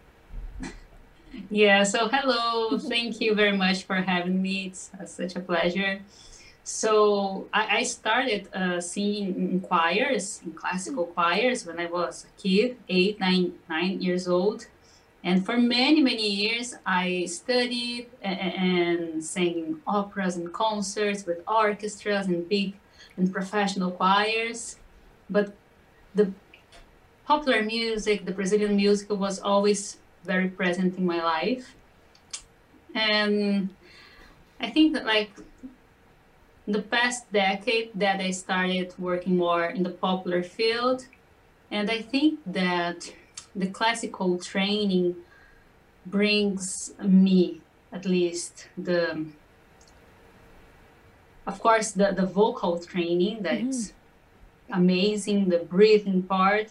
Yeah, 1.51 1.83
so 1.83 2.07
hello. 2.07 2.79
Thank 2.79 3.21
you 3.21 3.35
very 3.35 3.57
much 3.65 3.83
for 3.83 3.97
having 3.97 4.41
me. 4.41 4.67
It's 4.69 4.93
uh, 4.95 5.05
such 5.05 5.35
a 5.35 5.41
pleasure. 5.41 6.01
So 6.63 7.49
I, 7.53 7.79
I 7.79 7.83
started 7.83 8.43
uh, 8.55 8.81
singing 8.81 9.35
in 9.35 9.61
choirs, 9.61 10.41
in 10.45 10.53
classical 10.53 11.07
choirs, 11.07 11.67
when 11.67 11.81
I 11.81 11.87
was 11.87 12.25
a 12.31 12.33
kid, 12.41 12.77
eight, 12.89 13.19
nine, 13.19 13.55
nine 13.69 14.01
years 14.01 14.29
old. 14.29 14.69
And 15.25 15.45
for 15.45 15.57
many, 15.57 16.01
many 16.03 16.29
years, 16.45 16.77
I 16.87 17.25
studied 17.25 18.07
and, 18.23 18.39
and 18.69 19.25
sang 19.25 19.81
operas 19.89 20.37
and 20.37 20.53
concerts 20.53 21.27
with 21.27 21.39
orchestras 21.49 22.27
and 22.29 22.49
big 22.49 22.75
and 23.17 23.33
professional 23.33 23.91
choirs 23.91 24.77
but 25.33 25.55
the 26.15 26.33
popular 27.27 27.63
music, 27.63 28.25
the 28.25 28.33
Brazilian 28.33 28.77
music 28.77 29.11
was 29.11 29.41
always 29.41 29.99
very 30.25 30.49
present 30.49 30.99
in 30.99 31.07
my 31.07 31.23
life. 31.23 31.75
And 32.95 33.71
I 34.61 34.71
think 34.71 34.93
that 34.95 35.07
like 35.07 35.31
the 36.67 36.83
past 36.83 37.33
decade 37.33 37.91
that 37.95 38.21
I 38.21 38.31
started 38.31 38.95
working 38.99 39.37
more 39.37 39.65
in 39.65 39.83
the 39.83 39.91
popular 39.91 40.43
field, 40.43 41.07
and 41.71 41.91
I 41.91 42.03
think 42.03 42.41
that 42.47 43.13
the 43.57 43.67
classical 43.67 44.39
training 44.39 45.17
brings 46.07 46.93
me 47.03 47.61
at 47.93 48.05
least 48.05 48.69
the 48.77 49.27
of 51.47 51.61
course 51.61 51.93
the, 51.93 52.13
the 52.13 52.27
vocal 52.27 52.79
training 52.79 53.43
that's 53.43 53.91
mm 53.91 53.93
amazing 54.73 55.49
the 55.49 55.59
breathing 55.59 56.23
part 56.23 56.69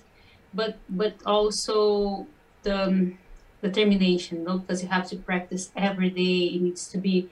but 0.53 0.77
but 0.89 1.13
also 1.25 2.27
the 2.63 2.83
um, 2.83 3.17
determination 3.61 4.43
no? 4.43 4.57
because 4.59 4.83
you 4.83 4.89
have 4.89 5.07
to 5.07 5.15
practice 5.15 5.71
every 5.75 6.09
day. 6.09 6.55
It 6.55 6.61
needs 6.61 6.87
to 6.89 6.97
be 6.97 7.29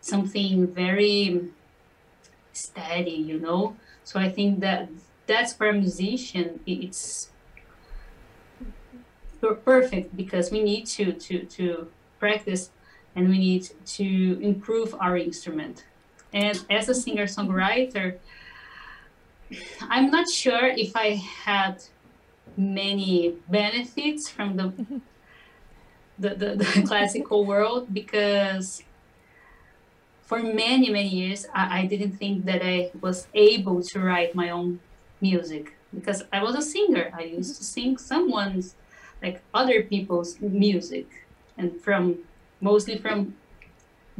something 0.00 0.66
very 0.66 1.48
steady 2.52 3.10
you 3.30 3.38
know? 3.38 3.76
So 4.04 4.18
i 4.20 4.28
think 4.30 4.60
that 4.60 4.88
that's 5.26 5.52
for 5.52 5.68
a 5.68 5.72
musician 5.72 6.60
it's 6.66 7.30
perfect 9.64 10.16
because 10.16 10.50
we 10.50 10.62
need 10.62 10.86
to 10.86 11.12
to 11.12 11.44
to 11.44 11.88
practice 12.18 12.70
and 13.14 13.28
we 13.28 13.38
need 13.38 13.68
to 13.84 14.38
improve 14.40 14.94
our 15.00 15.16
instrument. 15.16 15.84
And 16.32 16.62
as 16.70 16.88
a 16.88 16.94
singer 16.94 17.26
songwriter 17.26 18.18
I'm 19.80 20.10
not 20.10 20.28
sure 20.28 20.66
if 20.66 20.94
I 20.96 21.14
had 21.44 21.82
many 22.56 23.34
benefits 23.48 24.28
from 24.28 24.56
the 24.56 24.64
mm-hmm. 24.64 24.98
the, 26.18 26.30
the, 26.34 26.56
the 26.56 26.82
classical 26.86 27.44
world 27.44 27.92
because 27.92 28.82
for 30.22 30.40
many 30.42 30.90
many 30.90 31.08
years 31.08 31.46
I, 31.54 31.80
I 31.80 31.86
didn't 31.86 32.12
think 32.12 32.44
that 32.46 32.64
I 32.64 32.90
was 33.00 33.28
able 33.34 33.82
to 33.82 34.00
write 34.00 34.34
my 34.34 34.50
own 34.50 34.80
music 35.20 35.74
because 35.94 36.24
I 36.32 36.42
was 36.42 36.54
a 36.54 36.62
singer. 36.62 37.10
I 37.14 37.22
mm-hmm. 37.22 37.36
used 37.36 37.56
to 37.56 37.64
sing 37.64 37.96
someone's 37.98 38.74
like 39.22 39.42
other 39.54 39.82
people's 39.82 40.40
music 40.40 41.06
and 41.56 41.80
from 41.80 42.18
mostly 42.60 42.98
from 42.98 43.34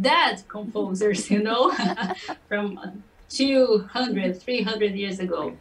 dead 0.00 0.42
composers, 0.48 1.30
you 1.30 1.42
know, 1.42 1.72
from 2.48 3.02
200, 3.30 4.40
300 4.40 4.94
years 4.94 5.20
ago. 5.20 5.56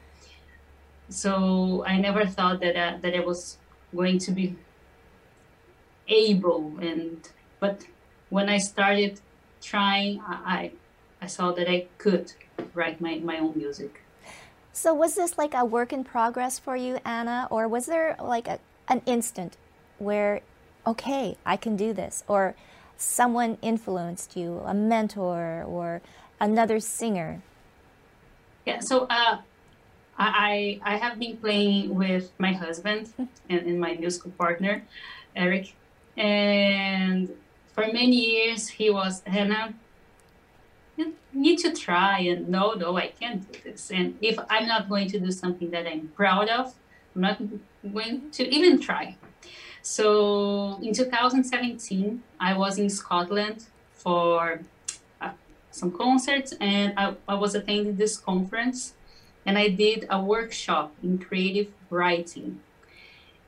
So 1.10 1.84
I 1.86 1.98
never 1.98 2.26
thought 2.26 2.60
that 2.62 2.76
uh, 2.76 2.98
that 3.02 3.16
I 3.16 3.20
was 3.20 3.58
going 3.96 4.20
to 4.20 4.32
be 4.32 4.56
able 6.08 6.78
and 6.82 7.30
but 7.60 7.86
when 8.30 8.50
I 8.50 8.58
started 8.58 9.20
trying, 9.62 10.22
I 10.22 10.72
I 11.22 11.28
saw 11.28 11.52
that 11.54 11.70
I 11.70 11.88
could 11.98 12.34
write 12.74 13.02
my, 13.02 13.16
my 13.24 13.40
own 13.40 13.54
music. 13.56 14.02
So 14.72 14.94
was 14.94 15.16
this 15.16 15.38
like 15.38 15.54
a 15.56 15.66
work 15.66 15.92
in 15.92 16.04
progress 16.04 16.60
for 16.60 16.76
you, 16.76 17.00
Anna, 17.04 17.48
or 17.50 17.68
was 17.68 17.88
there 17.88 18.16
like 18.22 18.48
a 18.48 18.60
an 18.88 19.02
instant 19.06 19.58
where, 19.98 20.42
okay, 20.86 21.36
I 21.46 21.58
can 21.58 21.76
do 21.76 21.92
this, 21.92 22.24
or 22.28 22.56
someone 22.96 23.58
influenced 23.62 24.38
you, 24.38 24.62
a 24.66 24.74
mentor 24.74 25.64
or 25.68 26.02
another 26.40 26.80
singer? 26.80 27.42
Yeah, 28.68 28.82
so 28.82 29.08
uh, 29.10 29.38
I 30.20 30.82
I 30.84 30.98
have 30.98 31.18
been 31.18 31.38
playing 31.38 31.96
with 31.96 32.34
my 32.38 32.52
husband 32.52 33.14
and, 33.50 33.62
and 33.70 33.80
my 33.80 33.94
musical 33.94 34.32
partner, 34.32 34.84
Eric, 35.34 35.74
and 36.18 37.30
for 37.74 37.86
many 37.88 38.20
years 38.36 38.68
he 38.68 38.90
was 38.90 39.24
Hannah. 39.26 39.74
You 40.98 41.14
need 41.32 41.60
to 41.60 41.72
try 41.72 42.20
and 42.20 42.50
no, 42.50 42.74
no, 42.74 42.98
I 42.98 43.08
can't 43.08 43.50
do 43.50 43.58
this. 43.64 43.90
And 43.90 44.18
if 44.22 44.38
I'm 44.50 44.68
not 44.68 44.90
going 44.90 45.08
to 45.12 45.18
do 45.18 45.32
something 45.32 45.72
that 45.72 45.88
I'm 45.88 46.10
proud 46.10 46.50
of, 46.50 46.74
I'm 47.16 47.22
not 47.22 47.38
going 47.94 48.32
to 48.32 48.44
even 48.54 48.82
try. 48.82 49.16
So 49.82 50.78
in 50.82 50.94
2017, 50.94 52.22
I 52.38 52.58
was 52.58 52.78
in 52.78 52.90
Scotland 52.90 53.68
for 53.94 54.60
some 55.78 55.92
concerts, 55.92 56.54
and 56.60 56.94
I, 56.98 57.16
I 57.28 57.36
was 57.36 57.56
attending 57.56 57.96
this 57.96 58.18
conference, 58.18 58.94
and 59.46 59.58
I 59.58 59.70
did 59.70 60.08
a 60.10 60.22
workshop 60.22 60.94
in 61.04 61.20
creative 61.20 61.72
writing. 61.90 62.62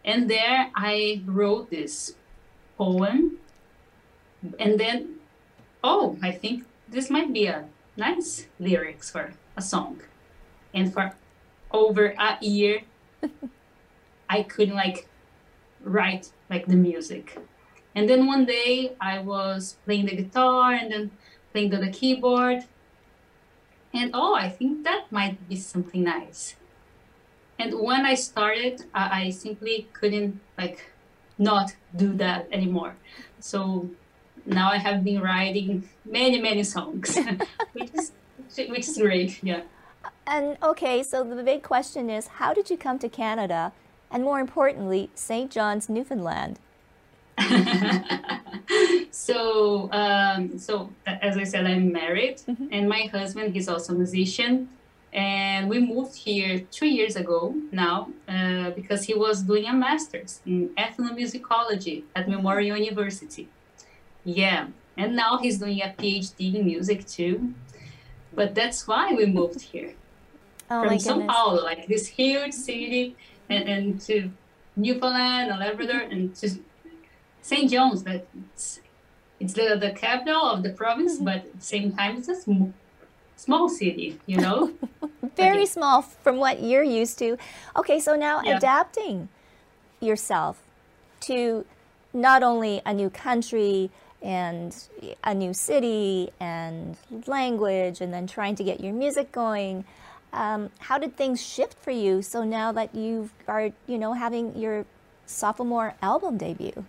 And 0.05 0.29
there 0.29 0.71
I 0.75 1.21
wrote 1.25 1.69
this 1.69 2.15
poem, 2.77 3.37
and 4.57 4.79
then, 4.79 5.15
oh, 5.83 6.17
I 6.21 6.31
think 6.31 6.63
this 6.87 7.09
might 7.09 7.33
be 7.33 7.47
a 7.47 7.65
nice 7.97 8.47
lyrics 8.59 9.09
for 9.09 9.33
a 9.57 9.61
song. 9.61 10.01
And 10.73 10.93
for 10.93 11.13
over 11.71 12.15
a 12.17 12.37
year, 12.41 12.81
I 14.29 14.43
couldn't 14.43 14.75
like 14.75 15.07
write 15.83 16.31
like 16.49 16.67
the 16.67 16.75
music. 16.75 17.37
And 17.95 18.09
then 18.09 18.27
one 18.27 18.45
day 18.45 18.95
I 19.01 19.19
was 19.19 19.77
playing 19.85 20.05
the 20.05 20.15
guitar 20.15 20.73
and 20.73 20.91
then 20.91 21.11
playing 21.51 21.73
on 21.73 21.81
the 21.81 21.91
keyboard. 21.91 22.63
And 23.93 24.11
oh, 24.13 24.35
I 24.35 24.49
think 24.49 24.83
that 24.83 25.11
might 25.11 25.49
be 25.49 25.55
something 25.55 26.03
nice. 26.03 26.55
And 27.57 27.79
when 27.79 28.05
I 28.05 28.15
started, 28.15 28.85
I, 28.93 29.23
I 29.23 29.29
simply 29.31 29.87
couldn't 29.93 30.39
like 30.57 30.91
not 31.37 31.73
do 31.95 32.13
that 32.13 32.47
anymore. 32.51 32.95
So 33.39 33.89
now 34.45 34.71
I 34.71 34.77
have 34.77 35.03
been 35.03 35.21
writing 35.21 35.89
many, 36.05 36.39
many 36.39 36.63
songs, 36.63 37.17
which 37.73 37.91
is 37.93 38.11
which 38.69 38.87
is 38.87 38.97
great. 38.97 39.43
Yeah. 39.43 39.61
And 40.25 40.57
okay, 40.61 41.03
so 41.03 41.23
the 41.23 41.43
big 41.43 41.63
question 41.63 42.09
is 42.09 42.27
how 42.27 42.53
did 42.53 42.69
you 42.69 42.77
come 42.77 42.99
to 42.99 43.09
Canada 43.09 43.73
and 44.11 44.23
more 44.23 44.39
importantly, 44.39 45.09
St. 45.15 45.51
John's, 45.51 45.89
Newfoundland? 45.89 46.59
so, 49.29 49.91
um, 49.91 50.57
so 50.57 50.89
as 51.05 51.37
I 51.37 51.43
said, 51.43 51.65
I'm 51.65 51.91
married, 51.91 52.37
mm-hmm. 52.37 52.67
and 52.71 52.89
my 52.89 53.03
husband 53.11 53.53
he's 53.53 53.69
also 53.69 53.93
a 53.93 53.95
musician, 53.95 54.69
and 55.13 55.69
we 55.69 55.79
moved 55.79 56.15
here 56.15 56.59
two 56.71 56.87
years 56.87 57.15
ago 57.15 57.55
now 57.71 58.09
uh, 58.27 58.69
because 58.71 59.03
he 59.03 59.13
was 59.13 59.43
doing 59.43 59.65
a 59.65 59.73
master's 59.73 60.41
in 60.45 60.69
ethnomusicology 60.77 62.03
at 62.15 62.23
mm-hmm. 62.23 62.35
Memorial 62.35 62.77
University. 62.77 63.47
Yeah, 64.23 64.67
and 64.97 65.15
now 65.15 65.37
he's 65.37 65.57
doing 65.57 65.81
a 65.81 65.93
PhD 65.97 66.55
in 66.55 66.65
music 66.65 67.07
too. 67.07 67.53
But 68.33 68.53
that's 68.53 68.87
why 68.87 69.13
we 69.13 69.25
moved 69.25 69.61
here 69.61 69.93
oh 70.71 70.83
from 70.83 70.97
São 70.97 71.27
Paulo, 71.27 71.63
like 71.63 71.87
this 71.87 72.07
huge 72.07 72.53
city 72.53 73.15
and, 73.49 73.67
and 73.67 74.01
to 74.01 74.29
Newfoundland 74.75 75.51
and 75.51 75.59
Labrador 75.59 76.01
and 76.01 76.35
to 76.35 76.49
St. 77.41 77.71
John's. 77.71 78.03
That 78.03 78.27
it's, 79.39 79.53
the, 79.53 79.77
the 79.79 79.91
capital 79.91 80.41
of 80.43 80.63
the 80.63 80.69
province, 80.69 81.15
mm-hmm. 81.15 81.25
but 81.25 81.35
at 81.37 81.55
the 81.55 81.65
same 81.65 81.93
time, 81.93 82.17
it's 82.17 82.27
a 82.27 82.35
sm- 82.35 82.71
small 83.35 83.69
city, 83.69 84.19
you 84.25 84.37
know? 84.37 84.73
Very 85.35 85.65
small 85.65 86.01
from 86.01 86.37
what 86.37 86.61
you're 86.61 86.83
used 86.83 87.17
to. 87.19 87.37
Okay, 87.75 87.99
so 87.99 88.15
now 88.15 88.41
yeah. 88.41 88.57
adapting 88.57 89.29
yourself 90.01 90.61
to 91.21 91.65
not 92.13 92.43
only 92.43 92.81
a 92.85 92.93
new 92.93 93.09
country 93.09 93.89
and 94.21 94.75
a 95.23 95.33
new 95.33 95.53
city 95.53 96.29
and 96.39 96.97
language, 97.27 98.01
and 98.01 98.13
then 98.13 98.27
trying 98.27 98.55
to 98.55 98.63
get 98.63 98.81
your 98.81 98.93
music 98.93 99.31
going. 99.31 99.85
Um, 100.33 100.69
how 100.79 100.97
did 100.97 101.15
things 101.15 101.41
shift 101.41 101.77
for 101.81 101.91
you? 101.91 102.21
So 102.21 102.43
now 102.43 102.71
that 102.73 102.93
you 102.93 103.29
are, 103.47 103.71
you 103.87 103.97
know, 103.97 104.13
having 104.13 104.57
your 104.57 104.85
sophomore 105.25 105.95
album 106.01 106.37
debut. 106.37 106.85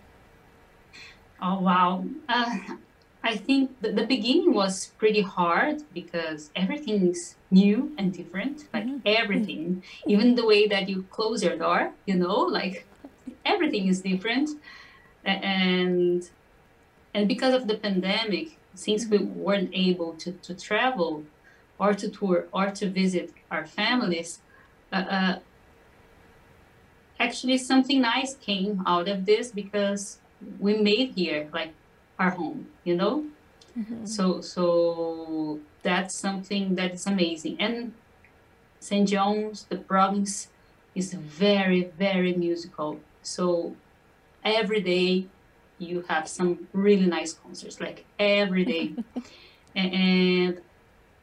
Oh 1.41 1.59
wow! 1.59 2.05
Uh, 2.29 2.59
I 3.23 3.35
think 3.35 3.81
the, 3.81 3.91
the, 3.91 4.05
beginning 4.05 4.53
was 4.53 4.87
pretty 4.97 5.21
hard 5.21 5.83
because 5.93 6.51
everything 6.55 7.07
is 7.07 7.35
new 7.49 7.93
and 7.97 8.13
different. 8.13 8.65
Like 8.73 8.85
mm-hmm. 8.85 8.99
everything, 9.05 9.59
mm-hmm. 9.75 10.09
even 10.09 10.35
the 10.35 10.45
way 10.45 10.67
that 10.67 10.89
you 10.89 11.03
close 11.09 11.43
your 11.43 11.55
door, 11.55 11.93
you 12.05 12.15
know, 12.15 12.39
like 12.39 12.85
everything 13.45 13.87
is 13.87 14.01
different. 14.01 14.49
And 15.25 16.29
and 17.13 17.27
because 17.27 17.53
of 17.53 17.67
the 17.67 17.75
pandemic, 17.75 18.57
since 18.73 19.07
we 19.07 19.19
mm-hmm. 19.19 19.39
weren't 19.39 19.71
able 19.73 20.13
to, 20.13 20.31
to 20.31 20.53
travel 20.53 21.23
or 21.77 21.93
to 21.93 22.09
tour 22.09 22.47
or 22.51 22.71
to 22.71 22.89
visit 22.89 23.33
our 23.49 23.65
families, 23.65 24.39
uh, 24.91 24.95
uh, 24.95 25.39
actually 27.19 27.57
something 27.57 28.01
nice 28.01 28.35
came 28.35 28.83
out 28.87 29.07
of 29.07 29.25
this 29.25 29.51
because 29.51 30.20
we 30.59 30.77
made 30.77 31.13
here 31.15 31.49
like 31.53 31.73
our 32.19 32.31
home, 32.31 32.67
you 32.83 32.95
know. 32.95 33.25
Mm-hmm. 33.77 34.05
So 34.05 34.41
so 34.41 35.59
that's 35.83 36.15
something 36.15 36.75
that 36.75 36.93
is 36.93 37.07
amazing. 37.07 37.57
And 37.59 37.93
St. 38.79 39.07
John's, 39.07 39.65
the 39.65 39.77
province, 39.77 40.49
is 40.95 41.13
very 41.13 41.83
very 41.97 42.33
musical. 42.33 42.99
So 43.21 43.75
every 44.43 44.81
day 44.81 45.27
you 45.77 46.03
have 46.07 46.27
some 46.27 46.67
really 46.73 47.07
nice 47.07 47.33
concerts, 47.33 47.79
like 47.81 48.05
every 48.19 48.65
day. 48.65 48.93
and 49.75 50.61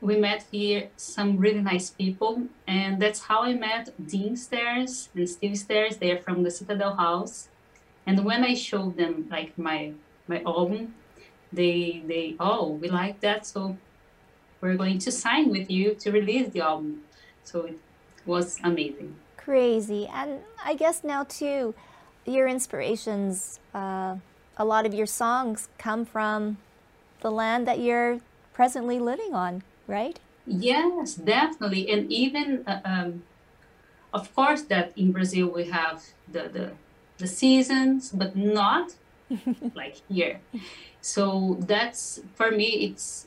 we 0.00 0.16
met 0.16 0.44
here 0.50 0.88
some 0.96 1.36
really 1.38 1.60
nice 1.60 1.90
people 1.90 2.42
and 2.66 3.02
that's 3.02 3.20
how 3.22 3.42
i 3.42 3.52
met 3.52 3.90
dean 4.06 4.36
stairs 4.36 5.08
and 5.14 5.28
steve 5.28 5.58
stairs 5.58 5.96
they're 5.96 6.18
from 6.18 6.44
the 6.44 6.50
citadel 6.50 6.94
house 6.94 7.48
and 8.08 8.24
when 8.24 8.44
i 8.44 8.54
showed 8.54 8.96
them 8.96 9.14
like 9.30 9.52
my 9.58 9.92
my 10.26 10.40
album 10.54 10.94
they 11.52 12.02
they 12.10 12.24
oh 12.40 12.64
we 12.80 12.88
like 12.88 13.20
that 13.20 13.46
so 13.46 13.76
we're 14.60 14.78
going 14.84 14.98
to 14.98 15.10
sign 15.12 15.50
with 15.50 15.70
you 15.70 15.94
to 15.94 16.10
release 16.10 16.48
the 16.54 16.60
album 16.60 17.02
so 17.44 17.66
it 17.70 17.78
was 18.26 18.58
amazing 18.64 19.14
crazy 19.36 20.02
and 20.12 20.40
i 20.64 20.74
guess 20.74 21.04
now 21.04 21.22
too 21.24 21.74
your 22.26 22.46
inspirations 22.48 23.60
uh, 23.74 24.16
a 24.56 24.64
lot 24.64 24.84
of 24.84 24.92
your 24.92 25.06
songs 25.06 25.68
come 25.78 26.04
from 26.04 26.58
the 27.20 27.30
land 27.30 27.66
that 27.68 27.78
you're 27.78 28.20
presently 28.52 28.98
living 28.98 29.34
on 29.34 29.62
right? 29.88 30.20
Yes, 30.46 31.14
definitely. 31.14 31.90
And 31.90 32.12
even, 32.12 32.62
uh, 32.66 32.80
um, 32.84 33.22
of 34.12 34.32
course, 34.34 34.62
that 34.62 34.92
in 34.96 35.10
Brazil 35.10 35.48
we 35.48 35.64
have 35.64 36.04
the, 36.30 36.48
the, 36.52 36.72
the 37.18 37.26
seasons, 37.26 38.10
but 38.10 38.36
not 38.36 38.94
like 39.74 39.96
here. 40.08 40.40
So 41.00 41.56
that's, 41.60 42.20
for 42.34 42.50
me, 42.50 42.90
it's, 42.90 43.26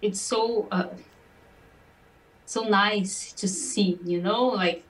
it's 0.00 0.20
so, 0.20 0.68
uh, 0.70 0.88
so 2.44 2.62
nice 2.62 3.32
to 3.32 3.48
see, 3.48 3.98
you 4.04 4.20
know, 4.20 4.44
like, 4.46 4.84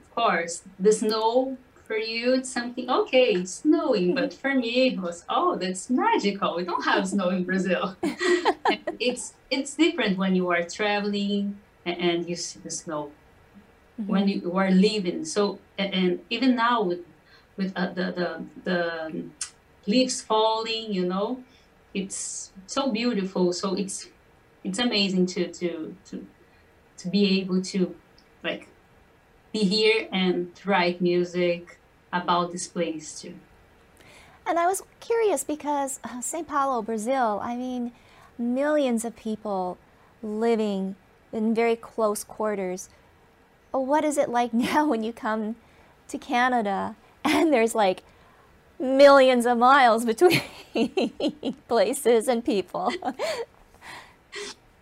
of 0.00 0.14
course, 0.14 0.62
the 0.78 0.92
snow 0.92 1.56
for 1.86 1.96
you 1.96 2.34
it's 2.34 2.50
something 2.50 2.90
okay 2.90 3.34
it's 3.34 3.62
snowing 3.62 4.12
but 4.12 4.34
for 4.34 4.52
me 4.54 4.88
it 4.88 5.00
was 5.00 5.24
oh 5.28 5.56
that's 5.56 5.88
magical. 5.88 6.56
We 6.56 6.64
don't 6.64 6.84
have 6.84 7.06
snow 7.06 7.28
in 7.30 7.44
brazil. 7.44 7.96
It's 8.98 9.34
it's 9.50 9.74
different 9.74 10.18
when 10.18 10.34
you 10.34 10.50
are 10.50 10.64
traveling 10.64 11.58
and, 11.84 12.28
you 12.28 12.34
see 12.34 12.58
the 12.58 12.70
snow. 12.70 13.12
Mm-hmm. 14.00 14.12
when 14.12 14.28
you 14.28 14.52
are 14.58 14.70
leaving. 14.70 15.24
So 15.24 15.58
and, 15.78 15.94
and 15.94 16.20
even 16.28 16.56
now 16.56 16.82
with 16.82 17.00
with 17.56 17.72
uh, 17.76 17.92
the, 17.92 18.12
the 18.12 18.44
the 18.64 19.24
leaves 19.86 20.20
falling 20.20 20.92
you 20.92 21.04
know 21.04 21.42
it's 21.94 22.52
so 22.66 22.90
beautiful 22.90 23.52
so 23.52 23.74
it's 23.74 24.08
it's 24.64 24.78
amazing 24.78 25.26
to 25.26 25.50
to 25.52 25.96
to 26.04 26.26
to 26.98 27.08
be 27.08 27.40
able 27.40 27.62
to 27.62 27.94
like 28.42 28.68
be 29.52 29.60
here 29.60 30.08
and 30.12 30.50
write 30.64 31.00
music 31.00 31.78
about 32.12 32.52
this 32.52 32.66
place 32.66 33.20
too. 33.20 33.34
And 34.46 34.58
I 34.58 34.66
was 34.66 34.82
curious 35.00 35.42
because 35.44 35.98
uh, 36.04 36.20
Sao 36.20 36.42
Paulo, 36.42 36.82
Brazil, 36.82 37.40
I 37.42 37.56
mean, 37.56 37.92
millions 38.38 39.04
of 39.04 39.16
people 39.16 39.76
living 40.22 40.94
in 41.32 41.54
very 41.54 41.76
close 41.76 42.22
quarters. 42.22 42.88
What 43.72 44.04
is 44.04 44.16
it 44.18 44.28
like 44.28 44.54
now 44.68 44.86
when 44.86 45.02
you 45.02 45.12
come 45.12 45.56
to 46.08 46.18
Canada 46.18 46.96
and 47.26 47.52
there's 47.52 47.74
like 47.74 48.02
millions 48.78 49.46
of 49.46 49.58
miles 49.58 50.04
between 50.04 50.42
places 51.68 52.28
and 52.28 52.44
people. 52.44 52.92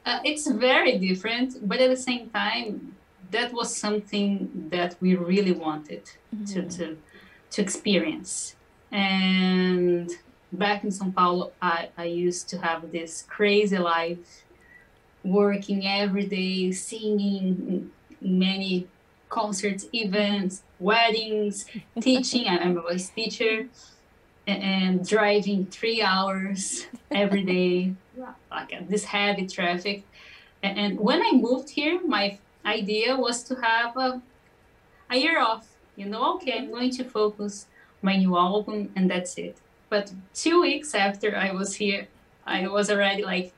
Uh, 0.06 0.20
it's 0.24 0.46
very 0.48 0.98
different, 0.98 1.66
but 1.66 1.80
at 1.80 1.88
the 1.88 1.96
same 1.96 2.28
time, 2.30 2.94
that 3.30 3.52
was 3.52 3.74
something 3.74 4.68
that 4.70 4.96
we 5.00 5.14
really 5.14 5.52
wanted 5.52 6.02
to, 6.46 6.62
to 6.68 6.96
to 7.54 7.62
experience. 7.62 8.56
And 8.90 10.10
back 10.52 10.82
in 10.84 10.90
São 10.90 11.14
Paulo, 11.14 11.52
I, 11.62 11.88
I 11.96 12.04
used 12.04 12.48
to 12.50 12.58
have 12.58 12.90
this 12.90 13.24
crazy 13.28 13.78
life, 13.78 14.44
working 15.22 15.86
every 15.86 16.26
day, 16.26 16.72
singing 16.72 17.90
many 18.20 18.88
concerts, 19.28 19.86
events, 19.92 20.62
weddings, 20.78 21.66
teaching. 22.00 22.46
I'm 22.48 22.78
a 22.78 22.82
voice 22.82 23.08
teacher, 23.10 23.68
and, 24.46 25.06
driving 25.06 25.66
three 25.66 26.02
hours 26.02 26.86
every 27.10 27.42
day, 27.42 27.94
like 28.50 28.72
uh, 28.72 28.82
this 28.88 29.04
heavy 29.04 29.46
traffic. 29.46 30.04
And, 30.62 30.78
and 30.78 31.00
when 31.00 31.20
I 31.22 31.32
moved 31.32 31.70
here, 31.70 32.00
my 32.06 32.38
idea 32.64 33.16
was 33.16 33.42
to 33.44 33.54
have 33.56 33.96
a, 33.96 34.22
a 35.10 35.16
year 35.16 35.40
off. 35.40 35.68
You 35.96 36.06
know, 36.06 36.34
okay, 36.36 36.58
I'm 36.58 36.70
going 36.70 36.90
to 36.90 37.04
focus 37.04 37.66
my 38.02 38.16
new 38.16 38.36
album, 38.36 38.90
and 38.96 39.10
that's 39.10 39.36
it. 39.38 39.56
But 39.88 40.12
two 40.34 40.60
weeks 40.62 40.94
after 40.94 41.36
I 41.36 41.52
was 41.52 41.74
here, 41.76 42.08
I 42.46 42.66
was 42.68 42.90
already 42.90 43.22
like 43.22 43.52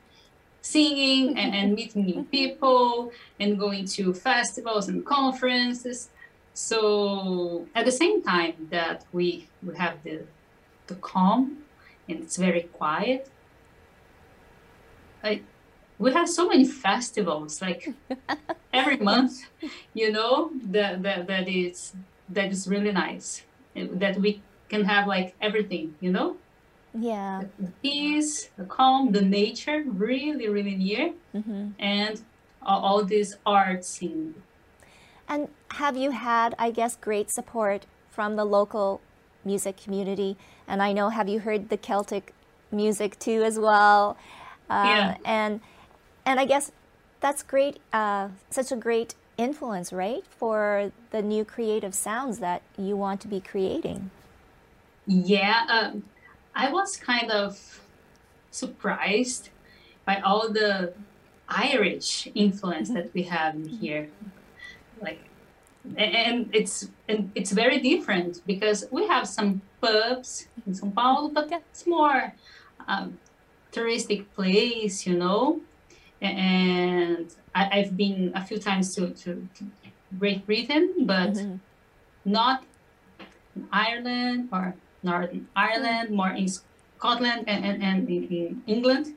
singing 0.73 1.39
and, 1.39 1.55
and 1.55 1.75
meeting 1.75 2.05
new 2.05 2.23
people 2.25 3.12
and 3.39 3.59
going 3.59 3.85
to 3.87 4.12
festivals 4.12 4.89
and 4.89 5.05
conferences. 5.05 6.09
So 6.55 7.67
at 7.75 7.85
the 7.85 7.93
same 7.93 8.23
time 8.23 8.55
that 8.71 9.05
we 9.12 9.49
we 9.62 9.77
have 9.77 10.03
the 10.03 10.17
the 10.89 10.97
calm 10.97 11.59
and 12.09 12.17
it's 12.23 12.37
very 12.37 12.64
quiet, 12.79 13.29
I 15.23 15.43
we 15.99 16.12
have 16.12 16.29
so 16.29 16.49
many 16.49 16.64
festivals 16.64 17.62
like 17.62 17.83
every 18.73 18.99
month, 18.99 19.35
you 19.95 20.11
know, 20.11 20.51
that 20.75 21.03
that 21.03 21.27
that 21.27 21.49
is 21.49 21.93
that 22.29 22.51
is 22.51 22.67
really 22.67 22.93
nice. 22.93 23.29
That 24.03 24.19
we 24.19 24.43
can 24.69 24.85
have 24.85 25.07
like 25.07 25.35
everything, 25.41 25.95
you 26.01 26.11
know? 26.11 26.37
Yeah. 26.99 27.42
the 27.59 27.72
peace, 27.82 28.49
the 28.57 28.64
calm, 28.64 29.12
the 29.12 29.22
nature, 29.22 29.84
really, 29.86 30.49
really 30.49 30.74
near, 30.76 31.12
hmm 31.32 31.70
and 31.78 32.20
all, 32.62 32.80
all 32.82 33.05
these 33.05 33.36
art 33.44 33.84
scene. 33.84 34.34
And 35.28 35.49
have 35.72 35.97
you 35.97 36.12
had, 36.12 36.55
I 36.59 36.70
guess, 36.70 36.97
great 36.97 37.30
support 37.30 37.86
from 38.11 38.36
the 38.36 38.44
local 38.44 39.01
music 39.44 39.76
community? 39.76 40.36
And 40.68 40.82
I 40.82 40.92
know, 40.92 41.11
have 41.11 41.28
you 41.28 41.40
heard 41.40 41.68
the 41.68 41.76
Celtic 41.76 42.32
music 42.72 43.18
too 43.18 43.42
as 43.42 43.59
well? 43.59 44.16
Uh, 44.70 44.82
Yeah. 44.84 45.16
And 45.24 45.61
and 46.24 46.40
I 46.40 46.44
guess 46.44 46.72
that's 47.20 47.42
great. 47.42 47.78
Uh, 47.92 48.28
such 48.51 48.72
a 48.72 48.76
great 48.76 49.14
influence, 49.36 49.92
right, 49.92 50.24
for 50.30 50.92
the 51.11 51.22
new 51.22 51.44
creative 51.44 51.94
sounds 51.94 52.38
that 52.38 52.62
you 52.78 52.97
want 52.97 53.20
to 53.22 53.28
be 53.28 53.40
creating. 53.40 54.11
Yeah, 55.07 55.64
um, 55.70 56.03
I 56.57 56.72
was 56.72 56.96
kind 56.96 57.30
of 57.30 57.52
surprised 58.50 59.50
by 60.07 60.20
all 60.20 60.48
the 60.52 60.94
Irish 61.48 62.26
influence 62.34 62.88
that 62.90 63.12
we 63.14 63.24
have 63.24 63.54
in 63.54 63.68
here. 63.68 64.09
Like, 65.00 65.20
and 65.96 66.48
it's 66.54 66.88
and 67.09 67.30
it's 67.34 67.52
very 67.52 67.78
different 67.78 68.40
because 68.46 68.88
we 68.90 69.07
have 69.07 69.28
some 69.28 69.61
pubs 69.82 70.48
in 70.66 70.72
São 70.72 70.92
Paulo, 70.94 71.28
but 71.28 71.52
it's 71.52 71.86
more 71.86 72.32
um, 72.88 73.18
touristic 73.72 74.24
place, 74.34 75.07
you 75.07 75.16
know. 75.16 75.61
And 76.22 77.28
I, 77.54 77.80
I've 77.80 77.96
been 77.96 78.32
a 78.34 78.42
few 78.44 78.59
times 78.59 78.94
to, 78.94 79.11
to, 79.11 79.46
to 79.57 79.64
Great 80.18 80.46
Britain, 80.46 81.04
but 81.04 81.34
Mhm. 81.34 81.61
not 82.24 82.64
in 83.54 83.68
Ireland 83.70 84.48
or 84.50 84.74
Northern 85.07 85.48
Ireland, 85.54 86.11
more 86.11 86.30
in 86.30 86.48
Scotland 86.48 87.44
and, 87.46 87.64
and, 87.64 87.82
and 87.82 88.09
in, 88.09 88.62
England. 88.66 89.14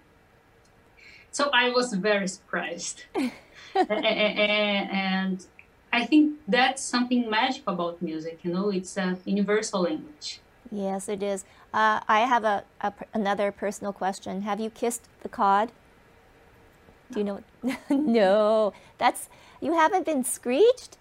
So 1.31 1.49
I 1.53 1.69
was 1.69 1.93
very 1.93 2.27
surprised. 2.27 3.03
And 3.75 5.45
I 5.91 6.05
think 6.05 6.39
that's 6.47 6.81
something 6.81 7.29
magic 7.29 7.63
about 7.67 8.01
music, 8.01 8.39
you 8.43 8.51
know, 8.53 8.69
it's 8.69 8.97
a 8.97 9.17
universal 9.25 9.81
language. 9.81 10.39
Yes, 10.71 11.09
it 11.09 11.23
is. 11.23 11.45
Uh, 11.73 11.99
I 12.07 12.21
have 12.21 12.43
a, 12.43 12.63
a 12.81 12.93
another 13.13 13.51
personal 13.51 13.93
question. 13.93 14.43
Have 14.43 14.59
you 14.59 14.69
kissed 14.69 15.07
the 15.21 15.29
cod? 15.29 15.71
Do 17.11 17.19
you 17.19 17.25
know? 17.25 17.39
no, 17.89 18.73
that's 18.97 19.29
you 19.61 19.73
haven't 19.73 20.05
been 20.05 20.23
screeched. 20.23 20.97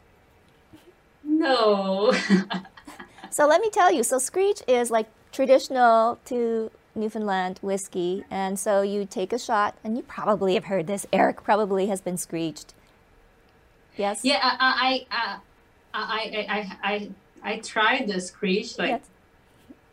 No. 1.22 2.12
So 3.30 3.46
let 3.46 3.60
me 3.60 3.70
tell 3.70 3.92
you. 3.92 4.02
So 4.02 4.18
screech 4.18 4.62
is 4.66 4.90
like 4.90 5.06
traditional 5.32 6.18
to 6.26 6.70
Newfoundland 6.94 7.58
whiskey, 7.62 8.24
and 8.30 8.58
so 8.58 8.82
you 8.82 9.06
take 9.06 9.32
a 9.32 9.38
shot, 9.38 9.76
and 9.84 9.96
you 9.96 10.02
probably 10.02 10.54
have 10.54 10.64
heard 10.64 10.86
this. 10.86 11.06
Eric 11.12 11.42
probably 11.44 11.86
has 11.86 12.00
been 12.00 12.16
screeched. 12.16 12.74
Yes. 13.96 14.20
yeah, 14.24 14.38
I, 14.42 15.06
I, 15.10 15.38
I, 15.92 16.00
I, 16.00 16.46
I, 16.48 16.78
I, 16.82 17.10
I 17.42 17.56
tried 17.58 18.06
the 18.08 18.20
screech 18.20 18.78
like 18.78 19.02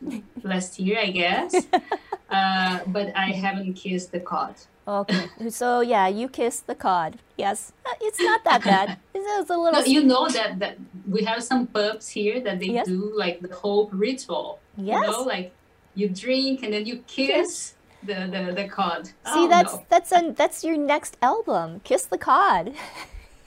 Yes. 0.02 0.20
last 0.44 0.78
year, 0.78 0.98
I 1.00 1.10
guess, 1.10 1.54
uh, 2.30 2.80
but 2.86 3.16
I 3.16 3.32
haven't 3.32 3.74
kissed 3.74 4.12
the 4.12 4.20
cod. 4.20 4.54
Okay. 4.88 5.28
So 5.50 5.80
yeah, 5.80 6.06
you 6.06 6.28
kiss 6.28 6.60
the 6.60 6.74
cod. 6.74 7.18
Yes. 7.36 7.72
Uh, 7.84 7.90
It's 8.00 8.20
not 8.20 8.44
that 8.44 8.62
bad. 8.72 8.98
It's, 9.14 9.50
a 9.50 9.52
No, 9.54 9.62
little. 9.62 9.82
you 9.84 10.04
know 10.04 10.28
that, 10.28 10.58
that 10.60 10.76
we 11.10 11.24
have 11.24 11.42
some 11.42 11.66
pubs 11.66 12.08
here 12.08 12.40
that 12.40 12.60
they 12.60 12.66
Yes. 12.66 12.86
do 12.86 13.12
like 13.16 13.40
the 13.40 13.52
whole 13.54 13.88
ritual. 13.92 14.60
Yes. 14.76 15.04
You 15.06 15.10
know, 15.12 15.22
like 15.22 15.52
you 15.94 16.08
drink 16.08 16.62
and 16.62 16.72
then 16.72 16.86
you 16.86 16.98
kiss 17.08 17.74
the, 18.02 18.14
the, 18.30 18.52
the 18.54 18.68
cod. 18.68 19.06
See, 19.06 19.12
Oh, 19.26 19.48
that's 19.48 19.72
no. 19.74 19.84
that's 19.88 20.12
a, 20.12 20.32
that's 20.36 20.62
your 20.62 20.76
next 20.76 21.16
album. 21.20 21.80
Kiss 21.82 22.06
the 22.06 22.18
cod. 22.18 22.72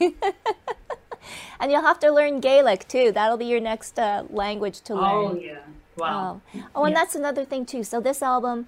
and 1.60 1.70
you'll 1.70 1.82
have 1.82 2.00
to 2.00 2.10
learn 2.10 2.40
Gaelic 2.40 2.86
too. 2.88 3.12
That'll 3.12 3.36
be 3.36 3.46
your 3.46 3.60
next 3.60 3.98
uh, 3.98 4.24
language 4.30 4.80
to 4.82 4.94
learn. 4.94 5.26
Oh, 5.26 5.34
yeah. 5.40 5.58
Wow. 5.96 6.40
Oh, 6.54 6.62
oh 6.74 6.84
and 6.84 6.92
Yeah. 6.92 7.00
that's 7.00 7.14
another 7.14 7.44
thing 7.44 7.64
too. 7.66 7.82
So 7.84 8.00
this 8.00 8.22
album, 8.22 8.66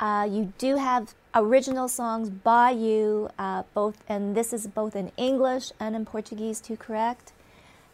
uh, 0.00 0.26
you 0.30 0.52
do 0.58 0.76
have 0.76 1.14
original 1.34 1.88
songs 1.88 2.30
by 2.30 2.70
you, 2.70 3.28
uh, 3.38 3.64
both, 3.74 4.02
and 4.08 4.36
this 4.36 4.52
is 4.52 4.66
both 4.66 4.94
in 4.94 5.10
English 5.16 5.72
and 5.80 5.96
in 5.96 6.04
Portuguese 6.04 6.60
too, 6.60 6.76
correct? 6.76 7.32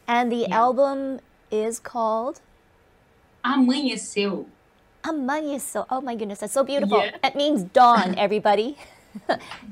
And 0.06 0.30
the 0.30 0.46
Yeah. 0.48 0.56
album 0.64 1.20
is 1.50 1.78
called 1.80 2.40
Amanheceu. 3.44 4.46
Amanheceu. 5.04 5.86
Oh 5.90 6.00
my 6.00 6.14
goodness, 6.14 6.40
that's 6.40 6.52
so 6.52 6.64
beautiful. 6.64 6.98
Yeah. 6.98 7.16
It 7.24 7.34
means 7.34 7.62
dawn, 7.64 8.14
everybody. 8.26 8.76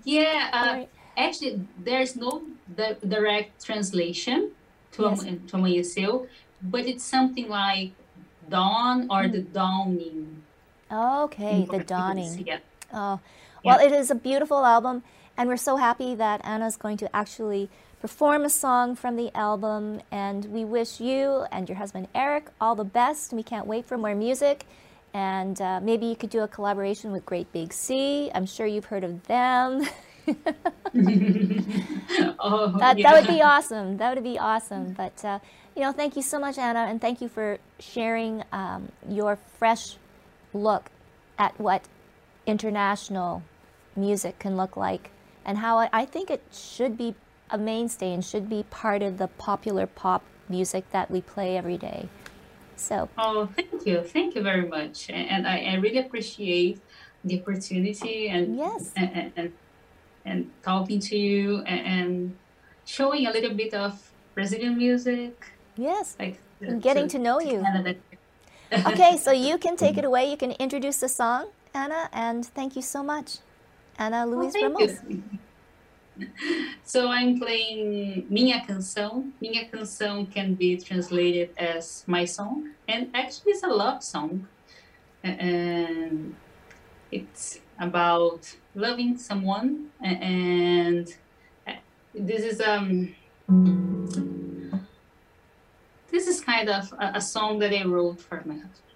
Yeah, 0.04 0.50
uh, 0.52 0.72
Right. 0.72 0.88
actually, 1.16 1.60
there's 1.78 2.16
no 2.16 2.42
di- 2.74 2.96
direct 3.06 3.64
translation 3.64 4.50
to, 4.92 5.02
Yes. 5.02 5.24
Am- 5.24 5.46
to 5.48 5.56
Amanheceu, 5.56 6.26
but 6.62 6.86
it's 6.86 7.04
something 7.04 7.48
like 7.48 7.92
dawn 8.48 9.06
or 9.10 9.28
the 9.28 9.42
dawning. 9.42 10.42
Okay, 10.90 11.66
the 11.70 11.84
dawning. 11.84 12.44
Yeah. 12.46 12.58
Oh, 12.92 13.20
well, 13.64 13.78
it 13.78 13.92
is 13.92 14.10
a 14.10 14.14
beautiful 14.14 14.64
album, 14.64 15.02
and 15.36 15.48
we're 15.48 15.56
so 15.56 15.76
happy 15.76 16.14
that 16.14 16.40
Anna's 16.44 16.76
going 16.76 16.96
to 16.98 17.16
actually 17.16 17.70
perform 18.00 18.44
a 18.44 18.50
song 18.50 18.94
from 18.94 19.16
the 19.16 19.34
album. 19.36 20.00
And 20.10 20.44
we 20.46 20.64
wish 20.64 21.00
you 21.00 21.44
and 21.50 21.68
your 21.68 21.76
husband 21.76 22.08
Eric 22.14 22.50
all 22.60 22.74
the 22.74 22.84
best. 22.84 23.32
We 23.32 23.42
can't 23.42 23.66
wait 23.66 23.86
for 23.86 23.98
more 23.98 24.14
music. 24.14 24.66
And 25.14 25.60
uh, 25.60 25.80
maybe 25.80 26.06
you 26.06 26.16
could 26.16 26.30
do 26.30 26.40
a 26.40 26.48
collaboration 26.48 27.12
with 27.12 27.24
Great 27.24 27.50
Big 27.52 27.72
Sea. 27.72 28.30
I'm 28.34 28.46
sure 28.46 28.66
you've 28.66 28.84
heard 28.86 29.04
of 29.04 29.26
them. 29.26 29.86
Oh, 32.40 32.78
that, 32.78 32.98
yeah. 32.98 33.10
that 33.10 33.20
would 33.20 33.28
be 33.28 33.42
awesome. 33.42 33.96
That 33.96 34.14
would 34.14 34.24
be 34.24 34.38
awesome. 34.38 34.92
But, 34.92 35.24
uh, 35.24 35.38
you 35.74 35.82
know, 35.82 35.92
thank 35.92 36.16
you 36.16 36.22
so 36.22 36.38
much, 36.38 36.56
Anna, 36.58 36.80
and 36.80 37.00
thank 37.00 37.20
you 37.20 37.28
for 37.28 37.58
sharing 37.78 38.44
um, 38.52 38.90
your 39.08 39.38
fresh 39.58 39.96
look 40.52 40.90
at 41.38 41.58
what 41.60 41.82
international 42.48 43.42
music 43.94 44.38
can 44.38 44.56
look 44.56 44.76
like 44.76 45.10
and 45.44 45.58
how 45.58 45.78
I, 45.78 45.88
I 45.92 46.04
think 46.06 46.30
it 46.30 46.42
should 46.52 46.96
be 46.96 47.14
a 47.50 47.58
mainstay 47.58 48.12
and 48.12 48.24
should 48.24 48.48
be 48.48 48.64
part 48.70 49.02
of 49.02 49.18
the 49.18 49.28
popular 49.28 49.86
pop 49.86 50.22
music 50.48 50.90
that 50.90 51.10
we 51.10 51.20
play 51.20 51.56
every 51.56 51.76
day. 51.78 52.08
So, 52.76 53.08
Oh, 53.18 53.48
thank 53.56 53.86
you. 53.86 54.02
Thank 54.02 54.34
you 54.34 54.42
very 54.42 54.66
much. 54.68 55.10
And 55.10 55.46
I, 55.46 55.58
I 55.72 55.74
really 55.74 55.98
appreciate 55.98 56.80
the 57.24 57.40
opportunity 57.40 58.28
and 58.28 58.56
Yes. 58.56 58.92
and, 58.96 59.32
and, 59.36 59.52
and, 60.24 60.50
talking 60.62 61.00
to 61.00 61.16
you 61.16 61.58
and, 61.66 61.80
and 61.86 62.38
showing 62.84 63.26
a 63.26 63.30
little 63.32 63.54
bit 63.54 63.74
of 63.74 63.92
Brazilian 64.34 64.76
music. 64.76 65.34
yes, 65.76 66.16
Like 66.18 66.38
getting 66.80 67.08
to 67.08 67.18
know 67.18 67.40
you. 67.40 67.60
Canada. 67.62 67.94
okay, 68.86 69.16
so 69.16 69.32
you 69.48 69.58
can 69.58 69.76
take 69.76 69.96
it 69.98 70.04
away. 70.04 70.30
You 70.30 70.36
can 70.36 70.52
introduce 70.52 70.98
the 71.00 71.08
song, 71.08 71.48
Anna, 71.78 72.08
and 72.12 72.44
thank 72.44 72.74
you 72.74 72.82
so 72.82 73.04
much, 73.04 73.38
Anna 73.96 74.26
Luiz 74.26 74.52
oh, 74.56 74.62
Ramos. 74.62 74.98
You. 75.08 75.22
So 76.82 77.10
I'm 77.10 77.38
playing 77.38 78.26
Minha 78.28 78.66
Canção. 78.66 79.30
Minha 79.40 79.66
Canção 79.70 80.26
can 80.28 80.54
be 80.54 80.76
translated 80.76 81.50
as 81.56 82.02
my 82.08 82.24
song, 82.24 82.70
and 82.88 83.08
actually 83.14 83.52
it's 83.52 83.62
a 83.62 83.68
love 83.68 84.02
song. 84.02 84.48
And 85.22 86.34
it's 87.12 87.60
about 87.78 88.52
loving 88.74 89.16
someone, 89.16 89.92
and 90.02 91.06
this 92.12 92.42
is 92.42 92.60
um 92.60 93.14
this 96.10 96.26
is 96.26 96.40
kind 96.40 96.68
of 96.68 96.92
a, 96.98 97.12
a 97.14 97.20
song 97.20 97.60
that 97.60 97.72
I 97.72 97.84
wrote 97.84 98.20
for 98.20 98.42
my 98.44 98.54
husband. 98.54 98.87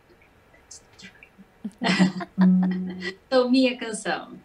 So, 3.30 3.49
Minha 3.51 3.76
Canção. 3.76 4.39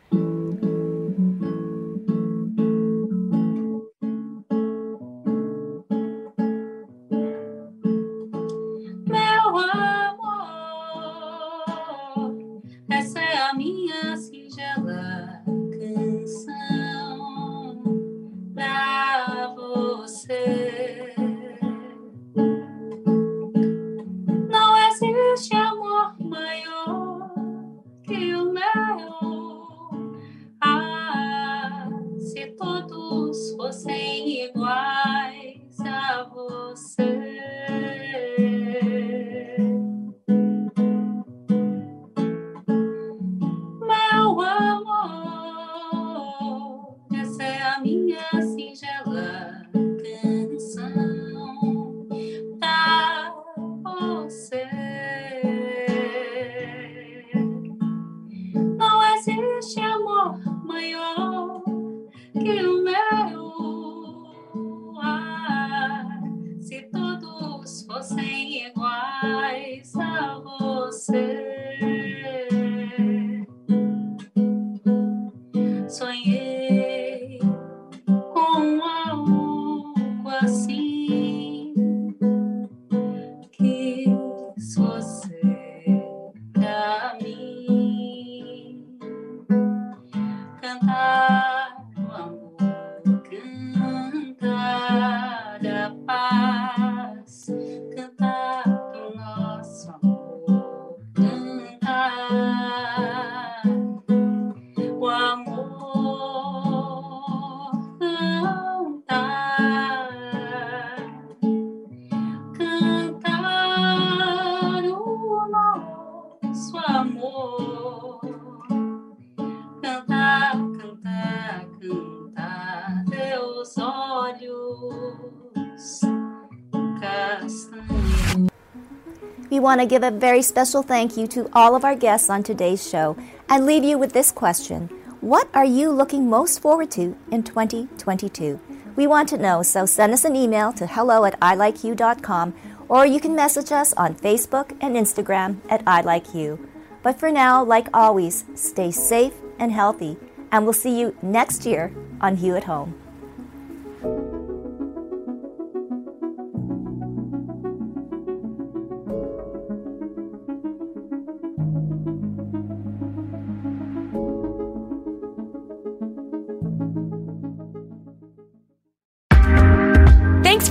Want 129.77 129.87
to 129.87 129.95
give 129.95 130.01
a 130.01 130.17
very 130.17 130.41
special 130.41 130.81
thank 130.81 131.15
you 131.17 131.27
to 131.27 131.47
all 131.53 131.75
of 131.75 131.85
our 131.85 131.95
guests 131.95 132.31
on 132.31 132.41
today's 132.41 132.89
show 132.89 133.15
and 133.47 133.63
leave 133.63 133.83
you 133.83 133.95
with 133.95 134.11
this 134.11 134.31
question 134.31 134.89
What 135.21 135.49
are 135.53 135.65
you 135.65 135.91
looking 135.91 136.27
most 136.27 136.61
forward 136.63 136.89
to 136.91 137.15
in 137.31 137.43
2022? 137.43 138.59
We 138.95 139.05
want 139.05 139.29
to 139.29 139.37
know, 139.37 139.61
so 139.61 139.85
send 139.85 140.13
us 140.13 140.25
an 140.25 140.35
email 140.35 140.73
to 140.73 140.87
hello 140.87 141.25
at 141.25 141.39
ilikeyou.com 141.41 142.55
or 142.89 143.05
you 143.05 143.19
can 143.19 143.35
message 143.35 143.71
us 143.71 143.93
on 143.93 144.15
Facebook 144.15 144.75
and 144.81 144.95
Instagram 144.95 145.57
at 145.69 145.85
ilikeyou. 145.85 146.57
But 147.03 147.19
for 147.19 147.29
now, 147.29 147.63
like 147.63 147.89
always, 147.93 148.45
stay 148.55 148.89
safe 148.89 149.33
and 149.59 149.71
healthy, 149.71 150.17
and 150.51 150.63
we'll 150.63 150.73
see 150.73 150.99
you 150.99 151.15
next 151.21 151.67
year 151.67 151.91
on 152.19 152.37
Hue 152.37 152.55
at 152.55 152.63
Home. 152.63 153.06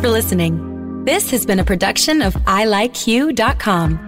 For 0.06 0.12
listening. 0.12 1.04
This 1.04 1.30
has 1.32 1.44
been 1.44 1.58
a 1.58 1.64
production 1.64 2.22
of 2.22 2.34
ilikeyou.com. 2.34 3.98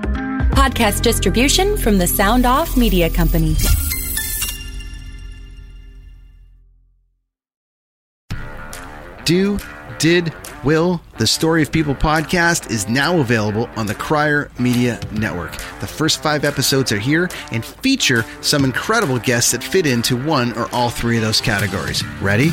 Podcast 0.53 1.03
distribution 1.03 1.77
from 1.77 1.99
the 1.99 2.07
Sound 2.07 2.47
Off 2.47 2.77
Media 2.77 3.11
Company. 3.11 3.57
Do, 9.25 9.59
did, 9.99 10.33
will, 10.63 11.03
the 11.19 11.27
Story 11.27 11.63
of 11.63 11.73
People 11.73 11.97
podcast 11.97 12.71
is 12.71 12.89
now 12.89 13.19
available 13.19 13.69
on 13.77 13.87
the 13.87 13.95
Crier 13.95 14.53
Media 14.59 15.01
Network. 15.13 15.53
The 15.81 15.89
first 15.89 16.23
five 16.23 16.45
episodes 16.45 16.93
are 16.93 16.99
here 16.99 17.29
and 17.51 17.65
feature 17.65 18.25
some 18.41 18.65
incredible 18.65 19.19
guests 19.19 19.51
that 19.51 19.65
fit 19.65 19.85
into 19.85 20.17
one 20.17 20.53
or 20.53 20.73
all 20.73 20.91
three 20.91 21.17
of 21.17 21.23
those 21.23 21.41
categories. 21.41 22.05
Ready? 22.21 22.53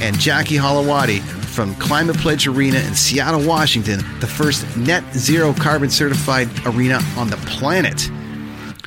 And 0.00 0.18
Jackie 0.18 0.56
Holowati 0.56 1.20
from 1.20 1.74
Climate 1.76 2.16
Pledge 2.18 2.46
Arena 2.46 2.78
in 2.78 2.94
Seattle, 2.94 3.44
Washington, 3.44 3.98
the 4.20 4.26
first 4.26 4.64
net 4.76 5.02
zero 5.14 5.52
carbon 5.52 5.90
certified 5.90 6.48
arena 6.66 7.00
on 7.16 7.30
the 7.30 7.36
planet. 7.38 8.10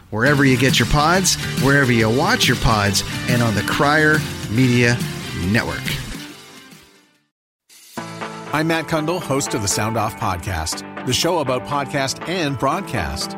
Wherever 0.09 0.45
you 0.45 0.57
get 0.57 0.79
your 0.79 0.87
pods, 0.87 1.35
wherever 1.63 1.91
you 1.91 2.09
watch 2.09 2.47
your 2.47 2.57
pods, 2.57 3.03
and 3.29 3.41
on 3.41 3.55
the 3.55 3.61
Crier 3.63 4.19
Media 4.51 4.97
Network. 5.47 5.81
I'm 8.53 8.67
Matt 8.67 8.87
Cundill, 8.87 9.21
host 9.21 9.53
of 9.53 9.61
the 9.61 9.67
Sound 9.69 9.97
Off 9.97 10.17
Podcast, 10.17 11.05
the 11.05 11.13
show 11.13 11.39
about 11.39 11.65
podcast 11.65 12.27
and 12.27 12.59
broadcast. 12.59 13.37